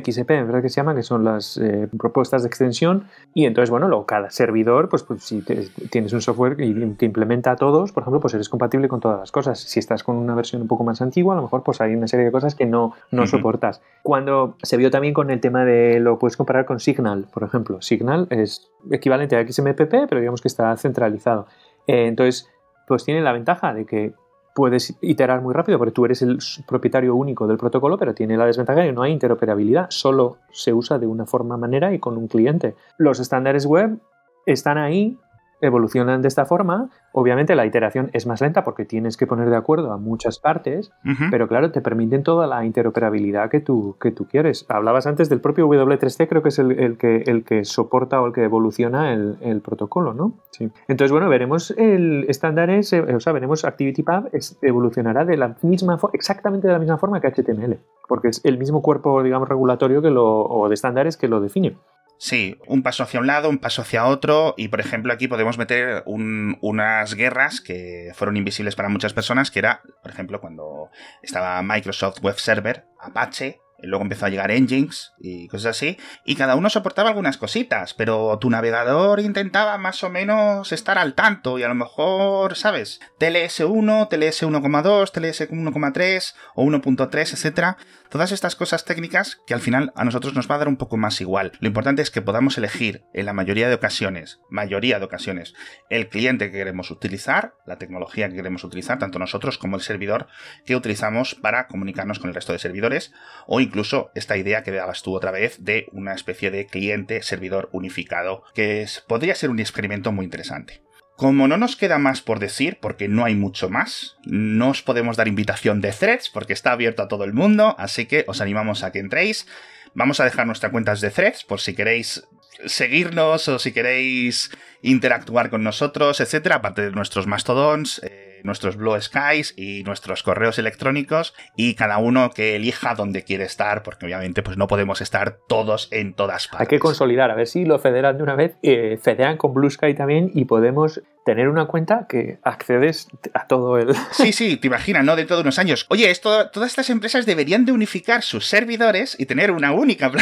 XP, 0.04 0.28
¿verdad 0.28 0.62
que 0.62 0.68
se 0.68 0.76
llama? 0.76 0.94
Que 0.94 1.02
son 1.02 1.24
las 1.24 1.56
eh, 1.58 1.88
propuestas 1.98 2.42
de 2.42 2.48
extensión. 2.48 3.08
Y 3.34 3.46
entonces, 3.46 3.70
bueno, 3.70 3.88
luego 3.88 4.06
cada 4.06 4.30
servidor, 4.30 4.88
pues, 4.88 5.02
pues 5.02 5.22
si 5.22 5.42
tienes 5.90 6.12
un 6.12 6.20
software 6.20 6.56
que 6.56 6.64
implementa 6.64 7.52
a 7.52 7.56
todos, 7.56 7.92
por 7.92 8.02
ejemplo, 8.02 8.20
pues 8.20 8.34
eres 8.34 8.48
compatible 8.48 8.88
con 8.88 9.00
todas 9.00 9.18
las 9.18 9.32
cosas. 9.32 9.58
Si 9.58 9.78
estás 9.78 10.02
con 10.02 10.16
una 10.16 10.34
versión 10.34 10.62
un 10.62 10.68
poco 10.68 10.84
más 10.84 11.02
antigua, 11.02 11.34
a 11.34 11.36
lo 11.36 11.42
mejor 11.42 11.62
pues 11.62 11.80
hay 11.80 11.94
una 11.94 12.06
serie 12.06 12.26
de 12.26 12.32
cosas 12.32 12.54
que 12.54 12.66
no, 12.66 12.94
no 13.10 13.26
soportas. 13.26 13.82
Cuando 14.02 14.56
se 14.62 14.76
vio 14.76 14.90
también 14.90 15.14
con 15.14 15.30
el 15.30 15.40
tema 15.40 15.64
de 15.64 16.00
lo 16.00 16.18
puedes 16.18 16.36
comparar 16.36 16.66
con 16.66 16.80
Signal, 16.80 17.26
por 17.32 17.42
ejemplo. 17.42 17.80
Signal 17.82 18.26
es 18.30 18.70
equivalente 18.90 19.36
a 19.36 19.46
XMPP, 19.46 20.08
pero 20.08 20.20
digamos 20.20 20.40
que 20.40 20.48
está 20.48 20.76
centralizado. 20.76 21.46
Eh, 21.86 22.06
entonces, 22.06 22.48
pues 22.86 23.04
tiene 23.04 23.20
la 23.20 23.32
ventaja 23.32 23.74
de 23.74 23.84
que 23.84 24.12
puedes 24.56 24.96
iterar 25.02 25.42
muy 25.42 25.52
rápido 25.52 25.78
porque 25.78 25.92
tú 25.92 26.06
eres 26.06 26.22
el 26.22 26.38
propietario 26.66 27.14
único 27.14 27.46
del 27.46 27.58
protocolo, 27.58 27.98
pero 27.98 28.14
tiene 28.14 28.38
la 28.38 28.46
desventaja 28.46 28.80
de 28.80 28.86
que 28.86 28.92
no 28.94 29.02
hay 29.02 29.12
interoperabilidad, 29.12 29.88
solo 29.90 30.38
se 30.50 30.72
usa 30.72 30.98
de 30.98 31.06
una 31.06 31.26
forma 31.26 31.58
manera 31.58 31.92
y 31.92 31.98
con 31.98 32.16
un 32.16 32.26
cliente. 32.26 32.74
Los 32.96 33.20
estándares 33.20 33.66
web 33.66 33.98
están 34.46 34.78
ahí, 34.78 35.18
evolucionan 35.60 36.22
de 36.22 36.28
esta 36.28 36.44
forma. 36.44 36.90
Obviamente 37.12 37.54
la 37.54 37.66
iteración 37.66 38.10
es 38.12 38.26
más 38.26 38.40
lenta 38.40 38.64
porque 38.64 38.84
tienes 38.84 39.16
que 39.16 39.26
poner 39.26 39.48
de 39.50 39.56
acuerdo 39.56 39.92
a 39.92 39.98
muchas 39.98 40.38
partes, 40.38 40.92
pero 41.30 41.48
claro, 41.48 41.70
te 41.70 41.80
permiten 41.80 42.22
toda 42.22 42.46
la 42.46 42.64
interoperabilidad 42.64 43.50
que 43.50 43.60
tú, 43.60 43.96
que 44.00 44.10
tú 44.10 44.26
quieres. 44.26 44.66
Hablabas 44.68 45.06
antes 45.06 45.28
del 45.28 45.40
propio 45.40 45.66
W3C, 45.66 46.28
creo 46.28 46.42
que 46.42 46.50
es 46.50 46.58
el, 46.58 46.98
que, 46.98 47.22
el 47.26 47.44
que 47.44 47.64
soporta 47.64 48.20
o 48.20 48.26
el 48.26 48.32
que 48.32 48.44
evoluciona 48.44 49.12
el, 49.12 49.60
protocolo, 49.64 50.12
¿no? 50.12 50.34
Sí. 50.50 50.70
Entonces, 50.86 51.10
bueno, 51.10 51.28
veremos 51.28 51.72
el 51.76 52.26
estándares, 52.28 52.92
eh, 52.92 53.00
o 53.00 53.20
sea, 53.20 53.32
veremos 53.32 53.64
ActivityPub 53.64 54.30
evolucionará 54.62 55.24
de 55.24 55.36
la 55.36 55.56
misma 55.62 55.98
exactamente 56.12 56.66
de 56.66 56.74
la 56.74 56.78
misma 56.78 56.98
forma 56.98 57.20
que 57.20 57.28
HTML, 57.28 57.78
porque 58.08 58.28
es 58.28 58.44
el 58.44 58.58
mismo 58.58 58.82
cuerpo, 58.82 59.22
digamos, 59.22 59.48
regulatorio 59.48 60.02
que 60.02 60.10
lo, 60.10 60.42
o 60.42 60.68
de 60.68 60.74
estándares 60.74 61.16
que 61.16 61.28
lo 61.28 61.40
define. 61.40 61.76
Sí, 62.18 62.58
un 62.66 62.82
paso 62.82 63.02
hacia 63.02 63.20
un 63.20 63.26
lado, 63.26 63.48
un 63.50 63.58
paso 63.58 63.82
hacia 63.82 64.06
otro, 64.06 64.54
y 64.56 64.68
por 64.68 64.80
ejemplo 64.80 65.12
aquí 65.12 65.28
podemos 65.28 65.58
meter 65.58 66.02
unas 66.06 67.14
guerras 67.14 67.60
que 67.60 68.10
fueron 68.14 68.36
invisibles 68.36 68.74
para 68.74 68.88
muchas 68.88 69.12
personas, 69.12 69.50
que 69.50 69.58
era, 69.58 69.82
por 70.02 70.10
ejemplo, 70.10 70.40
cuando 70.40 70.90
estaba 71.22 71.60
Microsoft 71.62 72.22
Web 72.22 72.38
Server, 72.38 72.86
Apache, 73.00 73.60
Luego 73.82 74.02
empezó 74.02 74.26
a 74.26 74.30
llegar 74.30 74.50
engines 74.50 75.12
y 75.18 75.48
cosas 75.48 75.76
así. 75.76 75.98
Y 76.24 76.36
cada 76.36 76.56
uno 76.56 76.70
soportaba 76.70 77.10
algunas 77.10 77.36
cositas, 77.36 77.92
pero 77.94 78.38
tu 78.38 78.48
navegador 78.48 79.20
intentaba 79.20 79.76
más 79.76 80.02
o 80.02 80.10
menos 80.10 80.72
estar 80.72 80.98
al 80.98 81.14
tanto 81.14 81.58
y 81.58 81.62
a 81.62 81.68
lo 81.68 81.74
mejor, 81.74 82.56
¿sabes? 82.56 83.00
TLS1, 83.20 84.08
TLS1,2, 84.08 85.12
TLS1,3 85.12 86.34
o 86.54 86.64
1.3, 86.64 87.32
etcétera. 87.32 87.76
Todas 88.10 88.32
estas 88.32 88.56
cosas 88.56 88.84
técnicas 88.84 89.40
que 89.46 89.54
al 89.54 89.60
final 89.60 89.92
a 89.96 90.04
nosotros 90.04 90.34
nos 90.34 90.50
va 90.50 90.54
a 90.54 90.58
dar 90.58 90.68
un 90.68 90.76
poco 90.76 90.96
más 90.96 91.20
igual. 91.20 91.52
Lo 91.60 91.68
importante 91.68 92.02
es 92.02 92.10
que 92.10 92.22
podamos 92.22 92.56
elegir 92.58 93.04
en 93.12 93.26
la 93.26 93.32
mayoría 93.32 93.68
de 93.68 93.74
ocasiones, 93.74 94.40
mayoría 94.48 94.98
de 94.98 95.04
ocasiones, 95.04 95.54
el 95.90 96.08
cliente 96.08 96.50
que 96.50 96.58
queremos 96.58 96.90
utilizar, 96.90 97.54
la 97.66 97.78
tecnología 97.78 98.28
que 98.28 98.36
queremos 98.36 98.64
utilizar, 98.64 98.98
tanto 98.98 99.18
nosotros 99.18 99.58
como 99.58 99.76
el 99.76 99.82
servidor 99.82 100.28
que 100.64 100.76
utilizamos 100.76 101.34
para 101.34 101.66
comunicarnos 101.66 102.18
con 102.18 102.28
el 102.28 102.34
resto 102.34 102.52
de 102.52 102.58
servidores 102.58 103.12
o 103.46 103.60
incluso 103.60 104.10
esta 104.14 104.36
idea 104.36 104.62
que 104.62 104.72
dabas 104.72 105.02
tú 105.02 105.14
otra 105.14 105.30
vez 105.30 105.64
de 105.64 105.86
una 105.92 106.14
especie 106.14 106.50
de 106.50 106.66
cliente-servidor 106.66 107.68
unificado, 107.72 108.44
que 108.54 108.86
podría 109.06 109.34
ser 109.34 109.50
un 109.50 109.58
experimento 109.58 110.12
muy 110.12 110.24
interesante. 110.24 110.85
Como 111.16 111.48
no 111.48 111.56
nos 111.56 111.76
queda 111.76 111.98
más 111.98 112.20
por 112.20 112.38
decir, 112.38 112.78
porque 112.80 113.08
no 113.08 113.24
hay 113.24 113.34
mucho 113.34 113.70
más, 113.70 114.16
no 114.24 114.68
os 114.68 114.82
podemos 114.82 115.16
dar 115.16 115.28
invitación 115.28 115.80
de 115.80 115.92
threads, 115.92 116.28
porque 116.28 116.52
está 116.52 116.72
abierto 116.72 117.02
a 117.02 117.08
todo 117.08 117.24
el 117.24 117.32
mundo, 117.32 117.74
así 117.78 118.04
que 118.04 118.24
os 118.28 118.42
animamos 118.42 118.82
a 118.82 118.92
que 118.92 118.98
entréis. 118.98 119.46
Vamos 119.94 120.20
a 120.20 120.24
dejar 120.24 120.46
nuestras 120.46 120.72
cuentas 120.72 121.00
de 121.00 121.10
threads 121.10 121.44
por 121.44 121.60
si 121.60 121.74
queréis 121.74 122.28
seguirnos 122.66 123.48
o 123.48 123.58
si 123.58 123.72
queréis 123.72 124.50
interactuar 124.82 125.48
con 125.48 125.62
nosotros, 125.62 126.20
etcétera, 126.20 126.56
aparte 126.56 126.82
de 126.82 126.90
nuestros 126.90 127.26
mastodons. 127.26 128.02
Eh, 128.04 128.25
nuestros 128.46 128.76
Blue 128.76 128.98
Skies 129.00 129.54
y 129.56 129.82
nuestros 129.84 130.22
correos 130.22 130.58
electrónicos 130.58 131.34
y 131.56 131.74
cada 131.74 131.98
uno 131.98 132.30
que 132.30 132.56
elija 132.56 132.94
donde 132.94 133.22
quiere 133.22 133.44
estar, 133.44 133.82
porque 133.82 134.06
obviamente 134.06 134.42
pues 134.42 134.56
no 134.56 134.66
podemos 134.66 135.00
estar 135.00 135.38
todos 135.48 135.88
en 135.90 136.14
todas 136.14 136.48
partes. 136.48 136.60
Hay 136.60 136.66
que 136.68 136.78
consolidar, 136.78 137.30
a 137.30 137.34
ver 137.34 137.46
si 137.46 137.64
lo 137.64 137.78
federan 137.78 138.16
de 138.16 138.22
una 138.22 138.36
vez, 138.36 138.56
eh, 138.62 138.98
federan 139.02 139.36
con 139.36 139.52
Blue 139.52 139.70
Sky 139.70 139.94
también 139.94 140.30
y 140.32 140.46
podemos 140.46 141.02
tener 141.26 141.48
una 141.48 141.66
cuenta 141.66 142.06
que 142.08 142.38
accedes 142.44 143.08
a 143.34 143.48
todo 143.48 143.78
el... 143.78 143.94
Sí, 144.12 144.32
sí, 144.32 144.56
te 144.56 144.68
imaginas, 144.68 145.04
¿no? 145.04 145.16
Dentro 145.16 145.36
de 145.36 145.42
unos 145.42 145.58
años. 145.58 145.84
Oye, 145.88 146.10
esto, 146.10 146.50
todas 146.50 146.70
estas 146.70 146.88
empresas 146.88 147.26
deberían 147.26 147.64
de 147.64 147.72
unificar 147.72 148.22
sus 148.22 148.46
servidores 148.46 149.16
y 149.18 149.26
tener 149.26 149.50
una 149.50 149.72
única... 149.72 150.12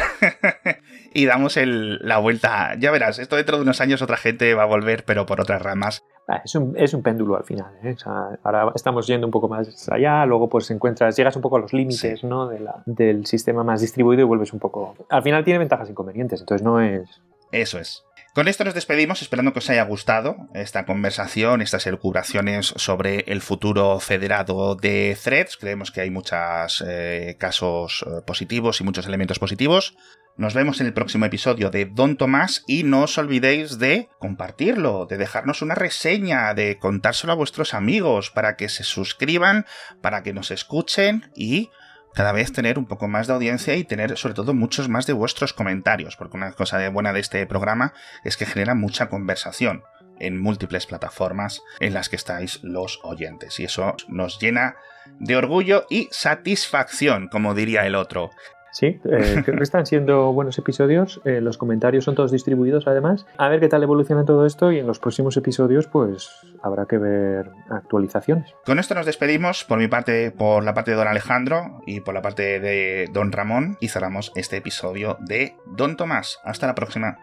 y 1.12 1.26
damos 1.26 1.58
la 1.58 2.18
vuelta. 2.18 2.74
Ya 2.78 2.90
verás, 2.90 3.18
esto 3.18 3.36
dentro 3.36 3.58
de 3.58 3.62
unos 3.62 3.82
años 3.82 4.00
otra 4.00 4.16
gente 4.16 4.54
va 4.54 4.62
a 4.62 4.66
volver, 4.66 5.04
pero 5.04 5.26
por 5.26 5.42
otras 5.42 5.60
ramas. 5.60 6.02
Ah, 6.26 6.40
es, 6.44 6.54
un, 6.54 6.74
es 6.76 6.94
un, 6.94 7.02
péndulo 7.02 7.36
al 7.36 7.44
final. 7.44 7.72
¿eh? 7.82 7.94
ahora 8.42 8.72
estamos 8.74 9.06
yendo 9.06 9.26
un 9.26 9.30
poco 9.30 9.48
más 9.48 9.88
allá, 9.90 10.24
luego 10.24 10.48
pues 10.48 10.70
encuentras, 10.70 11.16
llegas 11.16 11.36
un 11.36 11.42
poco 11.42 11.56
a 11.56 11.60
los 11.60 11.72
límites 11.72 12.24
¿no? 12.24 12.48
de 12.48 12.60
la, 12.60 12.82
del 12.86 13.26
sistema 13.26 13.62
más 13.62 13.82
distribuido 13.82 14.22
y 14.22 14.24
vuelves 14.24 14.52
un 14.52 14.58
poco... 14.58 14.94
Al 15.10 15.22
final 15.22 15.44
tiene 15.44 15.58
ventajas 15.58 15.88
e 15.88 15.90
inconvenientes, 15.90 16.40
entonces 16.40 16.64
no 16.64 16.80
es... 16.80 17.20
Eso 17.52 17.78
es. 17.78 18.04
Con 18.34 18.48
esto 18.48 18.64
nos 18.64 18.74
despedimos, 18.74 19.22
esperando 19.22 19.52
que 19.52 19.60
os 19.60 19.70
haya 19.70 19.84
gustado 19.84 20.48
esta 20.54 20.86
conversación, 20.86 21.62
estas 21.62 21.86
elucubraciones 21.86 22.66
sobre 22.66 23.20
el 23.28 23.40
futuro 23.42 24.00
federado 24.00 24.74
de 24.74 25.16
Threads. 25.22 25.56
Creemos 25.56 25.92
que 25.92 26.00
hay 26.00 26.10
muchos 26.10 26.82
eh, 26.84 27.36
casos 27.38 28.04
eh, 28.04 28.22
positivos 28.26 28.80
y 28.80 28.84
muchos 28.84 29.06
elementos 29.06 29.38
positivos. 29.38 29.96
Nos 30.36 30.52
vemos 30.52 30.80
en 30.80 30.88
el 30.88 30.92
próximo 30.92 31.26
episodio 31.26 31.70
de 31.70 31.84
Don 31.84 32.16
Tomás 32.16 32.64
y 32.66 32.82
no 32.82 33.02
os 33.02 33.18
olvidéis 33.18 33.78
de 33.78 34.08
compartirlo, 34.18 35.06
de 35.06 35.16
dejarnos 35.16 35.62
una 35.62 35.76
reseña, 35.76 36.52
de 36.54 36.76
contárselo 36.80 37.32
a 37.32 37.36
vuestros 37.36 37.72
amigos 37.72 38.32
para 38.32 38.56
que 38.56 38.68
se 38.68 38.82
suscriban, 38.82 39.64
para 40.00 40.24
que 40.24 40.32
nos 40.32 40.50
escuchen 40.50 41.30
y 41.36 41.70
cada 42.14 42.32
vez 42.32 42.52
tener 42.52 42.80
un 42.80 42.86
poco 42.86 43.06
más 43.06 43.28
de 43.28 43.34
audiencia 43.34 43.76
y 43.76 43.84
tener 43.84 44.18
sobre 44.18 44.34
todo 44.34 44.54
muchos 44.54 44.88
más 44.88 45.06
de 45.06 45.12
vuestros 45.12 45.52
comentarios, 45.52 46.16
porque 46.16 46.36
una 46.36 46.50
cosa 46.50 46.88
buena 46.88 47.12
de 47.12 47.20
este 47.20 47.46
programa 47.46 47.94
es 48.24 48.36
que 48.36 48.46
genera 48.46 48.74
mucha 48.74 49.08
conversación 49.08 49.84
en 50.18 50.40
múltiples 50.40 50.86
plataformas 50.86 51.62
en 51.78 51.94
las 51.94 52.08
que 52.08 52.16
estáis 52.16 52.58
los 52.64 52.98
oyentes 53.04 53.60
y 53.60 53.64
eso 53.64 53.94
nos 54.08 54.40
llena 54.40 54.74
de 55.20 55.36
orgullo 55.36 55.86
y 55.90 56.08
satisfacción, 56.10 57.28
como 57.28 57.54
diría 57.54 57.86
el 57.86 57.94
otro. 57.94 58.30
Sí, 58.74 59.00
eh, 59.04 59.42
creo 59.44 59.56
que 59.56 59.62
están 59.62 59.86
siendo 59.86 60.32
buenos 60.32 60.58
episodios. 60.58 61.20
Eh, 61.24 61.40
los 61.40 61.58
comentarios 61.58 62.04
son 62.04 62.16
todos 62.16 62.32
distribuidos 62.32 62.88
además. 62.88 63.24
A 63.38 63.48
ver 63.48 63.60
qué 63.60 63.68
tal 63.68 63.84
evoluciona 63.84 64.24
todo 64.24 64.44
esto 64.46 64.72
y 64.72 64.80
en 64.80 64.86
los 64.88 64.98
próximos 64.98 65.36
episodios 65.36 65.86
pues 65.86 66.28
habrá 66.60 66.84
que 66.86 66.98
ver 66.98 67.52
actualizaciones. 67.70 68.52
Con 68.66 68.80
esto 68.80 68.96
nos 68.96 69.06
despedimos 69.06 69.62
por 69.62 69.78
mi 69.78 69.86
parte, 69.86 70.32
por 70.32 70.64
la 70.64 70.74
parte 70.74 70.90
de 70.90 70.96
don 70.96 71.06
Alejandro 71.06 71.82
y 71.86 72.00
por 72.00 72.14
la 72.14 72.22
parte 72.22 72.58
de 72.58 73.08
don 73.12 73.30
Ramón 73.30 73.76
y 73.80 73.88
cerramos 73.88 74.32
este 74.34 74.56
episodio 74.56 75.18
de 75.20 75.54
Don 75.66 75.96
Tomás. 75.96 76.40
Hasta 76.42 76.66
la 76.66 76.74
próxima. 76.74 77.16